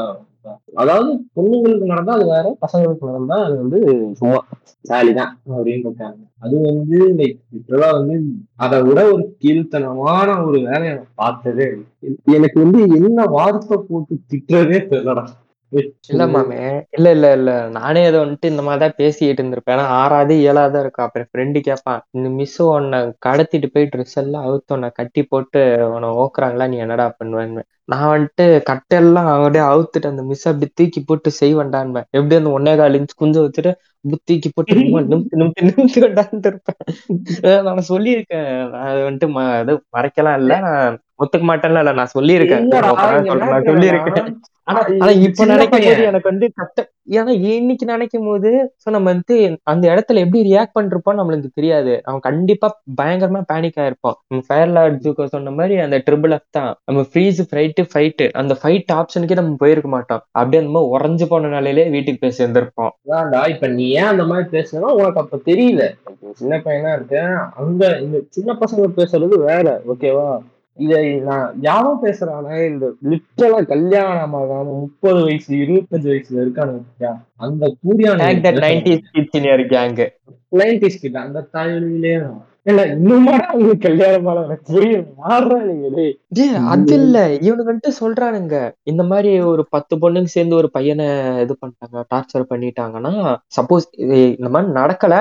அதாவது 0.74 1.10
பொண்ணுங்களுக்கு 1.34 1.86
நடந்தா 1.86 2.12
அது 2.12 2.24
வேற 2.26 2.46
பசங்களுக்கு 2.60 3.10
நடந்தா 3.10 3.36
அது 3.44 3.54
வந்து 3.56 3.78
சும்மா 4.12 4.38
சாலிதான் 4.84 5.32
அப்படின்னு 5.48 5.86
இருக்காங்க. 5.86 6.20
அது 6.38 6.56
வந்து 6.68 6.98
லைக் 7.18 7.38
இப்பெல்லாம் 7.58 7.94
வந்து 7.98 8.14
அதை 8.56 8.78
விட 8.82 9.00
ஒரு 9.12 9.24
கீழ்த்தனமான 9.42 10.28
ஒரு 10.46 10.58
வேலையை 10.60 10.92
நான் 10.94 11.14
பார்த்ததே 11.14 11.68
எனக்கு 12.34 12.58
வந்து 12.60 12.80
என்ன 13.00 13.24
வார்த்தை 13.30 13.78
போட்டு 13.90 14.14
திட்டுறதே 14.32 14.80
தெரியலடா. 14.90 15.24
இல்ல 16.08 16.24
மாமே. 16.26 16.58
இல்ல 16.90 17.10
இல்ல 17.10 17.32
இல்ல. 17.32 17.50
நானே 17.70 18.04
அதை 18.04 18.20
வந்துட்டு 18.20 18.44
இந்த 18.44 18.62
மாதிரி 18.62 18.80
தான் 18.82 18.94
இருந்திருப்பேன். 19.30 19.74
ஏன்னா 19.74 19.86
ஆறாவது 20.00 20.42
ஏழாவது 20.42 20.80
இருக்கும் 20.80 21.06
அப்புறம் 21.06 21.28
ஃப்ரெண்டு 21.30 21.60
கேட்பான் 21.60 22.02
இந்த 22.10 22.28
மிஸ் 22.30 22.62
உன்னை 22.68 22.98
கடத்திட்டு 23.26 23.68
போய் 23.72 23.88
ட்ரெஸ் 23.94 24.14
எல்லாம் 24.14 24.46
அவுத்து 24.46 24.72
உன்னை 24.72 24.90
கட்டி 24.94 25.22
போட்டு 25.24 25.60
உன்னை 25.94 26.08
ஓக்குறாங்களா? 26.16 26.68
நீ 26.68 26.76
என்னடா 26.78 27.16
பண்ணுவேன்னு. 27.20 27.62
நான் 27.84 28.08
வந்துட்டு 28.12 28.44
கட்டெல்லாம் 28.70 29.28
அப்படியே 29.34 29.64
அவுத்துட்டு 29.64 30.06
அந்த 30.06 30.22
மிஸ் 30.22 30.48
அப்படி 30.48 30.70
தூக்கி 30.74 31.00
போட்டு 31.06 31.30
செய்வேண்டான்பேன் 31.40 32.06
எப்படி 32.10 32.36
அந்த 32.36 32.52
ஒன்னே 32.58 32.76
கால் 32.76 32.98
இன்ச்சு 32.98 33.16
குஞ்ச 33.16 33.36
வச்சுட்டு 33.40 33.72
அப்படி 33.96 34.18
தூக்கி 34.24 34.50
போட்டு 34.54 34.74
சும்மா 34.74 35.00
நிமித்து 35.02 35.40
நிமித்து 35.40 35.66
நிமித்து 35.68 35.98
வேண்டான்னு 36.04 36.46
இருப்பேன் 36.46 36.80
நான் 37.64 37.88
சொல்லியிருக்கேன். 37.88 38.48
நான் 38.70 38.86
அது 38.86 39.00
வந்துட்டு 39.08 39.28
ம- 39.34 39.58
அது 39.58 39.74
மறைக்கலாம் 39.96 40.38
இல்ல. 40.38 40.52
நான் 40.60 40.98
ஒத்துக்க 41.22 41.44
மாட்டேன்ல. 41.50 41.82
இல்ல 41.84 41.94
நான் 42.00 42.14
சொல்லியிருக்கேன். 42.16 42.64
நான் 43.52 43.68
சொல்லியிருக்கேன். 43.70 44.30
ஆனா 44.68 44.80
இப்ப 45.26 45.44
நினைக்கும் 45.44 45.84
போது. 45.84 46.02
எனக்கு 46.10 46.28
வந்து 46.30 46.46
கஷ்ட 46.58 46.80
ஏன்னா 47.16 47.32
இன்னைக்கு 47.52 47.84
நினைக்கும் 47.84 48.26
போது 48.26 48.50
சோ 48.82 48.90
நம்ம 48.90 49.08
வந்து 49.12 49.36
அந்த 49.64 49.84
இடத்துல 49.92 50.22
எப்படி 50.24 50.40
ரியாக்ட் 50.48 50.76
பண்ணிருப்போம் 50.76 51.18
நம்மளுக்கு 51.20 51.48
தெரியாது. 51.54 51.94
அவன் 52.04 52.20
கண்டிப்பா 52.20 52.68
பயங்கரமா 53.00 53.40
பேனிக் 53.50 53.80
ஆயிருப்போம் 53.82 54.16
நம்ம 54.24 54.44
ஃபயர் 54.48 54.72
லார்ட் 54.76 55.00
ஜூக்கோ 55.04 55.26
சொன்ன 55.26 55.52
மாதிரி 55.58 55.76
அந்த 55.86 55.98
ட்ரிபிள் 56.06 56.34
எஃப் 56.36 56.48
தான். 56.50 56.70
நம்ம 56.88 57.02
ஃப்ரீஸ் 57.10 57.40
ஃபைட்டு 57.50 57.84
ஃபைட்டு 57.92 58.26
அந்த 58.40 58.54
ஃபைட் 58.60 58.92
ஆப்ஷனுக்கே 58.98 59.38
நம்ம 59.40 59.56
போயிருக்க 59.56 59.88
மாட்டோம். 59.88 60.22
அப்படியே 60.34 60.62
அந்த 60.62 60.72
மாதிரி 60.72 60.92
உறைஞ்சு 60.94 61.26
போன 61.26 61.50
நிலையிலே 61.56 61.84
வீட்டுக்கு 61.94 62.22
போய் 62.22 62.38
சேர்ந்திருப்போம். 62.40 62.92
அதான்டா 63.02 63.42
இப்ப 63.54 63.68
நீ 63.72 63.86
ஏன் 63.94 64.10
அந்த 64.12 64.24
மாதிரி 64.24 64.48
பேசுனா 64.56 64.90
உனக்கு 64.98 65.22
அப்ப 65.22 65.40
தெரியல. 65.50 65.82
சின்ன 66.40 66.56
பையனா 66.64 66.92
இருக்கேன். 66.96 67.32
அங்க 67.60 67.82
இந்த 68.00 68.16
சின்ன 68.30 68.56
பசங்க 68.62 68.88
பேசுறது 68.98 69.36
வேற 69.46 69.66
ஓகேவா 69.92 70.28
இத 70.78 70.92
நான் 71.24 71.48
யாரும் 71.60 72.02
பேசுறானே 72.02 72.58
இந்த 72.66 72.86
லிட்டரலா 73.10 73.58
கல்யாணம் 73.66 74.36
ஆகாம 74.38 74.74
முப்பது 74.78 75.20
வயசு 75.24 75.50
இருபத்தஞ்சு 75.56 76.08
வயசுல 76.10 76.40
இருக்கானு 76.40 76.72
பாத்தியா? 76.78 77.10
அந்த 77.38 77.62
நைன்டி 77.64 77.80
கூடியான 77.82 78.28
நைன்டிஸ் 80.52 81.02
கிட்ட 81.02 81.16
அந்த 81.20 81.46
தாய்மொழியிலே 81.52 82.14
இல்ல 82.66 82.80
இன்னுமாடா 82.92 83.46
உங்களுக்கு 83.54 83.86
கல்யாணம் 83.86 84.26
எனக்கு 84.42 84.66
புரியல 84.68 84.98
அது 86.72 86.92
இல்ல. 86.96 87.16
இவனுக்கு 87.40 87.90
சொல்றானுங்க. 88.00 88.56
இந்த 88.82 89.02
மாதிரி 89.02 89.30
ஒரு 89.42 89.62
பத்து 89.70 89.94
பொண்ணுங்க 89.96 90.30
சேர்ந்து 90.34 90.56
ஒரு 90.56 90.68
பையனை 90.70 91.06
இது 91.44 91.54
பண்ணிட்டாங்க 91.60 92.04
டார்ச்சர் 92.12 92.44
பண்ணிட்டாங்கன்னா 92.52 93.12
சப்போஸ் 93.56 93.86
இந்த 94.36 94.48
மாதிரி 94.48 94.70
நடக்கல 94.80 95.14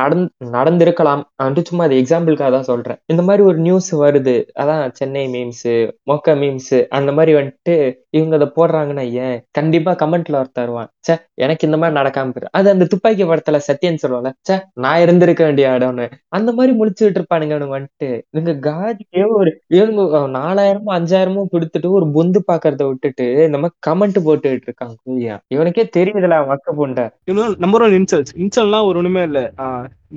நடந் 0.00 0.24
நடந்திருக்கலாம் 0.56 1.22
நான் 1.36 1.60
சும்மா 1.68 1.84
அது 1.84 2.00
எக்ஸாம்பிளுக்காக 2.02 2.50
தான் 2.50 2.68
சொல்றேன். 2.72 2.98
இந்த 3.06 3.22
மாதிரி 3.22 3.42
ஒரு 3.42 3.58
நியூஸ் 3.58 3.90
வருது. 4.04 4.34
அதான் 4.60 4.92
சென்னை 4.92 5.24
மீம்ஸ் 5.28 5.68
மொக்க 6.10 6.36
மீம்ஸ் 6.42 6.76
அந்த 6.98 7.10
மாதிரி 7.12 7.32
வந்துட்டு 7.38 7.76
இவங்க 8.10 8.34
அதை 8.36 8.48
போடுறாங்கன்னா 8.56 9.04
ஏன்? 9.24 9.38
கண்டிப்பா 9.52 9.92
கமெண்ட்ல 10.02 10.40
ஒருத்தர் 10.40 10.64
வருவான். 10.64 10.88
ச்சே 11.00 11.14
எனக்கு 11.38 11.66
இந்த 11.68 11.76
மாதிரி 11.76 11.98
நடக்காம 12.00 12.32
போயிரு. 12.32 12.48
அது 12.52 12.68
அந்த 12.70 12.84
துப்பாக்கி 12.84 13.24
படத்துல 13.24 13.60
சத்யன் 13.68 14.02
சொல்லுவாங்க 14.02 14.30
ச்சே 14.40 14.56
நான் 14.84 15.02
இருந்திருக்க 15.04 15.44
வேண்டிய 15.44 15.68
இடம்னு. 15.78 16.06
அந்த 16.36 16.50
மாதிரி 16.52 16.72
முடிச்சுட்டு 16.88 17.18
இருப்பானுங்க 17.20 17.54
வந்துட்டு. 17.74 18.08
இவங்க 18.34 18.52
காதிக்கே 18.68 19.22
ஒரு 19.38 19.50
இவங்க 19.78 20.02
நாலாயிரமோ 20.38 20.90
அஞ்சாயிரமோ 20.98 21.42
கொடுத்துட்டு 21.54 21.88
ஒரு 21.98 22.06
பொந்து 22.16 22.40
பாக்குறத 22.50 22.82
விட்டுட்டு 22.90 23.26
இந்த 23.48 23.58
மாதிரி 23.62 23.76
கமெண்ட் 23.88 24.18
போட்டுட்டு 24.26 24.68
இருக்காங்க 24.68 24.96
கூலியா. 25.06 25.36
இவனுக்கே 25.54 25.84
தெரியுதுல 25.98 26.38
மக்க 26.50 26.74
பொண்ட 26.80 27.00
இன்னும் 27.30 27.54
நம்பர் 27.64 27.84
ஒன் 27.86 27.96
இன்சல்ஸ் 28.00 28.34
இன்சல்னா 28.42 28.80
ஒரு 28.90 28.98
ஒண்ணுமே 29.02 29.22
இல்ல. 29.28 29.40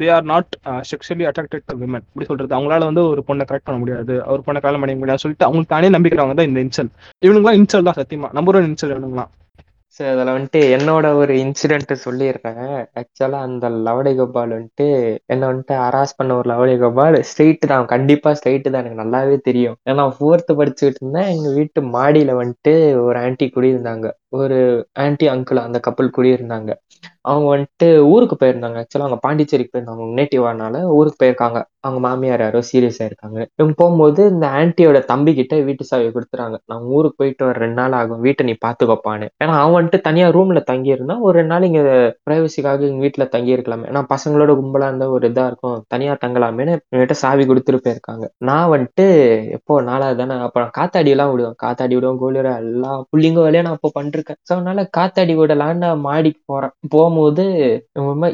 They 0.02 0.08
are 0.16 0.28
not 0.32 0.52
sexually 0.90 1.26
attracted 1.30 1.66
to 1.70 1.76
women 1.82 2.06
இப்படி 2.10 2.28
சொல்றது. 2.30 2.56
அவங்களால 2.58 2.88
வந்து 2.90 3.04
ஒரு 3.14 3.22
பொண்ணை 3.30 3.46
கரெக்ட் 3.50 3.68
பண்ண 3.70 3.80
முடியாது. 3.84 4.16
ஒரு 4.34 4.42
பொண்ணை 4.48 4.60
கல்யாணம் 4.62 4.84
பண்ணிக்க 4.84 5.02
முடியாது. 5.04 5.24
சொல்லிட்டு 5.26 5.48
அவங்களுக்கு 5.48 5.76
தானே 5.76 5.94
நம்பிக்கிறவங்க 5.98 6.38
தான் 6.40 6.50
இந்த 6.52 6.62
இன்சல் 6.68 6.92
இவனுங்களாம் 7.28 7.60
இன்சல் 7.62 7.88
தான் 7.90 8.00
சத்தியமா. 8.02 8.30
நம்பர் 8.40 8.58
ஒன் 8.60 8.70
இன்சல் 8.72 8.94
இவனுங்களாம். 8.96 9.32
சரி 9.96 10.10
அதில் 10.12 10.34
வந்துட்டு 10.36 10.60
என்னோட 10.76 11.06
ஒரு 11.14 11.34
இன்சிடென்ட் 11.44 11.92
சொல்லிடுறேன் 12.04 12.60
ஆக்சுவலாக 13.00 13.48
அந்த 13.48 13.66
லவடை 13.88 14.14
கோபால் 14.16 14.54
வந்துட்டு 14.58 14.86
என்ன 15.26 15.44
வந்துட்டு 15.52 15.76
ஹராஸ் 15.84 16.16
பண்ண 16.18 16.36
ஒரு 16.36 16.48
லவடை 16.52 16.76
கோபால் 16.80 17.18
ஸ்ட்ரெயிட்டு 17.30 17.68
தான். 17.72 17.86
கண்டிப்பாக 17.86 18.34
ஸ்ட்ரெயிட்டு 18.40 18.70
தான். 18.70 18.82
எனக்கு 18.84 19.02
நல்லாவே 19.04 19.38
தெரியும். 19.50 19.78
ஏன்னா 19.90 20.06
ஃபோர்த்து 20.18 20.54
படிச்சுக்கிட்டு 20.62 21.02
இருந்தேன். 21.04 21.30
எங்கள் 21.36 21.58
வீட்டு 21.60 21.82
மாடியில் 21.98 22.34
வந்துட்டு 22.42 22.74
ஒரு 23.08 23.20
ஆன்ட்டி 23.20 23.48
குடியிருந்தாங்க. 23.58 24.08
ஒரு 24.40 24.60
ஆன்ட்டி 25.00 25.28
அங்கிள் 25.36 25.66
அந்த 25.68 25.80
கப்பல் 25.80 26.16
குடியிருந்தாங்க. 26.18 26.72
அவங்க 27.26 27.48
வந்துட்டு 27.54 27.88
ஊருக்கு 28.14 28.36
போயிருந்தாங்க. 28.42 28.78
ஆக்சுவலா 28.82 29.08
அவங்க 29.08 29.20
பாண்டிச்சேரிக்கு 29.26 29.74
போயிருந்தாங்க. 29.74 30.02
அவங்க 30.02 30.18
நேட்டிவ் 30.22 30.46
ஊருக்கு 31.00 31.22
போயிருக்காங்க. 31.24 31.60
அவங்க 31.86 32.00
மாமியார் 32.06 32.44
யாரோ 32.46 32.60
சீரியஸா 32.70 33.06
இருக்காங்க 33.10 33.38
இவங்க 33.60 33.74
போகும்போது 33.80 34.22
இந்த 34.34 34.46
ஆன்ட்டியோட 34.58 34.98
தம்பி 35.12 35.32
கிட்ட 35.34 35.56
வீட்டு 35.68 35.84
சாவி 35.92 36.08
கொடுத்துறாங்க 36.16 36.58
நான் 36.72 36.84
ஊருக்கு 36.96 37.18
போயிட்டு 37.22 37.44
வர 37.48 37.56
ரெண்டு 37.64 37.78
நாள் 37.82 37.96
ஆகும். 38.00 38.22
வீட்டை 38.26 38.44
நீ 38.50 38.54
பாத்துக்கோப்பான்னு 38.66 39.28
ஏன்னா 39.44 39.54
அவன் 39.62 39.76
வந்துட்டு 39.78 40.00
தனியா 40.08 40.28
ரூம்ல 40.36 40.62
தங்கியிருந்தான் 40.72 41.24
ஒரு 41.28 41.34
ரெண்டு 41.40 41.54
நாள் 41.54 41.68
இங்க 41.70 41.82
பிரைவசிக்காக 42.28 42.86
எங்க 42.90 43.02
வீட்டில் 43.06 43.32
தங்கி 43.36 43.56
இருக்கலாமே 43.56 43.88
ஏன்னா 43.92 44.04
பசங்களோட 44.14 44.52
கும்பலா 44.60 44.90
இருந்தா 44.92 45.08
ஒரு 45.16 45.26
இதா 45.32 45.46
இருக்கும். 45.52 45.80
தனியா 45.94 46.14
தங்கலாமேன்னு 46.26 46.76
என்கிட்ட 46.94 47.18
சாவி 47.24 47.46
கொடுத்துட்டு 47.52 47.82
போயிருக்காங்க. 47.88 48.26
நான் 48.50 48.72
வந்துட்டு 48.74 49.08
எப்போ 49.58 49.82
நாலாவது 49.90 50.20
தானே 50.22 50.38
அப்புறம் 50.48 50.72
காத்தாடியெல்லாம் 50.80 51.32
விடுவேன். 51.34 51.58
காத்தாடி 51.66 51.94
விடுவேன் 51.98 52.22
கோலியர் 52.24 52.52
எல்லா 52.64 52.92
புள்ளிங்க 53.12 53.42
வேலையும் 53.48 53.68
நான் 53.70 53.78
அப்போ 53.80 53.92
பண்ணிருக்கேன். 54.00 54.40
ஸோ 54.48 54.52
அதனால 54.58 54.88
காத்தாடி 55.00 55.36
விடலான்னு 55.42 55.84
நான் 55.88 56.06
மாடிக்கு 56.10 56.42
போறேன். 56.54 56.74
போகும்போது 57.18 57.44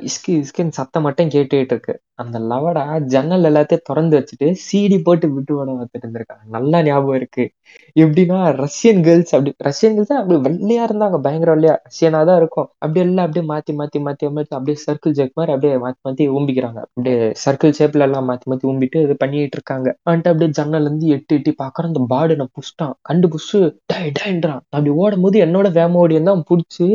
இஸ்கி 0.09 0.34
இஸ்கின் 0.43 0.75
சத்தம் 0.78 1.05
மட்டும் 1.07 1.32
கேட்டுக்கிட்டு 1.36 1.73
இருக்கு. 1.75 1.93
அந்த 2.21 2.38
லவடா 2.51 2.84
ஜன்னல் 3.13 3.47
எல்லாத்தையும் 3.49 3.84
திறந்து 3.89 4.15
வச்சுட்டு 4.17 4.47
சீடி 4.65 4.97
போட்டு 5.07 5.28
விட்டு 5.34 5.53
விட 5.57 5.69
வந்துட்டு 5.73 5.99
இருந்திருக்காங்க. 6.01 6.43
நல்லா 6.55 6.78
ஞாபகம் 6.88 7.17
இருக்கு. 7.19 7.43
எப்படின்னா 7.95 8.38
ரஷ்யன் 8.61 9.01
கேர்ள்ஸ் 9.07 9.34
அப்படி 9.36 9.51
ரஷ்யன் 9.67 9.95
கேர்ள்ஸ் 9.97 10.13
அப்படி 10.21 10.38
வெள்ளையா 10.47 10.84
இருந்தாங்க. 10.89 11.17
பயங்கர 11.25 11.49
வெள்ளையா 11.55 11.75
ரஷ்யனா 11.88 12.21
தான் 12.30 12.39
இருக்கும். 12.41 12.67
அப்படி 12.84 13.01
எல்லாம் 13.05 13.25
அப்படியே 13.28 13.45
மாத்தி 13.51 13.73
மாத்தி 13.82 14.01
மாத்தி 14.07 14.30
மாத்தி 14.38 14.55
அப்படியே 14.59 14.78
சர்க்கிள் 14.86 15.15
ஜெக் 15.19 15.38
மாதிரி 15.39 15.53
அப்படியே 15.55 15.73
மாத்தி 15.86 16.01
மாத்தி 16.07 16.28
ஊம்பிக்கிறாங்க. 16.38 16.80
அப்படியே 16.88 17.17
சர்க்கிள் 17.45 17.75
ஷேப்ல 17.80 18.07
எல்லாம் 18.07 18.28
மாத்தி 18.32 18.47
மாத்தி 18.51 18.67
ஊம்பிட்டு 18.71 19.01
இது 19.07 19.15
பண்ணிட்டு 19.23 19.57
இருக்காங்க. 19.59 19.88
வந்துட்டு 20.09 20.32
அப்படியே 20.34 20.51
ஜன்னல்ல 20.59 20.89
இருந்து 20.89 21.07
எட்டி 21.17 21.36
எட்டி 21.39 21.53
பாக்குறேன். 21.63 21.91
அந்த 21.93 22.03
பாடு 22.15 22.39
நான் 22.41 22.53
புஷ்டான் 22.59 22.95
கண்டு 23.09 23.30
புஷு 23.36 23.61
டைன்றான் 24.19 24.61
அப்படி 24.73 24.91
ஓடும் 25.03 25.25
போது 25.25 25.38
என்னோட 25.45 25.67
வேம 25.78 25.99
ஓடியம் 26.03 26.30
தான் 26.32 26.43
புடிச்சு 26.49 26.88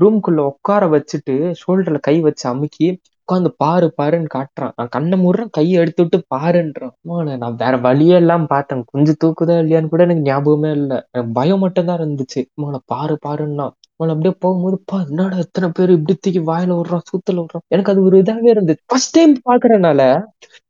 ரூம்குள்ள 0.00 0.40
உட்கார 0.40 0.86
வச்சுட்டு 0.86 1.54
ஷோல்டர்ல 1.60 1.98
கை 2.00 2.20
வச்சு 2.20 2.48
அமுக்கி 2.48 2.88
உட்காந்து 3.28 3.50
பாரு 3.56 3.94
பாருன்னு 4.02 4.30
காட்டுறான். 4.34 4.72
நான் 4.76 4.88
கண்ணை 4.88 5.16
மூடுறேன் 5.24 5.50
கையை 5.50 5.80
எடுத்து 5.80 6.02
விட்டு 6.02 6.18
பாருன்றான். 6.34 6.92
அம்மாண்ணே, 6.98 7.36
நான் 7.36 7.56
வேற 7.56 7.76
வழியே 7.76 8.14
எல்லாம் 8.14 8.46
பார்த்தேன். 8.46 8.84
கொஞ்சம் 8.84 9.18
தூக்குதா 9.24 9.56
இல்லையான்னு 9.58 9.88
கூட 9.88 10.02
எனக்கு 10.02 10.22
ஞாபகமே 10.22 10.70
இல்லை. 10.70 10.98
எனக்கு 11.12 11.32
பயம் 11.32 11.58
மட்டும் 11.58 11.84
தான் 11.84 12.00
இருந்துச்சு. 12.00 12.42
அம்மா 12.54 12.80
பாரு 12.86 13.18
பாருன்னா. 13.26 13.66
அவன் 13.96 14.08
அப்படியே 14.08 14.34
போகும்போது 14.40 14.82
பா 14.86 15.04
என்னடா 15.08 15.36
எத்தனை 15.36 15.68
பேர் 15.68 15.90
இப்படி 15.90 16.14
தூக்கி 16.20 16.40
வாயில 16.40 16.76
விடுறான் 16.76 17.06
சூத்துல 17.10 17.42
விடுறான்? 17.42 17.64
எனக்கு 17.68 17.92
அது 17.92 18.02
ஒரு 18.02 18.22
இதாவே 18.22 18.48
இருந்துச்சு. 18.54 18.84
ஃபர்ஸ்ட் 18.86 19.16
டைம் 19.16 19.34
பாக்குறனால 19.50 20.02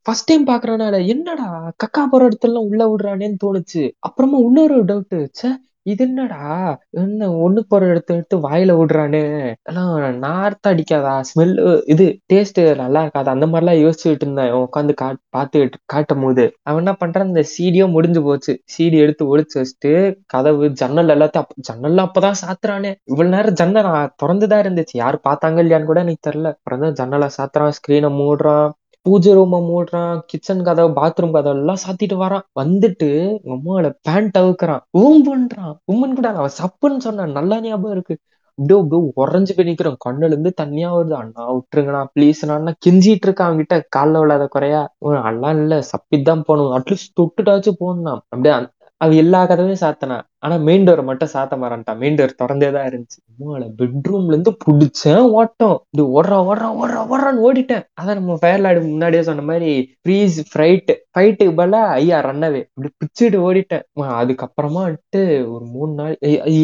ஃபர்ஸ்ட் 0.02 0.24
டைம் 0.24 0.46
பாக்குறனால 0.46 1.06
என்னடா 1.06 1.48
கக்கா 1.84 2.06
போற 2.10 2.28
இடத்துல 2.28 2.62
உள்ள 2.68 2.82
விடுறானேன்னு 2.86 3.38
தோணுச்சு. 3.44 3.90
அப்புறமா 3.98 4.38
இன்னொரு 4.38 4.84
டவுட் 4.84 5.16
ச்சே 5.30 5.50
இது 5.82 6.04
என்னடா? 6.04 6.78
என்ன 6.90 7.28
ஒண்ணு 7.28 7.58
போற 7.68 7.86
எடுத்து 7.86 8.14
எடுத்து 8.14 8.50
வாயில 8.50 8.78
விடுறானு. 8.80 9.52
எல்லாம் 9.62 9.96
நார்த்த 10.22 10.68
அடிக்காதா? 10.68 11.20
ஸ்மெல் 11.34 11.82
இது 11.86 12.18
டேஸ்ட் 12.32 12.74
நல்லா 12.76 13.02
இருக்காதா? 13.02 13.24
அந்த 13.24 13.46
மாதிரிலாம் 13.46 13.92
யோசிச்சுட்டு 13.92 14.18
இருந்தேன். 14.20 14.52
உட்காந்து 14.52 14.94
கா 14.94 15.16
பார்த்து 15.28 15.68
காட்டும் 15.86 16.22
போது 16.22 16.52
அவன் 16.62 16.86
என்ன 16.86 16.96
பண்றான்? 17.04 17.26
இந்த 17.26 17.44
சீடியும் 17.58 17.90
முடிஞ்சு 17.90 18.22
போச்சு. 18.22 18.62
சீடி 18.78 18.98
எடுத்து 18.98 19.38
ஒழிச்சு 19.38 19.64
வச்சுட்டு 19.64 20.16
கதவு 20.26 20.70
ஜன்னல் 20.70 21.06
எல்லாத்தையும் 21.06 21.44
அப்ப- 21.44 21.54
ஜன்னல்லாம் 21.72 22.08
அப்பதான் 22.08 22.34
சாத்துறானே. 22.46 22.94
இவ்வளவு 23.04 23.36
நேரம் 23.36 23.52
ஜன்னல் 23.52 23.84
திறந்துதான் 24.22 24.66
இருந்துச்சு. 24.66 24.92
யாரு 24.92 25.20
பார்த்தாங்க 25.28 25.58
இல்லையான்னு 25.64 25.84
கூட 25.84 26.00
எனக்கு 26.00 26.30
தெரியல. 26.30 26.44
அப்புறம் 26.44 26.80
தான் 26.80 26.92
ஜன்னலை 26.92 27.28
சாத்துறான் 27.38 27.72
ஸ்கிரீனை 27.72 28.10
மூடுறான். 28.10 28.70
பூஜை 29.02 29.36
ரூமை 29.36 29.66
மூடுறான் 29.66 30.18
கிச்சன் 30.26 30.62
கதவு 30.62 30.92
பாத்ரூம் 31.02 31.30
கதவு 31.30 31.58
எல்லாம் 31.58 31.76
சாத்திட்டு 31.86 32.12
வரான். 32.12 32.40
வந்துட்டு 32.60 33.42
எங்க 33.42 33.98
பேண்ட் 34.02 34.38
அவுக்குறான். 34.38 34.80
ஊம் 34.92 35.24
பண்றான். 35.24 35.74
உம்மன் 35.92 36.14
கூட 36.14 36.28
அவன் 36.28 36.50
சப்புன்னு 36.62 36.96
சொன்னான். 36.96 37.30
நல்லா 37.30 37.60
ஞாபகம் 37.60 37.92
இருக்கு. 37.92 38.18
அப்படியே 38.54 38.80
அப்படியே 38.80 39.12
உறைஞ்சு 39.16 39.50
போய் 39.56 39.74
நிக்கிறோம். 39.74 39.96
கண்ணுல 40.08 40.26
இருந்து 40.26 40.54
தண்ணியா 40.60 40.90
வருது. 40.90 41.12
அண்ணா 41.12 41.54
விட்டுருங்கண்ணா 41.54 42.06
ப்ளீஸ் 42.20 42.48
அண்ணா 42.48 42.72
கெஞ்சிட்டு 42.86 43.20
இருக்கான் 43.26 43.64
அவன்கிட்ட. 43.66 43.82
கால்ல 43.96 44.18
விழாத 44.18 44.46
குறையா. 44.46 44.94
அண்ணா 44.98 45.50
இல்ல. 45.50 45.78
சப்பிதான் 45.78 46.40
போகணும். 46.40 46.82
அட்லீஸ்ட் 46.82 47.20
தொட்டுட்டாச்சும் 47.20 47.74
போகணும் 47.78 48.20
அப்படியே 48.28 48.54
அந்த- 48.54 48.72
அவ 48.96 49.14
எல்லா 49.14 49.46
கதவையும் 49.46 49.88
சாத்தனா 49.88 50.20
ஆனா 50.42 50.54
மெயின் 50.66 50.86
டோரை 50.86 51.02
மட்டும் 51.08 51.30
சாத்த 51.32 51.54
மாறான்ட்டான் 51.62 51.98
மெயின் 52.02 52.16
டோர் 52.18 52.38
திறந்தே 52.40 52.68
தான் 52.76 52.86
இருந்துச்சு. 52.90 53.18
அம்மாவோட 53.30 53.64
பெட்ரூம்ல 53.80 54.32
இருந்து 54.34 54.52
பிடிச்சேன் 54.64 55.24
ஓட்டம். 55.38 55.76
இது 55.94 56.04
ஓடுறா 56.16 56.38
ஓடுறா 56.50 56.68
ஓடுறா 56.80 57.00
ஓடுறான்னு 57.12 57.44
ஓடிட்டேன். 57.48 57.84
அதான் 58.00 58.18
நம்ம 58.20 58.36
ஃபயர்லாடு 58.42 58.80
முன்னாடியே 58.86 59.22
சொன்ன 59.28 59.44
மாதிரி 59.50 59.70
ஃப்ரீஸ் 60.02 60.38
ஃப்ரைட்டு 60.50 60.94
ஃபைட்டுக்கு 61.14 61.54
பல 61.60 61.74
ஐயா 61.98 62.18
ரன்னவே 62.26 62.60
இப்படி 62.66 62.90
பிச்சுட்டு 63.00 63.38
ஓடிட்டேன். 63.46 63.84
அதுக்கப்புறமா 64.20 64.80
வந்துட்டு 64.88 65.22
ஒரு 65.54 65.64
மூணு 65.74 65.92
நாள் 66.00 66.14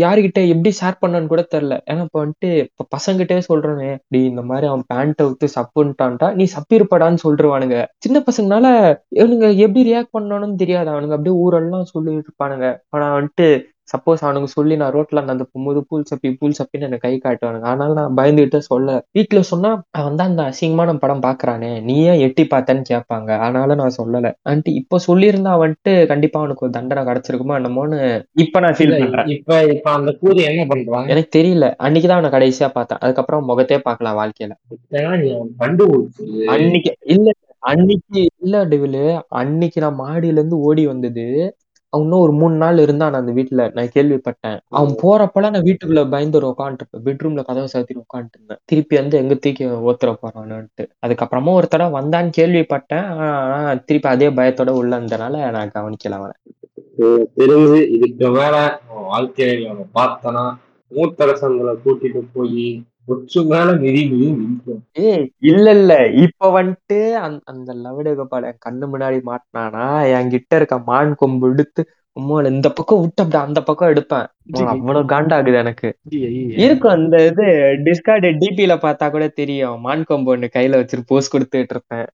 யாருக்கிட்ட 0.03 0.41
எப்படி 0.55 0.73
ஷேர் 0.81 1.01
பண்ணான்னு 1.03 1.33
கூட 1.35 1.43
தெரியல. 1.55 1.77
ஏன்னா 1.91 2.05
இப்ப 2.09 2.19
வந்துட்டு 2.25 2.51
இப்ப 2.67 2.87
பசங்கிட்டே 2.97 3.39
சொல்றேனே 3.51 3.91
இப்படி 3.99 4.21
இந்த 4.33 4.45
மாதிரி 4.51 4.69
அவன் 4.73 4.87
பேண்ட்டை 4.93 5.27
விட்டு 5.29 5.49
சப்புன்ட்டான்டா 5.59 6.29
நீ 6.41 6.47
சப்பிருப்படான்னு 6.57 7.25
சொல்லிருவானுங்க. 7.27 7.77
சின்ன 8.07 8.23
பசங்கனால 8.29 8.67
இவனுங்க 9.21 9.49
எப்படி 9.65 9.83
ரியாக்ட் 9.91 10.15
பண்ணணும்னு 10.17 10.61
தெரியாது. 10.65 10.89
அவனுங்க 10.95 11.17
அப்படியே 11.19 11.37
ஊரெல்லாம் 11.45 11.91
சொல்லிட்டு 11.95 12.29
இருப்பானுங்க. 12.29 12.67
ஆனா 12.95 13.07
வந்துட்டு 13.19 13.49
சப்போஸ் 13.89 14.25
அவனுக்கு 14.25 14.49
சொல்லி 14.51 14.75
நான் 14.77 14.95
ரோட்ல 14.95 15.23
நடந்து 15.23 15.45
போகும்போது 15.45 15.81
பூல் 15.89 16.07
சப்பி 16.11 16.29
பூல் 16.39 16.57
சப்பின்னு 16.59 16.89
எனக்கு 16.89 17.05
கை 17.05 17.15
காட்டுவானுங்க. 17.19 17.67
அதனால 17.67 17.95
நான் 17.95 18.17
பயந்துகிட்டு 18.19 18.59
சொல்ல. 18.69 18.89
வீட்டுல 19.15 19.41
சொன்னா 19.51 19.71
தான் 20.13 20.29
அந்த 20.29 20.43
அசிங்கமான 20.51 20.95
படம் 20.99 21.23
பாக்குறானே. 21.23 21.73
நீ 21.81 21.97
ஏன் 22.05 22.23
எட்டி 22.27 22.45
பார்த்தேன்னு 22.47 22.85
கேட்பாங்க. 22.91 23.31
அதனால 23.39 23.75
நான் 23.75 23.97
சொல்லல. 23.99 24.33
ஆண்டி 24.45 24.73
இப்ப 24.81 25.01
சொல்லியிருந்தா 25.07 25.53
வந்துட்டு 25.63 25.95
கண்டிப்பா 26.07 26.41
அவனுக்கு 26.41 26.67
ஒரு 26.67 26.77
தண்டனை 26.79 27.05
கிடைச்சிருக்குமோ 27.05 27.57
என்னமோன்னு 27.59 28.01
இப்ப 28.37 28.61
நான் 28.61 28.77
ஃபீல் 28.79 28.97
பண்றேன். 28.97 29.31
இப்ப 29.37 29.61
இப்ப 29.75 29.91
அந்த 29.93 30.13
கூதி 30.21 30.43
என்ன 30.45 30.65
பண்றான் 30.69 31.09
எனக்கு 31.09 31.31
தெரியல. 31.39 31.69
அன்னைக்குதான் 31.85 32.19
அவனை 32.19 32.33
கடைசியா 32.33 32.71
பார்த்தேன். 32.71 33.03
அதுக்கப்புறம் 33.03 33.49
முகத்தே 33.51 33.79
பார்க்கலாம் 33.81 34.19
வாழ்க்கையில. 34.21 34.55
அன்னைக்கு 36.55 36.93
இல்ல 37.15 37.29
அன்னைக்கு 37.63 38.21
இல்ல 38.43 38.57
டெவிலு 38.65 39.05
அன்னைக்கு 39.39 39.79
நான் 39.81 40.01
மாடியில 40.01 40.39
இருந்து 40.39 40.59
ஓடி 40.61 40.83
வந்தது 40.87 41.25
அவன் 41.97 42.05
இன்னும் 42.05 42.25
ஒரு 42.27 42.33
மூணு 42.33 42.57
நாள் 42.57 42.79
இருந்தான் 42.79 43.19
அந்த 43.21 43.33
வீட்டுல 43.33 43.67
நான் 43.77 43.93
கேள்விப்பட்டேன். 43.97 44.59
அவன் 44.79 44.95
போறப்பெல்லாம் 45.03 45.55
நான் 45.57 45.69
வீட்டுக்குள்ள 45.69 46.03
பயந்து 46.11 46.41
உட்காந்துருப்பேன் 46.51 47.05
பெட்ரூம்ல 47.07 47.45
கதவை 47.45 47.69
சாத்திட்டு 47.73 48.03
உட்காந்துட்டு 48.05 48.39
இருந்தேன் 48.39 48.61
திருப்பி 48.65 48.97
வந்து 48.97 49.17
எங்க 49.19 49.35
தூக்கி 49.35 49.67
ஓத்துற 49.89 50.13
போறான்னுட்டு. 50.23 50.85
அதுக்கப்புறமா 51.07 51.53
ஒரு 51.53 51.69
தடவை 51.69 51.93
வந்தான்னு 52.01 52.33
கேள்விப்பட்டேன். 52.39 53.07
ஆனா 53.27 53.75
திருப்பி 53.89 54.09
அதே 54.09 54.29
பயத்தோட 54.41 54.71
உள்ள 54.81 54.93
இருந்தனால 55.01 55.51
நான் 55.57 55.75
கவனிக்கல 55.75 56.19
அவனை. 56.21 56.37
தெரிஞ்சு 57.39 57.79
இதுக்கு 57.97 58.29
மேல 58.37 58.57
வாழ்க்கையில 59.11 59.67
அவனை 59.71 59.87
பார்த்தனா 59.99 60.45
மூத்தரசங்களை 60.93 61.75
கூட்டிட்டு 61.85 62.21
போய் 62.33 62.67
கொச்சு 63.09 63.41
மேல 63.45 63.69
மிதி 63.77 64.03
மிதி 64.11 64.29
இல்ல 65.47 65.67
இல்ல 65.71 65.93
இப்ப 66.25 66.51
வந்துட்டு 66.53 66.99
அந்த 67.17 67.41
அந்த 67.45 67.71
லவடு 67.83 68.11
என் 68.45 68.59
கண்ணு 68.59 68.87
முன்னாடி 68.87 69.19
மாட்டினானா 69.25 69.85
என்கிட்ட 70.13 70.53
இருக்க 70.57 70.79
மான் 70.87 71.13
கொம்பு 71.15 71.49
எடுத்து 71.51 71.83
உம்மால 72.17 72.51
இந்த 72.51 72.69
பக்கம் 72.71 73.01
விட்டு 73.01 73.23
அப்படி 73.23 73.43
அந்த 73.43 73.61
பக்கம் 73.63 73.93
எடுப்பேன். 73.93 74.27
அவ்வளவு 74.73 75.09
காண்டாகுது 75.13 75.59
எனக்கு. 75.63 75.89
இருக்கும் 76.65 76.95
அந்த 76.97 77.17
இது 77.27 77.45
டிஸ்கார்டு 77.87 78.29
டிபில 78.43 78.75
பார்த்தா 78.85 79.07
கூட 79.11 79.25
தெரியும். 79.41 79.81
மான் 79.81 80.05
கொம்பு 80.05 80.31
ஒண்ணு 80.37 80.49
கையில 80.57 80.79
வச்சுட்டு 80.81 81.07
போஸ் 81.07 81.31
கொடுத்துட்டு 81.35 81.75
இருப்பேன். 81.75 82.07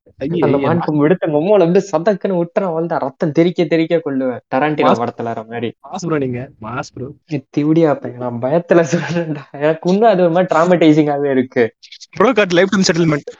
அந்த 0.46 0.58
மான் 0.58 0.84
கொம்பு 0.86 1.04
எடுத்து 1.04 1.40
உம்மால 1.40 1.66
அப்படியே 1.66 1.84
சதக்குன்னு 1.92 2.40
விட்டுறேன் 2.40 2.74
வந்து 2.74 2.98
ரத்தம் 2.98 3.32
தெறிக்க 3.32 3.64
தெறிக்க 3.64 4.00
கொள்ளுவேன். 4.06 4.42
டராண்டினோ 4.54 4.94
படத்துல 5.02 5.30
வர 5.32 5.44
மாதிரி. 5.50 5.70
நீங்க. 6.24 6.40
மாஸ் 6.62 6.92
ப்ரோ 6.94 7.08
திவிடியா 7.56 7.92
பையன் 8.02 8.22
நான் 8.24 8.40
பயத்துல 8.42 8.84
சொல்றேன்டா. 8.92 9.44
எனக்கு 9.60 9.90
இன்னும் 9.92 10.10
அது 10.10 10.22
ஒரு 10.22 10.32
மாதிரி 10.32 10.50
டிராமடைசிங்காவே 10.52 11.30
இருக்கு. 11.30 11.64
Bro 12.16 12.30
god 12.32 12.56
life 12.58 12.72
time 12.72 12.88
settlement 12.90 13.30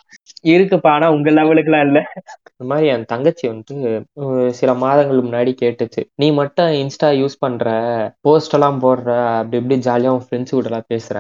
இருக்குப்பா 0.45 0.91
ஆனா 0.93 1.07
உங்க 1.15 1.31
லெவலுக்குலாம் 1.31 1.85
இல்ல. 1.87 1.99
இந்த 2.53 2.65
மாதிரி 2.71 2.87
என் 2.89 3.07
தங்கச்சி 3.07 3.45
வந்துட்டு 3.49 3.77
சில 4.53 4.71
மாதங்கள் 4.83 5.23
முன்னாடி 5.23 5.53
கேட்டுச்சு. 5.59 6.03
நீ 6.17 6.27
மட்டும் 6.39 6.71
இன்ஸ்டா 6.81 7.09
யூஸ் 7.19 7.37
பண்ற 7.39 7.67
போஸ்ட் 8.25 8.55
எல்லாம் 8.55 8.79
போடுற 8.83 9.09
அப்படி 9.33 9.59
இப்படி 9.59 9.79
ஜாலியா 9.87 10.13
உன் 10.13 10.27
ஃப்ரெண்ட்ஸ் 10.27 10.55
கூட 10.55 10.67
எல்லாம் 10.67 10.89
பேசுற 10.89 11.17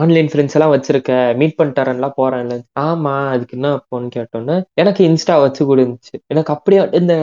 ஆன்லைன் 0.00 0.30
ஃப்ரெண்ட்ஸ் 0.30 0.56
எல்லாம் 0.58 0.74
வச்சிருக்க 0.74 1.10
மீட் 1.40 1.58
பண்ணிட்டாரன்லாம் 1.58 2.16
போறேன்ல. 2.16 2.56
ஆமா 2.84 3.14
அதுக்கு 3.34 3.56
என்ன 3.58 3.70
போன்னு 3.86 4.08
கேட்டோன்னே 4.16 4.56
எனக்கு 4.74 5.02
இன்ஸ்டா 5.08 5.36
வச்சு 5.44 5.62
கொடுந்துச்சு 5.66 6.14
எனக்கு 6.28 6.52
அப்படியே 6.56 6.82
இந்த 7.00 7.14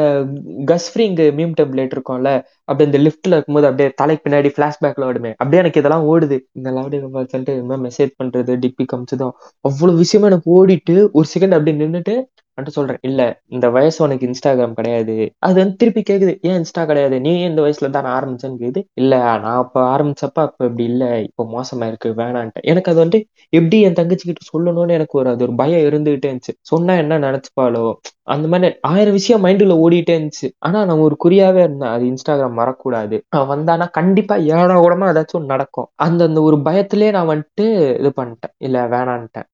கஸ்ஃப்ரிங் 0.71 1.09
மீம் 1.37 1.55
டெம்ப்ளேட் 1.59 1.95
இருக்கும்ல 1.95 2.31
அப்படியே 2.71 2.87
இந்த 2.89 2.99
லிஃப்ட்ல 3.05 3.35
இருக்கும்போது 3.35 3.67
அப்படியே 3.69 3.89
தலைக்கு 3.99 4.23
பின்னாடி 4.25 4.49
பிளாஷ்பேக்ல 4.57 5.07
ஓடுமே 5.09 5.31
அப்படியே 5.39 5.61
எனக்கு 5.63 5.81
இதெல்லாம் 5.81 6.05
ஓடுது. 6.11 6.37
இந்த 6.59 6.69
லவுடி 6.71 6.97
சொல்லிட்டு 7.25 7.55
இந்த 7.55 7.69
மாதிரி 7.71 7.85
மெசேஜ் 7.87 8.13
பண்றது 8.19 8.53
டிப்பி 8.63 8.85
காமிச்சதும் 8.91 9.33
அவ்வளவு 9.65 10.01
விஷயமா 10.03 10.29
எனக்கு 10.31 10.51
ஓடிட்டு 10.57 10.95
ஒரு 11.17 11.27
செகண்ட் 11.33 11.57
அப்படி 11.57 11.73
நின்றுட்டு 11.77 12.15
வந்துட்டு 12.57 12.77
சொல்றேன் 12.77 13.01
இல்ல 13.07 13.21
இந்த 13.51 13.65
வயசு 13.75 13.97
உனக்கு 14.05 14.27
இன்ஸ்டாகிராம் 14.27 14.75
கிடையாது. 14.79 15.13
அது 15.41 15.55
வந்து 15.61 15.75
திருப்பி 15.81 16.01
கேக்குது 16.03 16.33
ஏன் 16.47 16.57
இன்ஸ்டா 16.59 16.83
கிடையாது? 16.89 17.15
நீ 17.25 17.31
இந்த 17.47 17.61
வயசுல 17.65 17.89
தான் 17.89 18.09
ஆரம்பிச்சேன்னு 18.15 18.59
கேக்குது? 18.61 18.81
இல்ல 19.01 19.13
நான் 19.37 19.59
அப்ப 19.61 19.77
ஆரம்பிச்சப்ப 19.93 20.37
அப்ப 20.47 20.67
இப்படி 20.67 20.85
இல்ல 20.91 21.05
இப்போ 21.27 21.43
மோசமா 21.53 21.87
இருக்கு 21.91 22.09
வேணான்ட்டு 22.19 22.65
எனக்கு 22.71 22.91
அது 22.91 23.01
வந்துட்டு 23.03 23.21
எப்படி 23.53 23.77
என் 23.83 23.97
தங்கச்சி 23.99 24.25
கிட்ட 24.25 24.43
சொல்லணும்னு 24.51 24.97
எனக்கு 24.99 25.17
ஒரு 25.21 25.29
அது 25.33 25.45
ஒரு 25.47 25.55
பயம் 25.55 25.85
இருந்துகிட்டே 25.87 26.29
இருந்துச்சு. 26.29 26.55
சொன்னா 26.71 26.95
என்ன 27.03 27.19
நினைச்சுப்பாளோ? 27.25 27.85
அந்த 28.33 28.47
மாதிரி 28.47 28.75
ஆயிரம் 28.89 29.17
விஷயம் 29.19 29.43
மைண்டில் 29.45 29.73
ஓடிட்டே 29.83 30.13
இருந்துச்சு. 30.15 30.47
ஆனா 30.59 30.79
நான் 30.85 31.03
ஒரு 31.05 31.15
குறியாவே 31.23 31.61
இருந்தேன். 31.65 31.89
அது 31.89 32.03
இன்ஸ்டாகிராம் 32.05 32.59
வரக்கூடாது. 32.61 33.17
அவன் 33.29 33.51
வந்தானா 33.51 33.87
கண்டிப்பா 33.91 34.35
ஏழா 34.53 34.75
கூடமா 34.83 35.07
ஏதாச்சும் 35.11 35.51
நடக்கும். 35.53 35.89
அந்த 35.95 36.21
அந்த 36.23 36.41
ஒரு 36.41 36.57
பயத்திலே 36.67 37.09
நான் 37.11 37.31
வந்துட்டு 37.33 37.65
இது 37.99 38.11
பண்ணிட்டேன். 38.19 38.53
இல்ல 38.57 38.85
வேணான்ட்டேன். 38.87 39.47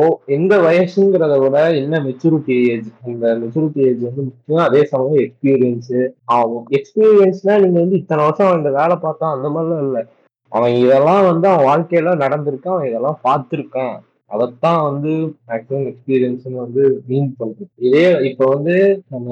ஓ 0.00 0.04
எந்த 0.38 0.54
வயசுங்கிறத 0.58 1.34
விட 1.38 1.58
என்ன 1.74 2.00
மெச்சூரிட்டி 2.08 2.56
ஏஜ் 2.72 2.90
அந்த 3.06 3.26
மெச்சூரிட்டி 3.42 3.82
ஏஜ் 3.88 4.02
வந்து 4.08 4.22
முக்கியம். 4.22 4.64
அதே 4.68 4.82
சமயம் 4.84 5.22
எக்ஸ்பீரியன்ஸ் 5.26 5.94
ஆகும் 6.38 6.66
எக்ஸ்பீரியன்ஸ்னா 6.70 7.56
நீங்க 7.64 7.78
வந்து 7.80 8.00
இத்தனை 8.02 8.24
வருஷம் 8.24 8.56
இந்த 8.56 8.72
வேலை 8.80 8.96
பார்த்தோம் 8.96 9.34
அந்த 9.36 9.48
மாதிரிலாம் 9.54 9.86
இல்லை. 9.88 10.02
அவன் 10.52 10.74
இதெல்லாம் 10.74 11.24
வந்து 11.30 11.46
அவன் 11.48 11.68
வாழ்க்கையில 11.68 12.10
நடந்திருக்கான். 12.24 12.76
அவன் 12.76 12.90
இதெல்லாம் 12.90 13.20
பார்த்துருக்கான். 13.28 13.94
அதைத்தான் 14.34 14.80
வந்து 14.88 15.12
மேக்ஸிமம் 15.48 15.88
எக்ஸ்பீரியன்ஸ்னு 15.90 16.58
வந்து 16.64 16.84
மீன் 17.08 17.34
பண்றது. 17.40 17.68
இதே 17.88 18.06
இப்போ 18.30 18.46
வந்து 18.54 18.76
நம்ம 19.14 19.28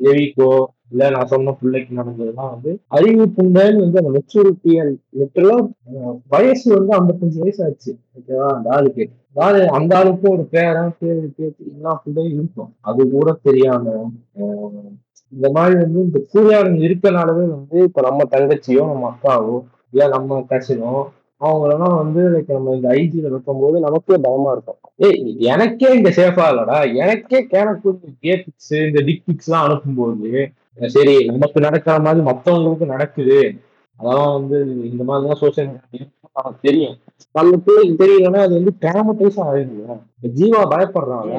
தேவிக்கோ 0.00 0.50
இல்ல 0.92 1.04
நான் 1.14 1.30
சொன்ன 1.32 1.52
பிள்ளைக்கு 1.60 1.92
நடந்ததுலாம் 1.98 2.50
வந்து 2.54 2.72
அறிவு 2.96 3.24
புண்டைன்னு 3.36 3.84
வந்து 3.84 4.00
அந்த 4.00 4.10
மெச்சூரிட்டி 4.16 4.72
லிட்டரலா 5.20 5.56
வயசு 6.34 6.66
வந்து 6.76 6.92
ஐம்பத்தஞ்சு 6.98 7.38
வயசு 7.44 7.60
ஆச்சு. 7.66 7.92
ஓகேவா 8.18 8.48
அந்த 8.56 8.68
ஆளுக்கு. 8.76 9.04
அதாவது 9.34 9.62
அந்த 9.78 9.90
ஆளுக்கும் 9.98 10.34
ஒரு 10.36 10.44
பேரன் 10.54 10.94
பேரு 11.00 11.26
பேச்சு 11.38 11.62
எல்லா 11.72 11.92
பிள்ளையும் 12.04 12.36
இருக்கும். 12.36 12.70
அது 12.90 13.00
கூட 13.16 13.32
தெரியாம 13.48 13.94
இந்த 15.32 15.46
மாதிரி 15.56 15.74
வந்து 15.84 16.00
இந்த 16.06 16.18
சூர்யாவின் 16.32 16.78
இருக்கனாலவே 16.86 17.44
வந்து 17.56 17.78
இப்ப 17.88 18.02
நம்ம 18.08 18.24
தங்கச்சியோ 18.34 18.82
நம்ம 18.92 19.08
அக்காவோ 19.12 19.56
இல்ல 19.92 20.08
நம்ம 20.14 20.38
கசினோ 20.52 20.92
அவங்களெல்லாம் 21.40 21.96
வந்து 22.02 22.20
லைக் 22.34 22.52
நம்ம 22.56 22.74
இந்த 22.74 22.88
ஐஜில 23.00 23.30
வைக்கும்போது 23.32 23.76
நமக்கே 23.86 24.16
பயமா 24.26 24.50
இருக்கும். 24.52 24.78
ஏய் 25.06 25.18
எனக்கே 25.52 25.88
இங்க 25.96 26.10
சேஃபா 26.18 26.44
இல்லடா. 26.52 26.78
எனக்கே 27.02 27.40
கேனக்கு 27.52 27.88
கே 28.24 28.34
பிக்ஸ் 28.44 28.76
இந்த 28.88 29.02
டிக் 29.08 29.24
பிக்ஸ் 29.28 29.48
எல்லாம் 29.48 29.66
அனுப்பும்போது 29.66 30.30
சரி 30.94 31.16
நமக்கு 31.32 31.58
நடக்கிற 31.66 31.96
மாதிரி 32.06 32.24
மத்தவங்களுக்கு 32.30 32.86
நடக்குது. 32.94 33.40
அதெல்லாம் 34.00 34.34
வந்து 34.38 34.56
இந்த 34.90 35.02
மாதிரிலாம் 35.08 35.40
சோசியல் 35.42 35.68
மீடியா 35.92 36.08
தெரியும். 36.64 36.96
நம்ம 37.34 37.58
பிள்ளைக்கு 37.66 37.94
தெரியலன்னா 38.02 38.40
அது 38.46 38.54
வந்து 38.58 38.72
டிராமடைஸ் 38.84 39.38
ஆயிடுங்க 39.46 39.94
ஜீவா 40.40 40.62
பயப்படுறாங்க 40.72 41.32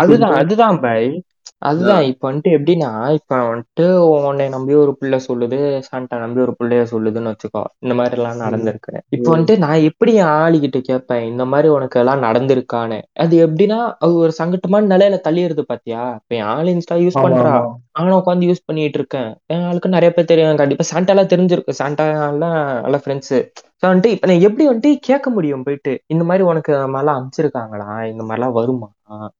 அதுதான் 0.00 0.36
அதுதான் 0.40 0.74
இருக்கு. 0.74 1.22
அதுதான் 1.62 1.88
பை 1.90 1.98
அதுதான் 1.98 2.08
இப்ப 2.10 2.24
வந்துட்டு 2.28 2.50
எப்படின்னா 2.56 2.88
இப்ப 3.18 3.36
வந்துட்டு 3.44 3.84
உன்னை 4.26 4.48
நம்பி 4.48 4.74
ஒரு 4.74 4.92
புள்ள 5.00 5.16
சொல்லுது 5.26 5.58
சாண்டா 5.80 6.16
நம்பி 6.18 6.40
ஒரு 6.40 6.54
புள்ளைய 6.58 6.84
சொல்லுதுன்னு 6.92 7.32
வச்சுக்கோ 7.32 7.62
இந்த 7.80 7.94
மாதிரி 7.94 8.16
எல்லாம் 8.16 8.38
ம். 8.38 8.42
நடந்திருக்கு. 8.44 8.92
இப்ப 9.10 9.26
ம். 9.26 9.32
வந்துட்டு 9.34 9.56
நான் 9.58 9.84
எப்படி 9.90 10.14
என் 10.14 10.32
ஆளிகிட்ட 10.38 10.80
கேட்பேன் 10.80 11.24
இந்த 11.24 11.44
மாதிரி 11.44 11.68
உனக்கு 11.68 12.00
எல்லாம் 12.00 12.22
நடந்திருக்கான்னு? 12.22 12.98
அது 13.16 13.36
எப்படின்னா 13.46 13.80
அது 13.98 14.14
ஒரு 14.16 14.32
சங்கட்டமான 14.38 14.90
நிலையில 14.94 15.18
தள்ளிடுது 15.24 15.64
பாத்தியா? 15.64 16.02
இப்ப 16.20 16.34
என் 16.34 16.50
ஆள் 16.52 16.66
இன்ஸ்டா 16.66 16.98
யூஸ் 17.04 17.22
பண்றா? 17.24 17.54
ஆமா. 17.54 17.72
நானும் 17.92 18.18
உட்காந்து 18.18 18.48
யூஸ் 18.50 18.66
பண்ணிட்டு 18.66 18.98
இருக்கேன். 18.98 19.30
என் 19.46 19.64
ஆளுக்கு 19.64 19.88
நிறைய 19.88 20.10
பேர் 20.12 20.24
தெரியும் 20.24 20.56
கண்டிப்பா 20.56 20.84
சாண்டா 20.84 21.12
எல்லாம் 21.12 21.32
தெரிஞ்சிருக்கு 21.34 21.74
சாண்டா 21.74 22.06
எல்லாம் 22.28 22.58
நல்ல 22.82 22.98
ஃப்ரெண்ட்ஸ் 23.04 23.34
ஸோ 23.82 23.86
வந்துட்டு 23.90 24.10
இப்போ 24.14 24.26
நான் 24.30 24.44
எப்படி 24.48 24.64
வந்துட்டு 24.68 24.90
கேட்க 25.08 25.28
முடியும் 25.36 25.64
போயிட்டு? 25.66 25.92
இந்த 26.14 26.24
மாதிரி 26.28 26.42
உனக்கு 26.50 26.70
இந்த 26.76 26.88
மாதிரிலாம் 26.94 27.18
அனுப்பிச்சிருக்காங்களா? 27.18 27.88
இந்த 28.12 28.22
மாதிரிலாம் 28.26 28.54
வருமா? 28.58 28.88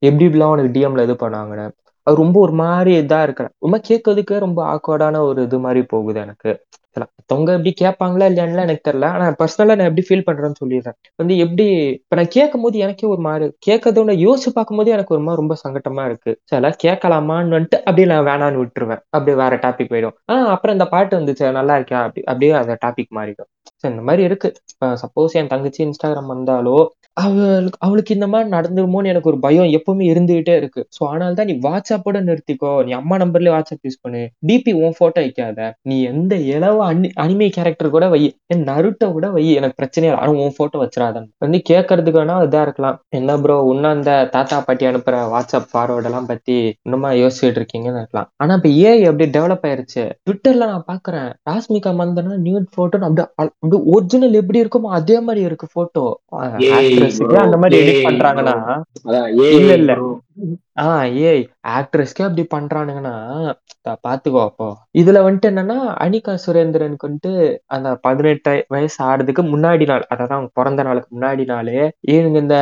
எப்படி 0.07 0.25
இப்படிலாம் 0.27 0.53
உனக்கு 0.55 0.73
டிஎம்ல 0.75 1.05
இது 1.07 1.15
பண்ணாங்கன்னு 1.23 1.67
அது 2.07 2.15
ரொம்ப 2.21 2.37
ஒரு 2.45 2.53
மாதிரி 2.61 2.91
இதாக 3.01 3.25
இருக்கிற 3.27 3.47
ரொம்ப 3.65 3.77
கேட்கறதுக்கே 3.89 4.37
ரொம்ப 4.45 4.61
ஆக்வர்டான 4.73 5.21
ஒரு 5.27 5.41
இது 5.47 5.57
மாதிரி 5.65 5.81
போகுது 5.93 6.19
எனக்கு. 6.25 6.51
தொங்க 7.31 7.49
எப்படி 7.57 7.71
கேட்பாங்களா 7.81 8.25
இல்லையான்லாம் 8.29 8.65
எனக்கு 8.67 8.83
தெரியல. 8.87 9.07
ஆனால் 9.15 9.37
பர்சனலாக 9.39 9.77
நான் 9.79 9.89
எப்படி 9.89 10.03
ஃபீல் 10.07 10.25
பண்றேன்னு 10.27 10.59
சொல்லிடுறேன். 10.61 10.97
வந்து 11.21 11.33
எப்படி 11.45 11.65
இப்போ 11.99 12.15
நான் 12.19 12.33
கேட்கும் 12.37 12.65
போது 12.65 12.83
எனக்கே 12.85 13.07
ஒரு 13.13 13.21
மாதிரி 13.27 13.45
கேட்கறதோட 13.67 14.13
யோசிச்சு 14.25 14.51
பார்க்கும்போது 14.57 14.91
எனக்கு 14.97 15.15
ஒரு 15.15 15.23
மாதிரி 15.27 15.41
ரொம்ப 15.41 15.55
சங்கட்டமா 15.63 16.03
இருக்கு. 16.09 16.33
சில 16.51 16.73
கேட்கலாமான்னு 16.85 17.55
வந்துட்டு 17.57 17.79
அப்படியே 17.87 18.07
நான் 18.13 18.27
வேணான்னு 18.31 18.61
விட்டுருவேன். 18.63 19.01
அப்படியே 19.15 19.37
வேற 19.43 19.55
டாபிக் 19.65 19.91
போயிடும். 19.93 20.15
ஆனால் 20.31 20.51
அப்புறம் 20.55 20.77
இந்த 20.77 20.87
பாட்டு 20.95 21.19
வந்துச்சு. 21.19 21.45
நல்லா 21.59 21.77
இருக்கேன் 21.79 22.03
அப்படி 22.05 22.23
அப்படியே 22.31 22.53
அந்த 22.61 22.75
டாபிக் 22.85 23.11
மாறிடும். 23.19 23.49
ஸோ 23.83 23.89
இந்த 23.91 24.03
மாதிரி 24.07 24.23
இருக்கு. 24.27 24.49
சப்போஸ் 25.03 25.37
என் 25.39 25.53
தங்கச்சி 25.53 25.81
இன்ஸ்டாகிராம் 25.85 26.33
வந்தாலோ 26.33 26.77
அவளுக்கு 27.21 27.77
அவளுக்கு 27.85 28.11
இந்த 28.15 28.27
மாதிரி 28.33 28.47
நடந்துருமோன்னு 28.53 29.09
எனக்கு 29.11 29.29
ஒரு 29.31 29.39
பயம் 29.43 29.67
எப்பவுமே 29.77 30.05
இருந்துகிட்டே 30.11 30.53
இருக்கு. 30.59 30.81
ஸோ 30.95 31.01
ஆனால் 31.09 31.35
தான் 31.39 31.49
நீ 31.49 31.55
வாட்ஸ்அப்போட 31.65 32.17
நிறுத்திக்கோ. 32.29 32.71
நீ 32.85 32.91
அம்மா 32.99 33.15
நம்பர்லயே 33.23 33.53
வாட்ஸ்அப் 33.55 33.85
யூஸ் 33.87 33.99
பண்ணு. 34.03 34.21
டிபி 34.49 34.71
உன் 34.79 34.95
போட்டோ 34.99 35.19
வைக்காத 35.25 35.59
நீ 35.89 35.95
எந்த 36.11 36.33
இளவ 36.53 36.79
அனி 36.87 37.09
அனிமே 37.23 37.47
கேரக்டர் 37.57 37.93
கூட 37.95 38.07
வை. 38.13 38.21
என் 38.53 38.65
நருட்டை 38.69 39.09
கூட 39.17 39.29
வை. 39.35 39.43
எனக்கு 39.59 39.77
பிரச்சனையே 39.81 40.11
இல்லை. 40.11 40.21
ஆனால் 40.23 40.39
உன் 40.45 40.57
போட்டோ 40.59 40.81
வச்சிடாதன் 40.83 41.27
வந்து 41.45 41.59
கேட்கறதுக்கு 41.71 42.21
வேணா 42.21 42.37
இதா 42.47 42.63
இருக்கலாம். 42.67 42.97
என்ன 43.19 43.37
ப்ரோ 43.43 43.57
இன்னும் 43.73 43.93
அந்த 43.93 44.11
தாத்தா 44.35 44.59
பாட்டி 44.67 44.89
அனுப்புற 44.91 45.21
வாட்ஸ்அப் 45.35 45.69
ஃபார்வர்ட் 45.71 46.09
எல்லாம் 46.11 46.29
பத்தி 46.31 46.57
இன்னுமா 46.85 47.11
யோசிச்சுட்டு 47.21 47.61
இருக்கீங்கன்னு 47.61 48.01
இருக்கலாம். 48.03 48.29
ஆனா 48.41 48.53
இப்ப 48.59 48.71
ஏஐ 48.83 48.99
அப்படி 49.11 49.27
டெவலப் 49.37 49.67
ஆயிருச்சு? 49.69 50.03
ட்விட்டர்ல 50.25 50.71
நான் 50.73 50.89
பாக்குறேன். 50.91 51.29
ராஸ்மிகா 51.49 51.93
மந்தனா 52.01 52.35
நியூட் 52.47 52.67
போட்டோ 52.75 53.01
அப்படியே 53.03 53.27
அப்படியே 53.75 53.93
ஒரிஜினல் 53.93 54.39
எப்படி 54.41 54.61
இருக்குமோ 54.63 54.89
அதே 54.97 55.17
மாதிரி 55.19 55.41
இருக்கு 55.45 55.67
போட்டோ 55.73 56.05
அந்த 57.43 57.57
மாதிரி 57.57 57.77
எடிட் 57.81 58.07
பண்றாங்கன்னா 58.07 58.55
இல்ல 59.55 59.71
இல்ல. 59.73 59.91
ஆஹ் 60.83 61.07
ஏய் 61.23 61.43
ஆக்ட்ரஸ்க்கே 61.73 62.25
அப்படி 62.27 62.43
பண்றானுங்கன்னா 62.53 63.15
பாத்துக்கோ 64.05 64.39
அப்போ. 64.43 64.67
இதுல 64.99 65.17
வந்துட்டு 65.25 65.49
என்னன்னா 65.51 65.75
அனிகா 66.03 66.33
சுரேந்திரனுக்கு 66.45 67.07
வந்துட்டு 67.07 67.33
அந்த 67.67 67.89
பதினெட்டு 68.05 68.53
வயசு 68.67 68.97
ஆறதுக்கு 69.03 69.43
முன்னாடி 69.51 69.85
நாள் 69.85 70.05
அதாவது 70.09 70.35
அவங்க 70.35 70.51
பிறந்த 70.53 70.83
நாளுக்கு 70.83 71.09
முன்னாடி 71.11 71.45
நாளே 71.45 71.79
இவனுங்க 72.09 72.39
இந்த 72.45 72.57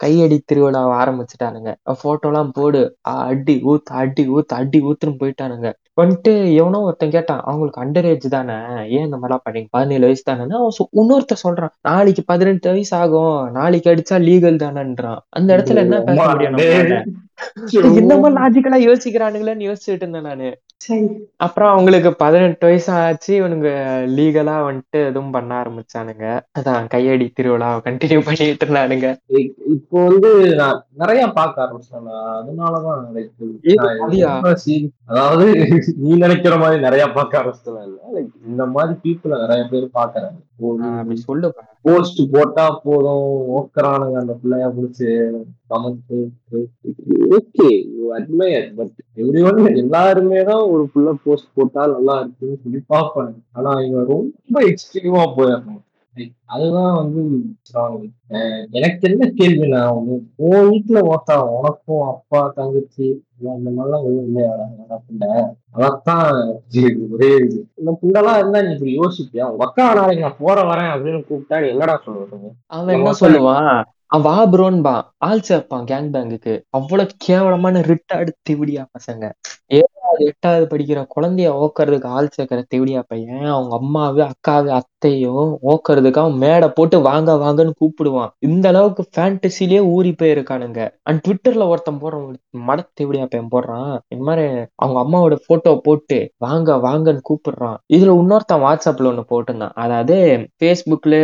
கையடி 0.00 0.36
திருவிழாவை 0.44 0.94
ஆரம்பிச்சுட்டானுங்க. 1.00 1.70
போட்டோ 2.00 2.28
எல்லாம் 2.28 2.50
போடு. 2.52 2.80
அடி 3.12 3.54
ஊத்து 3.64 3.92
அடி 4.00 4.24
ஊத்து 4.34 4.54
அடி 4.54 4.78
ஊத்துன்னு 4.82 5.20
போயிட்டானுங்க. 5.22 5.68
வந்துட்டு 6.00 6.54
எவனோ 6.54 6.80
ஒருத்தன் 6.80 7.10
கேட்டான் 7.10 7.40
அவங்களுக்கு 7.44 7.84
அண்டர் 7.84 8.04
ஏஜ் 8.04 8.28
தானே 8.28 8.54
ஏன் 8.88 9.04
இந்த 9.04 9.16
மாதிரிலாம் 9.16 9.48
பண்ணீங்க 9.50 9.66
பதினேழு 9.70 10.00
வயசு 10.00 10.32
தானேன்னா? 10.32 10.54
அவன் 10.54 10.76
சொ- 10.78 10.94
இன்னொருத்தன் 10.96 11.48
சொல்றான் 11.48 11.68
நாளைக்கு 11.82 12.22
பதினெட்டு 12.26 12.70
வயசு 12.70 12.96
ஆகும் 12.96 13.50
நாளைக்கு 13.50 13.90
அடிச்சா 13.90 14.12
லீகல் 14.12 14.56
தானேன்றான். 14.56 15.18
அந்த 15.28 15.56
இடத்துல 15.56 15.74
என்ன 15.74 16.00
பேச 16.00 16.28
முடியும். 16.28 16.52
நம்மளால 16.52 17.02
என்னமோ 17.96 18.30
லாஜிக்கலா 18.30 18.78
யோசிக்கிறானுங்களேன்னு 18.86 19.68
யோசிச்சுட்டு 19.68 20.04
இருந்தேன் 20.04 20.22
நானு. 20.22 20.48
அப்புறம் 21.36 21.70
அவங்களுக்கு 21.70 22.14
பதினெட்டு 22.14 22.66
வயசு 22.66 22.92
ஆச்சு. 22.92 23.30
இவனுங்க 23.40 23.68
லீகலா 24.16 24.56
வந்துட்டு 24.66 24.98
எதுவும் 25.06 25.30
பண்ண 25.30 25.62
ஆரம்பிச்சானுங்க. 25.62 26.26
அதான் 26.58 26.86
கையடி 26.86 27.26
திருவிழாவை 27.32 27.78
கண்டினியூ 27.80 28.20
பண்ணிட்டு 28.20 28.64
இருந்தானுங்க. 28.66 29.08
இப்போ 29.74 29.96
வந்து 30.04 30.30
நான் 30.54 30.82
நிறைய 30.94 31.22
பார்க்க 31.32 31.64
ஆரம்பிச்சேன் 31.66 32.10
அதனாலதான் 32.34 33.00
அதாவது 35.08 35.46
நீ 35.96 36.12
நினைக்கிற 36.16 36.56
மாதிரி 36.56 36.80
நிறைய 36.80 37.06
பார்க்க 37.12 37.40
ஆரம்பிச்சேன் 37.40 37.82
இல்ல 37.86 38.20
இந்த 38.46 38.66
மாதிரி 38.66 38.94
பீப்புள 39.04 39.40
நிறைய 39.40 39.64
பேர் 39.70 39.88
பாக்குறேன் 39.94 40.36
ஆஹ் 40.82 41.00
அப்படி 41.00 41.18
சொல்லுப்பா 41.26 41.64
போஸ்ட் 41.86 42.20
போட்டா 42.34 42.66
போதும். 42.84 43.26
ஓக்கரானுங்க 43.56 44.16
அந்த 44.22 44.34
பிள்ளைய 44.42 44.68
பிடிச்சி 44.76 45.08
comment 45.72 46.14
okay 47.38 47.68
admire 48.18 48.68
but 48.78 48.92
everyone 49.48 49.60
எல்லாருமே 49.82 50.40
தான் 50.50 50.64
ஒரு 50.72 50.84
புள்ள 50.92 51.12
போஸ்ட் 51.24 51.50
போட்டா 51.56 51.82
நல்லா 51.94 52.16
இருக்குன்னு 52.22 52.62
சொல்லி 52.64 52.80
பார்ப்பாங்க. 52.94 53.34
ஆனா 53.52 53.72
இவன் 53.88 54.10
ரொம்ப 54.14 54.56
எக்ஸ்ட்ரீமா 54.70 55.24
போயிடணும் 55.38 55.82
அதுதான் 56.46 56.96
வந்து 56.96 57.20
எனக்கு 58.72 59.02
என்ன 59.08 59.24
கேள்வினா 59.38 59.80
உன் 59.98 60.08
உன் 60.46 60.68
வீட்டுல 60.68 61.00
ஓட்டா 61.10 61.36
உனக்கும் 61.56 62.04
அப்பா 62.08 62.40
தங்கச்சி 62.56 63.06
அந்த 63.54 63.68
மாதிரிலாம் 63.70 64.06
எதுவும் 64.06 64.38
அதான் 65.74 66.22
ஒரே 67.10 67.30
இது. 67.38 67.58
இந்த 67.74 67.90
புண்டெல்லாம் 68.00 68.38
இருந்தா 68.38 68.62
நீ 68.62 68.70
இப்படி 68.74 68.94
யோசிப்பியா? 68.98 69.46
உக்கா 69.58 69.86
நாளைக்கு 69.94 70.24
நான் 70.24 70.40
போற 70.40 70.56
வரேன் 70.70 70.92
அப்படின்னு 70.94 71.20
கூப்பிட்டா 71.28 71.58
என்னடா 71.68 71.96
சொல்லுவாங்க 72.04 72.48
அவன் 72.72 72.94
என்ன 72.96 73.12
சொல்லுவான் 73.20 73.68
அவன் 74.08 74.24
வா 74.26 74.36
ப்ரோன்பா 74.50 74.94
ஆள் 75.26 75.46
சேர்ப்பான் 75.48 75.86
கேங் 75.88 76.10
பேங்குக்கு 76.12 76.54
அவ்வளவு 76.70 77.14
கேவலமான 77.24 77.80
ரிட்டார்டு 77.88 78.32
திவிடியா 78.48 78.82
பசங்க. 78.92 79.24
ஏழாவது 79.70 79.95
எட்டாவது 80.26 80.64
படிக்கிற 80.66 81.00
குழந்தைய 81.14 81.48
ஓக்கறதுக்கு 81.58 82.08
ஆள் 82.08 82.32
சேர்க்கிற 82.32 82.60
தேவடியா 82.68 83.02
பையன் 83.06 83.46
அவங்க 83.48 83.72
அம்மாவு 83.76 84.20
அக்காவு 84.26 84.70
அத்தையும் 84.78 85.42
ஓக்கறதுக்கு 85.66 86.18
அவன் 86.18 86.38
மேடை 86.38 86.68
போட்டு 86.70 86.96
வாங்க 87.00 87.32
வாங்கன்னு 87.36 87.72
கூப்பிடுவான். 87.80 88.30
இந்த 88.40 88.68
அளவுக்கு 88.68 89.04
ஃபேண்டசிலேயே 89.14 89.80
ஊறி 89.94 90.12
போயிருக்கானுங்க. 90.22 90.80
அண்ட் 91.02 91.22
ட்விட்டர்ல 91.26 91.68
ஒருத்தன் 91.68 92.00
போடுறான் 92.00 92.24
மட 92.68 92.80
தேவடியா 92.94 93.26
பையன் 93.26 93.52
போடுறான். 93.52 93.92
இந்த 94.08 94.24
மாதிரி 94.24 94.44
அவங்க 94.76 94.98
அம்மாவோட 95.04 95.36
போட்டோ 95.46 95.72
போட்டு 95.82 96.18
வாங்க 96.38 96.76
வாங்கன்னு 96.86 97.22
கூப்பிடுறான். 97.30 97.76
இதுல 97.96 98.14
இன்னொருத்தன் 98.20 98.64
வாட்ஸ்அப்ல 98.64 99.10
ஒண்ணு 99.10 99.24
போட்டிருந்தான். 99.30 99.74
அதாவது 99.76 100.16
ஃபேஸ்புக்ல 100.58 101.14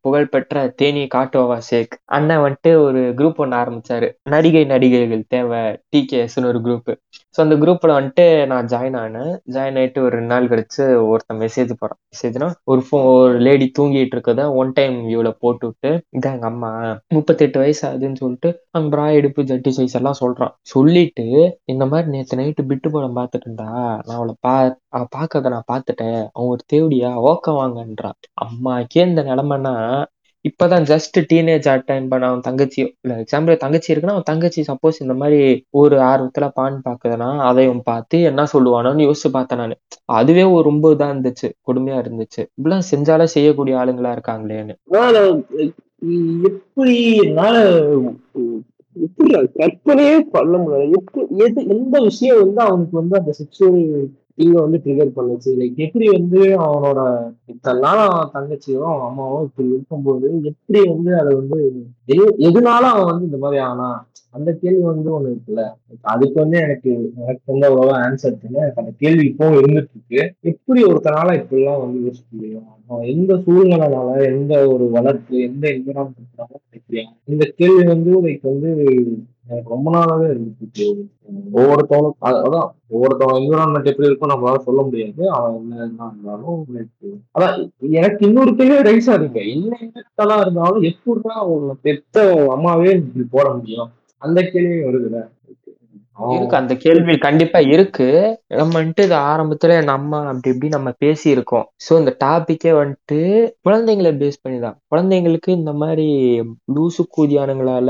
புகழ்பெற்ற 0.00 0.48
தேனி 0.76 1.04
காட்டோவா 1.14 1.58
ஷேக். 1.70 1.94
அண்ணன் 2.10 2.42
வந்துட்டு 2.42 2.72
ஒரு 2.82 3.00
குரூப் 3.18 3.36
ஒன்று 3.36 3.56
ஆரம்பிச்சாரு. 3.56 4.08
நடிகை 4.30 4.64
நடிகைகள் 4.64 5.24
தேவை 5.28 5.62
டிகேஎஸ்னு 5.94 6.46
ஒரு 6.46 6.60
குரூப் 6.60 6.90
ஸோ 7.34 7.38
அந்த 7.38 7.56
குரூப்ல 7.56 7.90
வந்துட்டு 7.96 8.24
நான் 8.50 8.68
ஜாயின் 8.72 8.96
ஆனேன். 9.02 9.32
ஜாயின் 9.54 9.78
ஆயிட்டு 9.80 10.00
ஒரு 10.06 10.12
ரெண்டு 10.16 10.32
நாள் 10.32 10.48
கழிச்சு 10.52 10.84
ஒருத்தன் 11.10 11.40
மெசேஜ் 11.42 11.72
போறான். 11.80 12.00
மெசேஜ்னா 12.12 12.48
ஒரு 12.72 12.82
ஃபோ 12.86 12.98
ஒரு 13.14 13.36
லேடி 13.46 13.66
தூங்கிட்டு 13.78 14.16
இருக்கத 14.16 14.44
ஒன் 14.60 14.72
டைம் 14.78 14.96
வியூல 15.08 15.30
போட்டு 15.42 15.66
விட்டு 15.70 15.90
இதான் 16.18 16.36
எங்க 16.38 16.48
அம்மா 16.52 16.70
முப்பத்தெட்டு 17.16 17.58
வயசு 17.62 17.82
ஆகுதுன்னு 17.88 18.20
சொல்லிட்டு 18.22 18.50
அவங்க 18.72 18.90
பிரா 18.94 19.06
எடுப்பு 19.18 19.42
ஜட்டி 19.50 19.72
சைஸ் 19.78 19.96
எல்லாம் 20.00 20.20
சொல்றான். 20.22 20.54
சொல்லிட்டு 20.74 21.26
இந்த 21.72 21.86
மாதிரி 21.92 22.08
நேத்து 22.16 22.40
நைட்டு 22.40 22.68
பிட்டு 22.70 22.90
படம் 22.96 23.18
பார்த்துட்டு 23.20 23.48
இருந்தா 23.48 23.68
நான் 24.06 24.18
அவளை 24.18 24.34
பா 24.46 24.54
அவ 24.96 25.02
பாக்கறத 25.16 25.52
நான் 25.56 25.70
பார்த்துட்டேன். 25.72 26.20
அவன் 26.34 26.52
ஒரு 26.54 26.64
தேவடியா 26.74 27.10
ஓக்க 27.30 27.56
வாங்கன்றா 27.60 28.10
அம்மாக்கே 28.46 29.02
இந்த 29.10 29.22
நிலைமைன்னா 29.30 29.74
இப்பதான் 30.44 30.84
ஜஸ்ட் 30.90 31.16
டீனேஜ் 31.30 31.66
அட்டைன் 31.72 32.06
பண்ண 32.08 32.28
அவன் 32.28 32.44
தங்கச்சியோ 32.46 32.86
இல்ல 33.00 33.14
எக்ஸாம்பிள் 33.22 33.56
தங்கச்சி 33.56 33.88
இருக்குன்னா 33.94 34.14
அவன் 34.14 34.28
தங்கச்சி 34.30 34.60
சப்போஸ் 34.62 35.00
இந்த 35.00 35.14
மாதிரி 35.14 35.40
ஒரு 35.70 35.96
ஆர்வத்துல 36.02 36.48
பான் 36.54 36.82
பாக்குதுன்னா 36.88 37.28
அதையும் 37.48 37.82
பார்த்து 37.82 38.20
என்ன 38.22 38.46
சொல்லுவானோன்னு 38.52 39.06
யோசிச்சு 39.06 39.30
பார்த்தேன் 39.30 39.58
நான். 39.58 39.74
அதுவே 40.12 40.44
ஒரு 40.54 40.62
ரொம்ப 40.62 40.92
இதா 40.94 41.08
இருந்துச்சு 41.12 41.48
கொடுமையா 41.68 41.98
இருந்துச்சு. 42.02 42.42
இப்படிலாம் 42.56 42.88
செஞ்சாலே 42.92 43.26
செய்யக்கூடிய 43.34 43.76
ஆளுங்களா 43.76 44.12
இருக்காங்களேன்னு. 44.16 44.76
எப்படி 46.50 46.96
என்னால 47.24 47.56
எப்படி 48.96 49.30
கற்பனையே 49.58 50.16
பண்ண 50.30 50.54
முடியாது 50.58 50.90
எப்படி 50.90 51.22
எது 51.44 51.60
எந்த 51.68 51.96
விஷயம் 52.00 52.40
வந்து 52.42 52.60
அவனுக்கு 52.62 52.96
வந்து 52.96 53.18
அந்த 53.18 53.32
சுச்சுவேஷன் 53.40 54.08
இங்க 54.40 54.56
வந்து 54.60 54.78
ட்ரிகர் 54.84 55.16
பண்ணுச்சு. 55.16 55.50
லைக் 55.58 55.78
எப்படி 55.78 56.06
வந்து 56.10 56.38
அவனோட 56.66 57.00
இத்தனை 57.46 57.80
நாள் 57.80 58.02
அவன் 58.06 58.32
தங்கச்சியோ 58.34 58.84
அம்மாவோ 59.06 59.38
இப்படி 59.46 59.68
இருக்கும்போது 59.68 60.28
எப்படி 60.50 60.80
வந்து 60.88 61.10
அதை 61.20 61.32
வந்து 61.34 61.58
எது 62.08 62.24
எதுனால 62.48 62.82
அவன் 62.92 63.10
வந்து 63.10 63.28
இந்த 63.28 63.40
மாதிரி 63.42 63.60
ஆனா? 63.64 63.88
அந்த 64.34 64.50
கேள்வி 64.58 64.82
வந்து 64.88 65.08
ஒண்ணு 65.14 65.30
இருக்குல்ல. 65.30 65.62
அதுக்கு 66.06 66.36
வந்து 66.40 66.56
எனக்கு 66.58 66.90
எனக்கு 67.20 67.46
வந்து 67.46 67.66
அவ்வளவா 67.68 67.94
ஆன்சர் 68.02 68.36
தெரியல 68.36 68.60
எனக்கு 68.60 68.82
அந்த 68.82 68.92
கேள்வி 68.98 69.24
இப்பவும் 69.30 69.58
இருந்துட்டு 69.58 69.94
இருக்கு 69.94 70.20
எப்படி 70.50 70.80
ஒருத்தனால 70.84 71.34
இப்படிலாம் 71.40 71.82
வந்து 71.84 71.98
யோசிக்க 72.04 72.28
முடியும்? 72.32 72.66
அவன் 72.90 73.08
எந்த 73.14 73.32
சூழ்நிலைனால 73.44 73.96
எந்த 74.30 74.54
ஒரு 74.68 74.86
வளர்ப்பு 74.90 75.34
எந்த 75.48 75.64
என்விரான்மெண்ட்னால 75.74 76.52
இந்த 77.28 77.44
கேள்வி 77.58 77.84
வந்து 77.86 78.12
லைக் 78.22 78.50
வந்து 78.52 78.70
எனக்கு 79.50 79.74
ரொம்ப 79.74 79.88
நாளாவே 79.94 80.26
இருந்துச்சு 80.32 80.86
ஒவ்வொருத்தவனும் 81.58 82.16
அதான் 82.28 82.68
ஒவ்வொருத்தவன் 82.94 83.38
என்விரான்மெண்ட் 83.40 83.90
எப்படி 83.92 84.08
இருக்கும் 84.08 84.32
நம்மளால 84.32 84.60
சொல்ல 84.66 84.80
முடியாது. 84.86 85.22
அவன் 85.36 85.56
என்ன 85.60 85.82
இருந்தாலும் 86.08 86.60
அதான் 87.34 87.56
எனக்கு 88.00 88.22
இன்னொரு 88.28 88.54
பெரிய 88.60 88.78
ரைஸ் 88.88 89.10
ஆகுங்க 89.14 89.42
என்ன 89.54 89.82
எல்லாம் 90.24 90.44
இருந்தாலும் 90.44 90.86
எப்படிதான் 90.92 91.42
அவங்க 91.44 91.74
பெத்த 91.88 92.24
அம்மாவே 92.56 92.94
இப்படி 93.02 93.26
போட 93.36 93.48
முடியும். 93.58 93.90
அந்த 94.22 94.40
கேள்வி 94.54 94.80
வருதுல 94.86 95.18
இருக்கு 95.18 96.56
அந்த 96.58 96.74
கேள்வி 96.82 97.14
கண்டிப்பா 97.18 97.58
இருக்கு. 97.74 98.06
நம்ம 98.60 98.72
வந்துட்டு 98.78 99.04
இது 99.06 99.16
ஆரம்பத்துல 99.28 99.76
நம்ம 99.90 100.18
அப்படி 100.30 100.50
இப்படி 100.54 100.70
நம்ம 100.74 100.90
பேசி 101.04 101.26
இருக்கோம் 101.34 101.66
சோ 101.84 101.92
இந்த 102.00 102.12
டாபிக்கே 102.24 102.72
வந்துட்டு 102.80 103.18
குழந்தைங்களை 103.66 104.10
பேஸ் 104.22 104.42
பண்ணி 104.42 104.58
தான். 104.64 104.76
குழந்தைங்களுக்கு 104.92 105.50
இந்த 105.60 105.72
மாதிரி 105.82 106.06
லூசு 106.76 107.04
கூதியானங்களால 107.16 107.88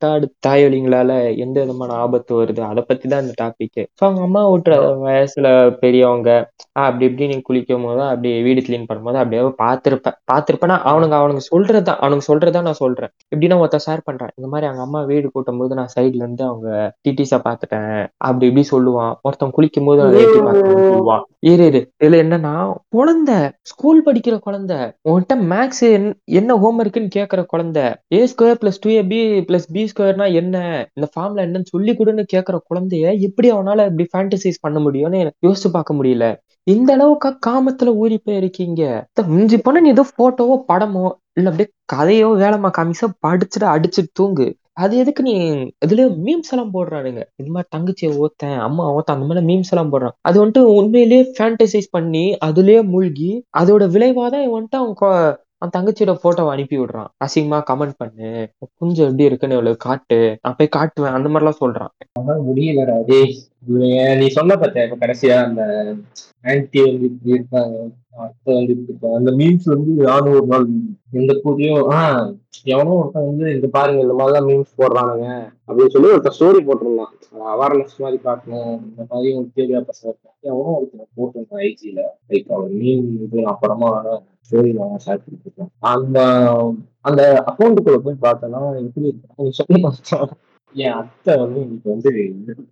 ரிட்டார்டு 0.00 0.26
தாயொலிங்களால 0.46 1.12
எந்த 1.44 1.56
விதமான 1.62 1.94
ஆபத்து 2.02 2.32
வருது? 2.38 2.60
அதை 2.68 2.82
பத்தி 2.88 3.06
தான் 3.08 3.22
இந்த 3.24 3.34
டாபிக் 3.40 3.80
ஸோ 3.98 4.02
அவங்க 4.06 4.20
அம்மா 4.26 4.42
விட்டுற 4.50 4.74
வயசுல 5.04 5.48
பெரியவங்க 5.82 6.30
ஆஹ் 6.78 6.86
அப்படி 6.88 7.06
இப்படி 7.08 7.28
நீ 7.30 7.36
குளிக்கும் 7.48 7.86
போது 7.86 8.02
அப்படி 8.10 8.30
வீடு 8.46 8.60
கிளீன் 8.66 8.86
பண்ணும்போது 8.90 9.18
அப்படியே 9.22 9.42
பார்த்துருப்பேன் 9.62 10.16
பார்த்துருப்பேன்னா 10.32 10.76
அவனுங்க 10.90 11.16
அவனுங்க 11.20 11.42
சொல்றதுதான் 11.48 12.00
அவனுங்க 12.02 12.26
சொல்றதா 12.30 12.62
நான் 12.68 12.80
சொல்றேன். 12.82 13.12
இப்படின்னா 13.32 13.58
ஒருத்தன் 13.62 13.84
ஷேர் 13.86 14.06
பண்றேன். 14.08 14.32
இந்த 14.38 14.48
மாதிரி 14.52 14.68
அவங்க 14.68 14.84
அம்மா 14.86 15.00
வீடு 15.10 15.26
கூட்டும் 15.34 15.60
போது 15.62 15.78
நான் 15.80 15.92
சைட்ல 15.96 16.22
இருந்து 16.24 16.44
அவங்க 16.50 16.68
டிடிஸா 17.06 17.40
பார்த்துட்டேன். 17.48 17.90
அப்படி 18.28 18.46
இப்படி 18.50 18.66
சொல்லுவான். 18.72 19.12
ஒருத்தன் 19.26 19.54
குளிக்கும் 19.58 19.88
போது 19.90 20.02
அதை 20.06 20.22
எட்டி 20.22 20.40
சொல்லுவான். 20.86 21.24
இரு 21.50 21.66
இரு. 21.70 21.80
இதுல 22.02 22.22
என்னன்னா 22.24 22.54
குழந்தை 22.96 23.38
ஸ்கூல் 23.70 24.00
படிக்கிற 24.06 24.36
குழந்தை 24.46 24.78
உன்கிட்ட 25.08 25.34
மேக்ஸ் 25.52 25.84
என்ன 26.38 26.56
ஹோம்ஒர்க்குன்னு 26.62 27.14
கேக்குற 27.18 27.40
குழந்தை 27.52 27.84
A 28.16 28.22
square 28.32 28.60
plus 28.62 28.82
two 28.84 28.90
A 28.92 29.02
B 29.12 29.20
plus 29.48 29.68
B 29.74 29.82
ஸ்கொயர்னா 29.90 30.26
என்ன? 30.32 30.56
இந்த 30.94 31.06
ஃபார்ம்ல 31.12 31.44
என்னன்னு 31.46 31.72
சொல்லி 31.74 31.92
கொடுன்னு 31.92 32.24
கேட்குற 32.34 32.58
குழந்தைய 32.70 33.06
எப்படி 33.20 33.48
அவனால 33.52 33.86
இப்படி 33.90 34.06
ஃபேண்டசைஸ் 34.12 34.58
பண்ண 34.60 34.78
முடியும்னு 34.80 35.22
எனக்கு 35.24 35.46
யோசிச்சு 35.48 35.70
பார்க்க 35.72 35.98
முடியல. 35.98 36.26
இந்த 36.66 36.90
அளவுக்கு 36.92 37.28
காமத்துல 37.46 37.90
ஊறி 37.96 38.16
போயிருக்கீங்க. 38.26 38.82
மிஞ்சி 39.34 39.58
போன 39.58 39.80
நீ 39.80 39.88
ஏதோ 39.88 40.04
போட்டோவோ 40.18 40.56
படமோ 40.72 41.04
இல்ல 41.38 41.50
அப்படியே 41.50 41.68
கதையோ 41.92 42.28
வேலைமா 42.44 42.70
காமிச்சா 42.78 43.06
படிச்சுட்டு 43.26 43.66
அடிச்சுட்டு 43.74 44.12
தூங்கு. 44.12 44.46
அது 44.72 44.94
எதுக்கு 44.96 45.22
நீ 45.22 45.32
இதுல 45.84 46.02
மீம்ஸ் 46.26 46.52
எல்லாம் 46.52 46.72
போடுறானுங்க. 46.74 47.22
இது 47.40 47.50
மாதிரி 47.54 47.68
தங்கச்சியை 47.76 48.10
ஓத்தேன் 48.24 48.58
அம்மா 48.66 48.84
ஓத்தேன் 48.96 49.16
அந்த 49.16 49.26
மாதிரி 49.30 49.46
மீம்ஸ் 49.46 49.72
எல்லாம் 49.72 49.92
போடுறான். 49.92 50.14
அது 50.20 50.36
வந்துட்டு 50.42 50.62
உண்மையிலேயே 50.78 51.22
ஃபேண்டசைஸ் 51.38 51.88
பண்ணி 51.90 52.24
அதுலயே 52.46 52.82
மூழ்கி 52.92 53.30
அதோட 53.58 53.84
விளைவாதான் 53.94 54.46
வந்துட்டு 54.56 54.80
அவன் 54.82 54.98
அவன் 55.58 55.74
தங்கச்சியோட 55.76 56.16
போட்டோவை 56.22 56.48
அனுப்பி 56.48 56.78
விடுறான். 56.78 57.10
அசிங்கமா 57.24 57.62
கமெண்ட் 57.70 57.98
பண்ணு. 57.98 58.48
குஞ்சு 58.78 59.02
எப்படி 59.02 59.24
இருக்குன்னு 59.24 59.56
இவ்வளவு 59.56 59.76
காட்டு. 59.76 60.38
நான் 60.42 60.54
போய் 60.56 60.74
காட்டுவேன். 60.76 61.16
அந்த 61.18 61.28
மாதிரி 61.28 61.34
எல்லாம் 61.34 61.60
சொல்றான் 61.60 61.92
அதான் 62.20 63.04
டேய் 63.04 64.16
நீ 64.16 64.26
சொன்ன 64.26 64.56
பார்த்தேன் 64.56 64.90
இப்ப 64.90 65.06
கடைசியா 65.06 65.44
அந்த 65.44 65.62
ஆன்டி 66.42 66.80
வந்து 66.82 67.04
இப்படி 67.04 67.34
இருக்காங்க 67.34 67.76
அத்தை 68.16 68.54
வந்து 68.54 68.72
இப்படி 68.72 68.88
இருக்காங்க. 68.88 69.16
அந்த 69.16 69.30
மீன்ஸ் 69.32 69.64
வந்து 69.64 70.02
நானும் 70.02 70.32
ஒரு 70.32 70.46
நாள் 70.46 70.66
எந்த 71.12 71.40
கூடியும் 71.42 71.90
ஆஹ் 71.90 72.36
எவனோ 72.64 72.90
ஒருத்தன் 72.90 73.26
வந்து 73.26 73.54
இந்த 73.54 73.66
பாருங்க 73.66 74.02
இந்த 74.02 74.14
மாதிரிலாம் 74.18 74.48
மீன்ஸ் 74.50 74.72
போடுறானுங்க. 74.78 75.26
அப்படின்னு 75.68 75.88
சொல்லி 75.88 76.08
ஒருத்தன் 76.08 76.38
ஸ்டோரி 76.38 76.60
போட்டிருந்தான். 76.66 77.14
அவேர்னஸ் 77.32 77.98
மாதிரி 77.98 78.20
காட்டணும். 78.24 78.80
இந்த 78.88 79.04
மாதிரி 79.08 79.34
ஒரு 79.34 79.48
தேவையா 79.56 79.84
பசங்க 79.84 80.12
எவனோ 80.40 80.78
ஒருத்தன் 80.78 81.08
போட்டிருந்தான் 81.16 81.62
ஐஜில 81.62 82.00
லைக் 82.28 82.52
அவர் 82.52 82.70
மீன் 82.70 83.06
இது 83.22 83.44
அப்புறமா 83.44 84.22
ஸ்டோரி 84.48 84.70
ஷேர் 85.04 85.22
அந்த 85.88 86.18
அந்த 87.00 87.22
அக்கௌண்ட்டுக்குள்ள 87.46 87.98
போய் 87.98 88.22
பார்த்தோன்னா 88.22 88.60
எப்படி 88.82 89.06
இருக்கு 89.06 89.58
சொல்லி 89.58 89.80
பார்த்தா 89.82 90.18
என் 90.74 90.92
அத்தை 90.92 91.36
வந்து 91.36 91.60
இன்னைக்கு 91.60 91.90
வந்து 91.90 92.10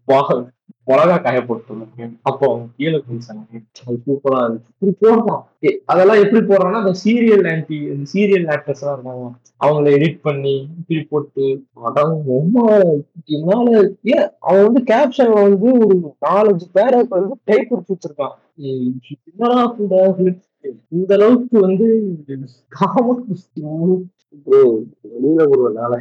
வா- 0.08 0.44
மிளகா 0.88 1.22
காய 1.22 1.38
போட்டுருந்தாங்க. 1.40 2.04
அப்போ 2.22 2.44
அவங்க 2.46 2.66
கீழே 2.76 2.98
குடிச்சாங்க 2.98 3.40
அது 3.82 3.96
சூப்பரா 4.04 4.40
இருந்துச்சு. 4.42 4.70
இப்படி 4.72 4.92
போடுறான் 5.02 5.40
ஏ, 5.64 5.82
அதெல்லாம் 5.84 6.20
எப்படி 6.20 6.40
போடுறான்னா 6.42 6.80
அந்த 6.80 6.92
சீரியல் 7.04 7.50
ஆன்டி 7.50 7.78
அந்த 7.90 8.04
சீரியல் 8.12 8.46
ஆக்டர்ஸ் 8.46 8.82
எல்லாம் 8.82 8.96
இருக்காங்க 8.96 9.26
அவங்கள 9.60 9.94
எடிட் 9.96 10.20
பண்ணி 10.20 10.54
இப்படி 10.78 11.00
போட்டு 11.04 11.46
அதான் 11.84 12.14
ரொம்ப 12.26 12.58
என்னால 13.28 13.66
ஏன் 14.10 14.28
அவன் 14.40 14.64
வந்து 14.64 14.82
கேப்ஷன்ல 14.86 15.38
வந்து 15.42 15.70
ஒரு 15.78 15.96
நாலஞ்சு 16.26 16.66
பேரை 16.72 17.00
வந்து 17.10 17.34
டைப் 17.44 17.68
கொடுத்து 17.68 17.96
வச்சிருக்கான். 17.96 18.36
என்னடா 19.28 19.58
இந்த 20.88 21.14
அளவுக்கு 21.14 21.60
வந்து 21.60 21.86
வெளியில 25.22 25.48
ஒரு 25.48 25.72
நாளை 25.72 25.98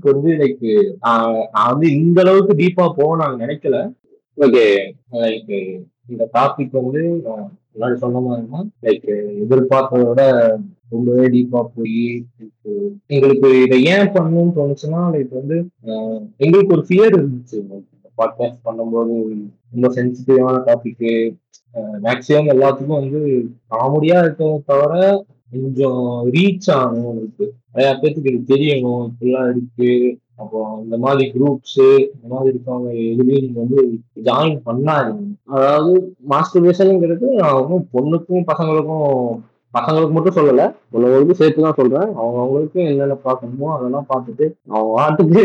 வந்து 0.00 0.30
லைக் 0.32 0.92
நான் 1.00 1.46
வந்து 1.68 1.92
இந்த 1.92 2.20
அளவுக்கு 2.20 2.54
டீப்பா 2.54 2.92
போக 2.96 3.16
நான் 3.16 3.40
நினைக்கல. 3.40 3.92
ஓகே 4.36 4.92
லைக் 5.12 5.82
இந்த 6.08 6.28
டாபிக் 6.32 6.82
வந்து 6.82 7.22
நான் 7.24 7.58
முன்னாடி 7.74 7.94
சொன்ன 7.94 8.20
மாதிரி 8.20 8.46
லைக் 8.82 9.08
எதிர்பார்த்ததை 9.48 10.08
விட 10.08 10.22
ரொம்பவே 10.88 11.26
டீப்பா 11.26 11.66
போய் 11.76 12.24
எங்களுக்கு 13.06 13.62
இதை 13.62 13.84
ஏன் 13.84 14.06
பண்ணணும்னு 14.06 14.52
தோணுச்சுன்னா 14.56 15.02
லைக் 15.12 15.28
வந்து 15.30 15.66
ஆஹ் 15.86 16.26
எங்களுக்கு 16.36 16.74
ஒரு 16.74 16.84
ஃபியர் 16.88 17.14
இருந்துச்சு. 17.18 17.58
பாட்காஸ்ட் 18.20 18.66
பண்ணும்போது 18.68 19.16
ரொம்ப 19.74 19.88
சென்சிட்டிவான 19.96 20.56
டாபிக்கு 20.68 21.12
மேக்ஸிமம் 22.06 22.52
எல்லாத்துக்கும் 22.54 23.00
வந்து 23.02 23.20
காமெடியா 23.74 24.16
இருக்கிறத 24.22 24.62
தவிர 24.70 24.94
கொஞ்சம் 25.52 26.02
ரீச் 26.34 26.68
ஆகணும் 26.74 27.06
உங்களுக்கு 27.10 27.44
நிறைய 27.74 27.90
பேர்த்துக்கு 28.00 28.30
இது 28.32 28.50
தெரியணும் 28.52 29.04
இப்படிலாம் 29.08 29.48
இருக்கு. 29.52 29.90
அப்புறம் 30.42 30.74
இந்த 30.84 30.96
மாதிரி 31.04 31.24
குரூப்ஸ் 31.34 31.80
இந்த 32.14 32.26
மாதிரி 32.32 32.50
இருக்கவங்க 32.52 32.90
எதுவுமே 33.10 33.40
நீங்க 33.44 33.58
வந்து 33.62 33.80
ஜாயின் 34.28 34.56
பண்ணாதீங்க. 34.68 35.26
அதாவது 35.54 35.92
மாஸ்டர்பேஷனுங்கிறது 36.32 37.26
நான் 37.40 37.58
ஒன்றும் 37.60 37.86
பொண்ணுக்கும் 37.94 38.48
பசங்களுக்கும் 38.50 39.08
பசங்களுக்கு 39.74 40.14
மட்டும் 40.16 40.38
சொல்லல 40.38 40.62
உள்ளவங்களுக்கும் 40.94 41.40
சேர்த்து 41.40 41.66
தான் 41.66 41.78
சொல்றேன். 41.80 42.08
அவங்க 42.20 42.38
அவங்களுக்கு 42.44 42.80
என்னென்ன 42.92 43.16
பார்க்கணுமோ 43.26 43.68
அதெல்லாம் 43.76 44.08
பார்த்துட்டு 44.12 44.46
அவங்க 44.72 44.90
வாட்டுக்கு 44.98 45.42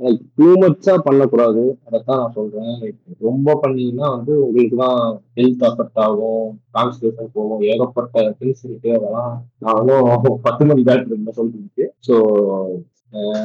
லைக் 0.00 0.20
டூ 0.36 0.46
மச்சா 0.62 0.94
பண்ணக்கூடாது. 0.98 1.62
அதைத்தான் 1.86 2.20
நான் 2.20 2.36
சொல்றேன். 2.36 2.70
லைக் 2.82 2.98
ரொம்ப 3.20 3.56
பண்ணீங்கன்னா 3.62 4.06
வந்து 4.10 4.32
உங்களுக்கு 4.44 4.76
தான் 4.76 5.00
ஹெல்த் 5.38 5.64
அஃபெக்ட் 5.68 6.00
ஆகும். 6.06 6.46
கான்சன்ட்ரேஷன் 6.74 7.34
போகும். 7.34 7.62
ஏகப்பட்ட 7.70 8.24
திங்ஸ் 8.40 8.64
இருக்கு. 8.64 8.92
அதெல்லாம் 8.98 9.34
நான் 9.58 9.80
வந்து 9.80 10.30
பத்து 10.48 10.64
மணி 10.64 10.82
டாக்டர் 10.82 11.38
சொல்லிட்டு 11.40 11.86
ஸோ 12.08 12.16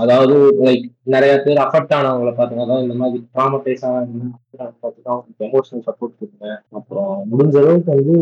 அதாவது 0.02 0.36
லைக் 0.66 0.84
நிறைய 1.14 1.34
பேர் 1.44 1.62
அஃபெக்ட் 1.64 1.94
ஆனவங்களை 1.98 2.32
பார்த்தீங்கன்னா 2.40 2.76
இந்த 2.84 2.96
மாதிரி 3.02 3.18
ட்ராமடைஸ் 3.36 3.86
அவங்களுக்கு 3.86 5.46
எமோஷனல் 5.48 5.86
சப்போர்ட் 5.88 6.20
கொடுங்க 6.20 6.48
அப்புறம் 6.80 7.14
முடிஞ்ச 7.32 7.56
அளவுக்கு 7.62 7.96
வந்து 8.00 8.18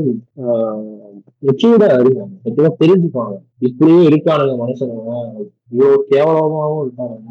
மெச்சூர்டா 1.48 1.90
இருங்க 1.96 2.22
எப்படியா 2.50 2.70
தெரிஞ்சுப்பாங்க 2.84 3.36
இப்படியும் 3.68 4.08
இருக்கானுங்க 4.10 4.54
மனுஷனுங்க. 4.62 5.12
இவ்வளவு 5.74 6.00
கேவலமாகவும் 6.12 6.82
இருக்கானுங்க. 6.86 7.30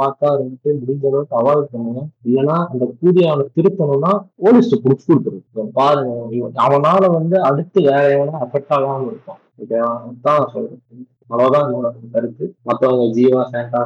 பார்த்தா 0.00 0.28
இருந்துட்டு 0.36 0.70
முடிஞ்ச 0.80 1.04
அளவுக்கு 1.10 1.38
அவாய்ட் 1.40 1.72
பண்ணுங்க. 1.74 2.02
இல்லைன்னா 2.28 2.56
அந்த 2.72 2.84
கூடிய 3.00 3.30
அவனை 3.30 3.46
திருத்தணும்னா 3.56 4.12
போலீஸ் 4.42 4.74
புடிச்சு 4.84 5.06
கொடுத்துரு 5.10 5.66
பாருங்க 5.80 6.52
அவனால 6.66 7.02
வந்து 7.18 7.38
அடுத்து 7.50 7.80
வேற 7.90 8.04
எவனா 8.16 8.42
அஃபெக்ட் 8.46 8.74
ஆகாம 8.78 9.08
இருப்பான். 9.12 9.40
ஓகேவா 9.62 10.36
சொல்றேன். 10.54 10.82
அவ்வளவுதான் 11.32 11.66
என்னோட 11.66 11.90
கருத்து. 12.14 12.46
மத்தவங்க 12.70 13.04
ஜீவா 13.18 13.42
சேண்டா 13.54 13.82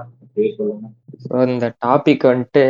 சொல்லுங்க. 0.57 0.86
ஸோ 1.26 1.36
இந்த 1.51 1.66
டாபிக் 1.84 2.24
வந்துட்டு 2.30 2.62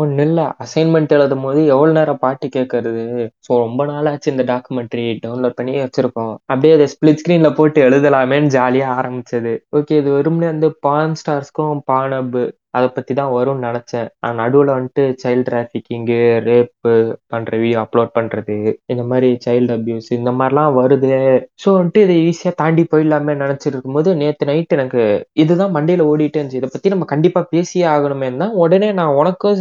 ஒன்றும் 0.00 0.22
இல்லை. 0.26 0.44
அசைன்மெண்ட் 0.64 1.12
எழுதும் 1.16 1.44
போது 1.46 1.60
எவ்வளோ 1.74 1.90
நேரம் 1.96 2.20
பாட்டு 2.22 2.46
கேட்கறது 2.54 3.02
ஸோ 3.46 3.50
ரொம்ப 3.64 3.84
நாளாச்சு 3.90 4.32
இந்த 4.34 4.44
டாக்குமெண்ட்ரி 4.52 5.04
டவுன்லோட் 5.24 5.58
பண்ணி 5.58 5.74
வச்சிருக்கோம். 5.82 6.32
அப்படியே 6.50 6.72
அதை 6.76 6.86
ஸ்பிளிட் 6.94 7.20
ஸ்க்ரீனில் 7.22 7.56
போட்டு 7.58 7.80
எழுதலாமேன்னு 7.88 8.54
ஜாலியாக 8.56 8.96
ஆரம்பிச்சது. 9.00 9.52
ஓகே 9.78 9.98
இது 10.00 10.10
வெறும்னே 10.16 10.48
வந்து 10.54 10.70
பான் 10.86 11.18
ஸ்டார்ஸ்க்கும் 11.20 11.82
பானப்பு 11.92 12.44
அதை 12.78 12.88
பத்தி 12.96 13.12
தான் 13.20 13.32
வரும்னு 13.36 13.66
நினைச்சேன். 13.68 14.08
நான் 14.24 14.40
நடுவில் 14.42 14.74
வந்துட்டு 14.76 15.04
சைல்ட் 15.22 15.46
டிராஃபிக்கிங்கு 15.48 16.18
ரேப்பு 16.48 16.92
பண்ற 17.34 17.50
வீடியோ 17.62 17.78
அப்லோட் 17.84 18.12
பண்றது 18.18 18.56
இந்த 18.92 19.04
மாதிரி 19.10 19.30
சைல்டு 19.46 19.74
அபியூஸ் 19.76 20.10
இந்த 20.18 20.32
மாதிரிலாம் 20.40 20.72
வருது. 20.80 21.12
ஸோ 21.62 21.68
வந்துட்டு 21.78 22.02
இதை 22.06 22.16
ஈஸியாக 22.30 22.54
தாண்டி 22.62 22.84
போயிடலாமே 22.92 23.34
நினைச்சிட்டு 23.44 23.74
இருக்கும்போது 23.74 24.10
நேற்று 24.22 24.48
நைட் 24.50 24.76
எனக்கு 24.78 25.02
இதுதான் 25.44 25.74
மண்டையில் 25.76 26.06
ஓடிட்டே 26.10 26.38
இருந்துச்சு. 26.40 26.60
இதை 26.62 26.70
பத்தி 26.74 26.94
நம்ம 26.94 27.08
கண்டிப்பா 27.14 27.42
பேசியே 27.54 27.86
ஆகணுமே 27.94 28.30
தான். 28.42 28.54
உடனே 28.64 28.90
நான் 29.00 29.16
உனக்கும் 29.20 29.56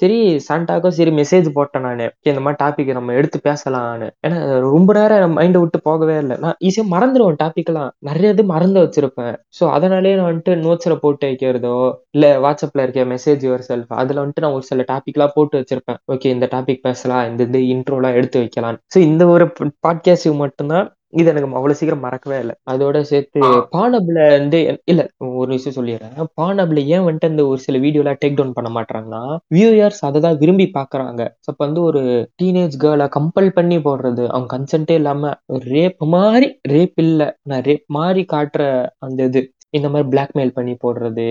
சரி 0.00 0.18
சாண்டாக்கும் 0.48 0.96
சரி 0.98 1.12
மெசேஜ் 1.20 1.48
போட்டேன் 1.56 1.86
நான். 1.86 2.04
இந்த 2.30 2.40
மாதிரி 2.44 2.60
டாபிக் 2.64 2.92
நம்ம 2.98 3.14
எடுத்து 3.20 3.38
பேசலாம்னு. 3.48 4.08
ஏன்னா 4.26 4.38
ரொம்ப 4.68 4.88
நேரம் 4.98 5.36
மைண்டை 5.38 5.60
விட்டு 5.62 5.78
போகவே 5.88 6.16
இல்லை. 6.22 6.36
நான் 6.44 6.56
ஈஸியாக 6.68 6.92
மறந்துடுவேன் 6.94 7.40
டாபிக்லாம் 7.42 7.90
நிறைய 8.08 8.34
இது 8.34 8.42
மறந்து 8.54 8.78
வச்சிருப்பேன். 8.84 9.34
ஸோ 9.58 9.64
அதனாலேயே 9.76 10.16
நான் 10.18 10.28
வந்துட்டு 10.30 10.54
நோட்ஸில் 10.66 11.00
போட்டு 11.04 11.24
வைக்கிறதோ 11.30 11.74
இல்லை 12.16 12.30
வாட்ஸ் 12.44 12.59
வாட்ஸ்அப்ல 12.62 12.84
இருக்க 12.84 13.02
மெசேஜ் 13.12 13.42
யுவர் 13.46 13.66
செல்ஃப் 13.68 13.98
அதுல 14.00 14.22
வந்துட்டு 14.22 14.44
நான் 14.44 14.56
ஒரு 14.58 14.64
சில 14.70 14.84
டாபிக்லாம் 14.92 15.34
போட்டு 15.36 15.58
வச்சிருப்பேன். 15.60 16.00
ஓகே 16.12 16.30
இந்த 16.36 16.46
டாபிக் 16.54 16.86
பேசலாம் 16.88 17.26
இந்த 17.30 17.42
இது 17.48 17.60
இன்ட்ரோலாம் 17.74 18.16
எடுத்து 18.18 18.40
வைக்கலாம். 18.42 18.78
ஸோ 18.94 18.98
இந்த 19.10 19.22
ஒரு 19.34 19.44
பாட்காஸ்ட் 19.86 20.40
மட்டும்தான் 20.42 20.88
இது 21.18 21.30
எனக்கு 21.30 21.56
அவ்வளவு 21.58 21.78
சீக்கிரம் 21.78 22.04
மறக்கவே 22.04 22.36
இல்லை. 22.42 22.54
அதோட 22.72 22.96
சேர்த்து 23.08 23.40
பானப்ல 23.72 24.18
வந்து 24.34 24.58
இல்ல 24.92 25.02
ஒரு 25.40 25.50
விஷயம் 25.54 25.76
சொல்லிடுறேன். 25.78 26.28
பானப்ல 26.40 26.84
ஏன் 26.94 27.04
வந்துட்டு 27.06 27.30
அந்த 27.32 27.44
ஒரு 27.50 27.60
சில 27.64 27.78
வீடியோலாம் 27.84 28.20
டேக் 28.22 28.38
டவுன் 28.38 28.56
பண்ண 28.58 28.70
மாட்டாங்கன்னா 28.76 29.22
வியூயர்ஸ் 29.56 30.02
அதை 30.08 30.20
தான் 30.26 30.38
விரும்பி 30.42 30.66
பாக்குறாங்க. 30.78 31.20
அப்ப 31.50 31.58
வந்து 31.66 31.82
ஒரு 31.88 32.02
டீனேஜ் 32.42 32.76
கேர்ளை 32.84 33.08
கம்பல் 33.18 33.50
பண்ணி 33.58 33.78
போடுறது 33.88 34.24
அவங்க 34.32 34.50
கன்சென்ட்டே 34.56 34.98
இல்லாம 35.02 35.32
ரேப் 35.72 36.04
மாதிரி 36.16 36.48
ரேப் 36.74 37.00
இல்ல 37.06 37.22
நான் 37.44 37.66
ரேப் 37.70 37.88
மாதிரி 37.98 38.24
காட்டுற 38.34 38.62
அந்த 39.06 39.20
இது 39.30 39.42
இந்த 39.78 39.88
மாதிரி 39.88 40.08
பிளாக்மெயில் 40.12 40.56
பண்ணி 40.56 40.74
போடுறது 40.84 41.26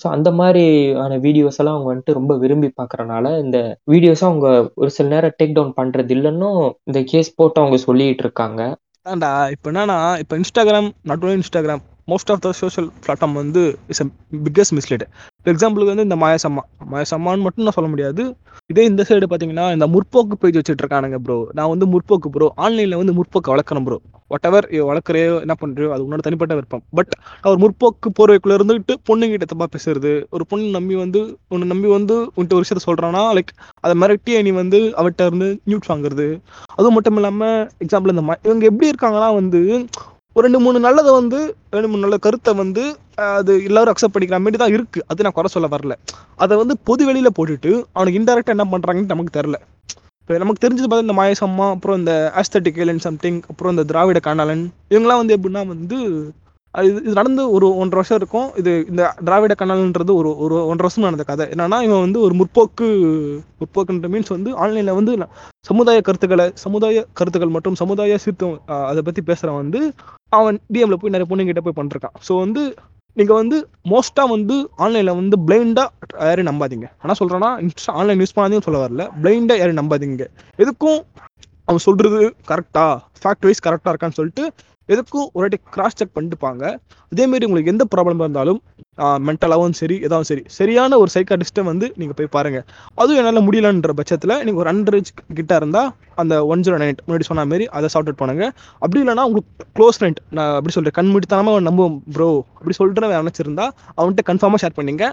ஸோ 0.00 0.08
அந்த 0.08 0.30
மாதிரியான 0.30 1.18
வீடியோஸ் 1.18 1.58
எல்லாம் 1.58 1.74
அவங்க 1.74 1.90
வந்துட்டு 1.92 2.12
ரொம்ப 2.12 2.36
விரும்பி 2.36 2.68
பார்க்கறனால 2.80 3.40
இந்த 3.40 3.58
வீடியோஸும் 3.86 4.30
அவங்க 4.30 4.48
ஒரு 4.74 4.90
சில 4.90 5.08
நேரம் 5.08 5.36
டேக் 5.38 5.54
டவுன் 5.54 5.76
பண்றது 5.76 6.14
இல்லைன்னு 6.16 6.50
இந்த 6.86 7.02
கேஸ் 7.04 7.36
போட்டு 7.36 7.60
அவங்க 7.60 7.76
சொல்லிட்டு 7.86 8.24
இருக்காங்க. 8.24 8.60
ஆண்டா 9.06 9.30
இப்போ 9.50 9.70
என்னன்னா 9.70 9.98
இப்போ 10.18 10.36
Instagram 10.36 10.88
not 11.02 11.24
only 11.24 11.38
Instagram 11.40 11.82
most 12.12 12.30
of 12.34 12.42
the 12.46 12.52
social 12.60 12.88
platform 13.04 13.36
வந்து 13.40 13.62
is 13.92 14.02
a 14.04 14.06
biggest 14.46 14.74
mislead 14.78 15.06
for 15.40 15.52
எக்ஸாம்பிளுக்கு 15.54 15.92
வந்து 15.94 16.06
இந்த 16.08 16.16
மாயசம்மா 16.22 16.62
மாயசம்மான்னு 16.92 17.44
மட்டும் 17.46 17.66
நான் 17.66 17.76
சொல்ல 17.78 17.90
முடியாது. 17.92 18.22
இதே 18.70 18.82
இந்த 18.90 19.02
சைடு 19.08 19.26
பார்த்தீங்கன்னா 19.30 19.66
இந்த 19.76 19.86
முற்போக்கு 19.94 20.34
பேஜ் 20.42 20.58
வச்சுட்டு 20.58 20.82
இருக்கானுங்க 20.84 21.18
ப்ரோ 21.26 21.36
நான் 21.58 21.70
வந்து 21.72 21.86
முற்போக்கு 21.94 22.28
ப்ரோ 22.34 22.48
ஆன்லைனில் 22.64 23.00
வந்து 23.00 23.14
முற்போக்கு 23.18 23.52
வளர்க்கணும் 23.54 23.86
ப்ரோ 23.86 23.98
வாட் 24.32 24.46
எவர் 24.48 24.66
வளர்க்குறையோ 24.90 25.36
என்ன 25.44 25.54
பண்ணுறியோ 25.60 25.88
அது 25.94 26.04
உன்னோட 26.06 26.22
தனிப்பட்ட 26.26 26.52
விருப்பம். 26.58 26.82
பட் 26.98 27.12
ஒரு 27.50 27.58
முற்போக்கு 27.62 28.08
போர்வைக்குள்ள 28.18 28.56
இருந்துட்டு 28.58 28.94
பொண்ணுங்கிட்ட 29.08 29.46
தப்பா 29.52 29.66
பேசுறது 29.74 30.12
ஒரு 30.36 30.44
பொண்ணு 30.50 30.68
நம்பி 30.76 30.96
வந்து 31.04 31.20
உன்னை 31.54 31.66
நம்பி 31.72 31.90
வந்து 31.96 32.16
உன்ட்ட 32.38 32.56
ஒரு 32.58 32.64
விஷயத்த 32.64 32.84
சொல்கிறான்னா 32.88 33.22
லைக் 33.38 33.52
அதை 33.84 33.94
மிரட்டி 34.02 34.38
நீ 34.48 34.52
வந்து 34.62 34.80
அவட்ட 35.00 35.28
இருந்து 35.30 35.48
நியூட் 35.70 35.90
வாங்குறது. 35.92 36.28
அதுவும் 36.76 36.96
மட்டும் 36.98 37.18
இல்லாமல் 37.20 37.60
எக்ஸாம்பிள் 37.84 38.14
இந்த 38.14 38.24
இவங்க 38.48 38.64
எப்படி 38.72 38.90
இருக்காங்கன்னா 38.92 39.30
வந்து 39.40 39.62
ஒரு 40.36 40.44
ரெண்டு 40.46 40.58
மூணு 40.58 40.78
நல்லதை 40.78 41.12
வந்து 41.12 41.38
ரெண்டு 41.74 41.88
மூணு 41.88 42.02
நல்ல 42.02 42.16
கருத்தை 42.18 42.52
வந்து 42.60 42.82
அது 43.36 43.52
எல்லாரும் 43.64 43.92
அக்செப்ட் 43.92 44.14
பண்ணிக்கிற 44.14 44.38
மாதிரி 44.38 44.58
தான் 44.58 44.74
இருக்குது 44.76 45.06
அது 45.08 45.24
நான் 45.26 45.36
குறை 45.38 45.48
சொல்ல 45.48 45.68
வரல. 45.72 45.94
அதை 46.38 46.54
வந்து 46.56 46.74
பொது 46.88 47.02
வெளியில் 47.08 47.36
போட்டுட்டு 47.38 47.72
அவனுக்கு 47.94 48.18
இன்டெரக்டாக 48.20 48.56
என்ன 48.56 48.66
பண்ணுறாங்கன்னு 48.72 49.12
நமக்கு 49.14 49.36
தெரில 49.38 49.58
இப்போ 50.22 50.38
நமக்கு 50.38 50.62
தெரிஞ்சது 50.64 50.88
பார்த்தா 50.88 51.06
இந்த 51.06 51.16
மாயசம்மா 51.18 51.66
அப்புறம் 51.70 51.98
இந்த 52.00 52.12
ஆஸ்தட்டிக் 52.40 52.78
ஏலன் 52.78 53.04
சம்திங் 53.06 53.40
அப்புறம் 53.50 53.72
இந்த 53.74 53.84
திராவிட 53.84 54.18
காணாலன் 54.26 54.62
இவங்கெல்லாம் 54.90 55.22
வந்து 55.22 55.36
எப்படின்னா 55.36 55.62
வந்து 55.66 55.98
இது 56.74 56.98
இது 57.06 57.14
நடந்து 57.18 57.42
ஒரு 57.56 57.66
ஒன்றரை 57.82 58.00
வருஷம் 58.00 58.18
இருக்கும். 58.20 58.48
இது 58.60 58.72
இந்த 58.90 59.02
திராவிட 59.26 59.52
கனல்ன்றது 59.60 60.12
ஒரு 60.20 60.30
ஒரு 60.44 60.56
ஒன்றரை 60.70 60.86
வருஷம் 60.86 61.06
நடந்த 61.06 61.24
கதை. 61.30 61.44
என்னன்னா 61.54 61.78
இவன் 61.86 62.04
வந்து 62.04 62.18
ஒரு 62.26 62.34
முற்போக்கு 62.40 62.88
முற்போக்குன்ற 63.60 64.08
மீன்ஸ் 64.12 64.32
வந்து 64.36 64.50
ஆன்லைனில் 64.64 64.98
வந்து 64.98 65.14
சமுதாய 65.70 65.98
கருத்துக்களை 66.08 66.46
சமுதாய 66.64 67.02
கருத்துக்கள் 67.20 67.54
மற்றும் 67.56 67.78
சமுதாய 67.82 68.18
சீர்த்தம் 68.24 68.54
அதை 68.90 69.02
பற்றி 69.08 69.22
பேசுகிறவன் 69.30 69.62
வந்து 69.64 69.80
அவன் 70.38 70.58
டிஎம்ல 70.74 70.98
போய் 71.00 71.14
நிறைய 71.14 71.28
பொண்ணுங்கிட்ட 71.32 71.62
போய் 71.66 71.78
பண்ணிருக்கான் 71.80 72.16
ஸோ 72.28 72.34
வந்து 72.44 72.62
நீங்கள் 73.16 73.38
வந்து 73.40 73.56
மோஸ்ட்டாக 73.92 74.32
வந்து 74.34 74.56
ஆன்லைனில் 74.84 75.18
வந்து 75.20 75.36
பிளைண்டாக 75.46 75.88
யாரையும் 76.28 76.50
நம்பாதீங்க. 76.50 76.86
ஆனால் 77.02 77.18
சொல்கிறேன்னா 77.20 77.50
இன்ஸ்டா 77.64 77.94
ஆன்லைன் 78.00 78.20
யூஸ் 78.22 78.34
பண்ணாதீங்கன்னு 78.36 78.68
சொல்ல 78.68 78.82
வரல. 78.84 79.04
பிளைண்டாக 79.22 79.60
யாரையும் 79.60 79.80
நம்பாதீங்க. 79.80 80.26
எதுக்கும் 80.62 81.00
அவன் 81.70 81.86
சொல்கிறது 81.88 82.20
கரெக்டா 82.50 82.84
ஃபேக்ட் 83.22 83.46
வைஸ் 83.46 83.64
கரெக்டாக 83.66 83.92
இருக்கான்னு 83.94 84.18
சொல்லிட்டு 84.18 84.44
எதுக்கும் 84.88 85.26
ஒரு 85.36 85.42
வாட்டி 85.44 85.58
கிராஸ் 85.74 85.96
செக் 85.98 86.14
பண்ணிட்டுப்பாங்க. 86.14 86.62
அதேமாரி 87.12 87.46
உங்களுக்கு 87.48 87.72
எந்த 87.72 87.84
ப்ராப்ளம் 87.92 88.22
இருந்தாலும் 88.24 88.58
மென்டலாகவும் 89.26 89.76
சரி 89.80 89.96
எதாவும் 90.06 90.28
சரி 90.30 90.42
சரியான 90.56 90.96
ஒரு 91.02 91.10
சைக்காட்டிஸ்ட்டை 91.14 91.62
வந்து 91.68 91.86
நீங்கள் 92.00 92.16
போய் 92.18 92.30
பாருங்கள் 92.36 92.64
அதுவும் 93.00 93.18
என்னால் 93.20 93.44
முடியலன்ற 93.48 93.94
பட்சத்தில் 94.00 94.34
நீங்கள் 94.46 94.62
ஒரு 94.62 94.70
அண்டர் 94.72 94.98
கிட்ட 95.38 95.60
இருந்தால் 95.60 95.90
அந்த 96.22 96.34
ஒன் 96.52 96.64
ஜீரோ 96.66 96.78
நைன் 96.82 97.00
முன்னாடி 97.06 97.28
சொன்ன 97.30 97.46
மாதிரி 97.52 97.66
அதை 97.78 97.90
சார்ட் 97.94 98.10
அவுட் 98.10 98.20
பண்ணுங்க. 98.22 98.44
அப்படி 98.82 99.00
இல்லைனா 99.04 99.26
உங்களுக்கு 99.30 99.66
க்ளோஸ் 99.78 99.98
ஃப்ரெண்ட் 100.00 100.20
நான் 100.38 100.54
அப்படி 100.58 100.74
சொல்கிறேன் 100.76 100.98
கண் 101.00 101.12
முடித்தனமாக 101.14 101.56
அவன் 101.56 101.68
நம்புவோம் 101.70 101.96
ப்ரோ 102.16 102.30
அப்படி 102.58 102.76
சொல்லிட்டு 102.80 103.16
நினச்சிருந்தா 103.16 103.66
அவன்கிட்ட 103.98 104.24
கன்ஃபார்மாக 104.30 104.62
ஷேர் 104.64 104.78
பண்ணிங்க. 104.80 105.06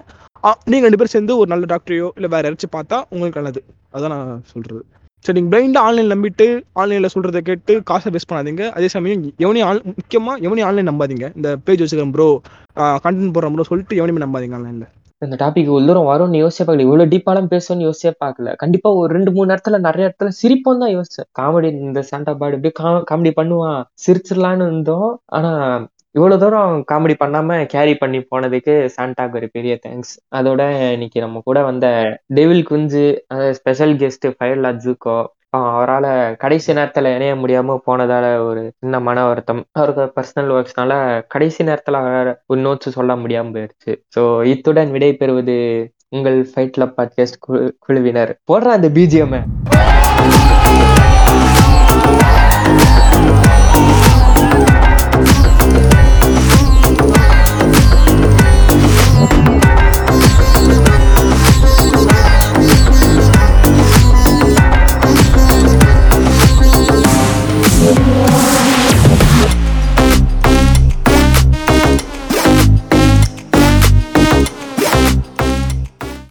நீங்கள் 0.72 0.88
ரெண்டு 0.88 1.02
பேரும் 1.02 1.16
சேர்ந்து 1.18 1.36
ஒரு 1.42 1.52
நல்ல 1.56 1.68
டாக்டரையோ 1.74 2.10
இல்லை 2.20 2.32
வேறு 2.36 2.48
யாராச்சும் 2.48 2.78
பார்த்தா 2.78 3.00
உங்களுக்கு 3.14 3.42
நல்லது. 3.42 3.62
அதான் 3.98 4.16
நான் 4.16 4.46
சொல்கிறது 4.54 4.84
ஸோ 5.28 5.34
நீங்கள் 5.36 5.52
பிளைண்டாக 5.54 5.88
ஆன்லைன் 5.88 6.12
நம்பிட்டு 6.12 6.46
ஆன்லைனில் 6.82 7.14
சொல்கிறத 7.14 7.40
கேட்டு 7.48 7.74
காசை 7.90 8.10
வேஸ்ட் 8.16 8.30
பண்ணாதீங்க. 8.30 8.66
அதே 8.78 8.88
சமயம் 8.94 9.24
எவனையும் 9.44 9.68
ஆன் 9.70 9.82
முக்கியமாக 9.98 10.36
எவனையும் 10.46 10.68
ஆன்லைன் 10.68 10.90
நம்பாதீங்க. 10.90 11.26
இந்த 11.38 11.50
பேஜ் 11.66 11.82
வச்சுக்கிறேன் 11.84 12.14
ப்ரோ 12.16 12.28
கண்டென்ட் 13.06 13.34
போடுறோம் 13.38 13.56
ப்ரோ 13.56 13.66
சொல்லிட்டு 13.70 13.98
எவனையுமே 14.00 14.24
நம்பாதீங்க 14.26 14.58
ஆன்லைனில் 14.60 14.88
இந்த 15.26 15.36
டாபிக் 15.42 15.74
உள்ளூரம் 15.76 16.08
வரும்னு 16.12 16.42
யோசிச்சே 16.44 16.64
பார்க்கல. 16.64 16.86
இவ்வளோ 16.88 17.06
டீப்பாலாம் 17.14 17.52
பேசணும்னு 17.54 17.86
யோசிச்சே 17.88 18.14
பார்க்கல. 18.24 18.50
கண்டிப்பா 18.64 18.90
ஒரு 19.02 19.10
ரெண்டு 19.18 19.32
மூணு 19.36 19.48
இடத்துல 19.54 19.78
நிறைய 19.88 20.08
இடத்துல 20.10 20.32
சிரிப்போம் 20.42 20.82
தான் 20.84 20.94
யோசிச்சேன். 20.96 21.28
காமெடி 21.40 21.70
இந்த 21.88 22.02
சாண்டா 22.10 22.34
பாடு 22.42 22.58
இப்படி 22.60 22.74
காமெடி 23.12 23.34
பண்ணுவான் 23.40 23.80
சிரிச்சிடலான்னு 24.06 24.68
இருந்தோம். 24.70 25.10
ஆனா 25.38 25.52
இவ்வளவு 26.16 26.40
தூரம் 26.40 26.84
காமெடி 26.92 27.16
பண்ணாம 27.20 27.66
கேரி 27.66 27.96
பண்ணி 27.96 28.20
போனதுக்கு 28.24 28.74
சாண்டாக்கு 28.96 29.36
ஒரு 29.36 29.48
பெரிய 29.48 29.80
தேங்க்ஸ் 29.84 30.14
அதோட 30.38 30.62
இன்னைக்கு 30.92 31.20
நம்ம 31.22 31.42
கூட 31.46 31.62
வந்த 31.62 31.88
டெவில் 32.34 32.64
குஞ்சு 32.64 33.04
ஸ்பெஷல் 33.52 33.94
கெஸ்ட் 33.94 34.28
ஃபயர்லா 34.38 34.72
ஜூக்கோ 34.84 35.18
அவரால் 35.52 36.10
கடைசி 36.36 36.74
நேரத்தில் 36.74 37.14
இணைய 37.14 37.36
முடியாமல் 37.36 37.84
போனதால 37.86 38.26
ஒரு 38.40 38.64
சின்ன 38.80 39.00
மன 39.00 39.26
வருத்தம். 39.26 39.62
அவருக்கு 39.72 40.04
பர்சனல் 40.18 40.52
ஒர்க்ஸ்னால 40.52 40.94
கடைசி 41.28 41.64
நேரத்தில் 41.64 42.00
அவரால் 42.02 42.32
ஒரு 42.46 42.62
நோட்ஸ் 42.62 42.90
சொல்ல 42.90 43.16
முடியாமல் 43.16 43.54
போயிடுச்சு 43.56 43.94
ஸோ 44.16 44.24
இத்துடன் 44.46 44.92
விடை 44.92 45.12
பெறுவது 45.16 45.58
உங்கள் 46.10 46.40
ஃபைட் 46.52 46.76
கிளப் 46.76 46.96
பாட்காஸ்ட் 46.98 47.40
குழுவினர். 47.80 48.34
போடுற 48.52 48.76
அந்த 48.78 48.90
பிஜிஎம்மை 48.90 49.42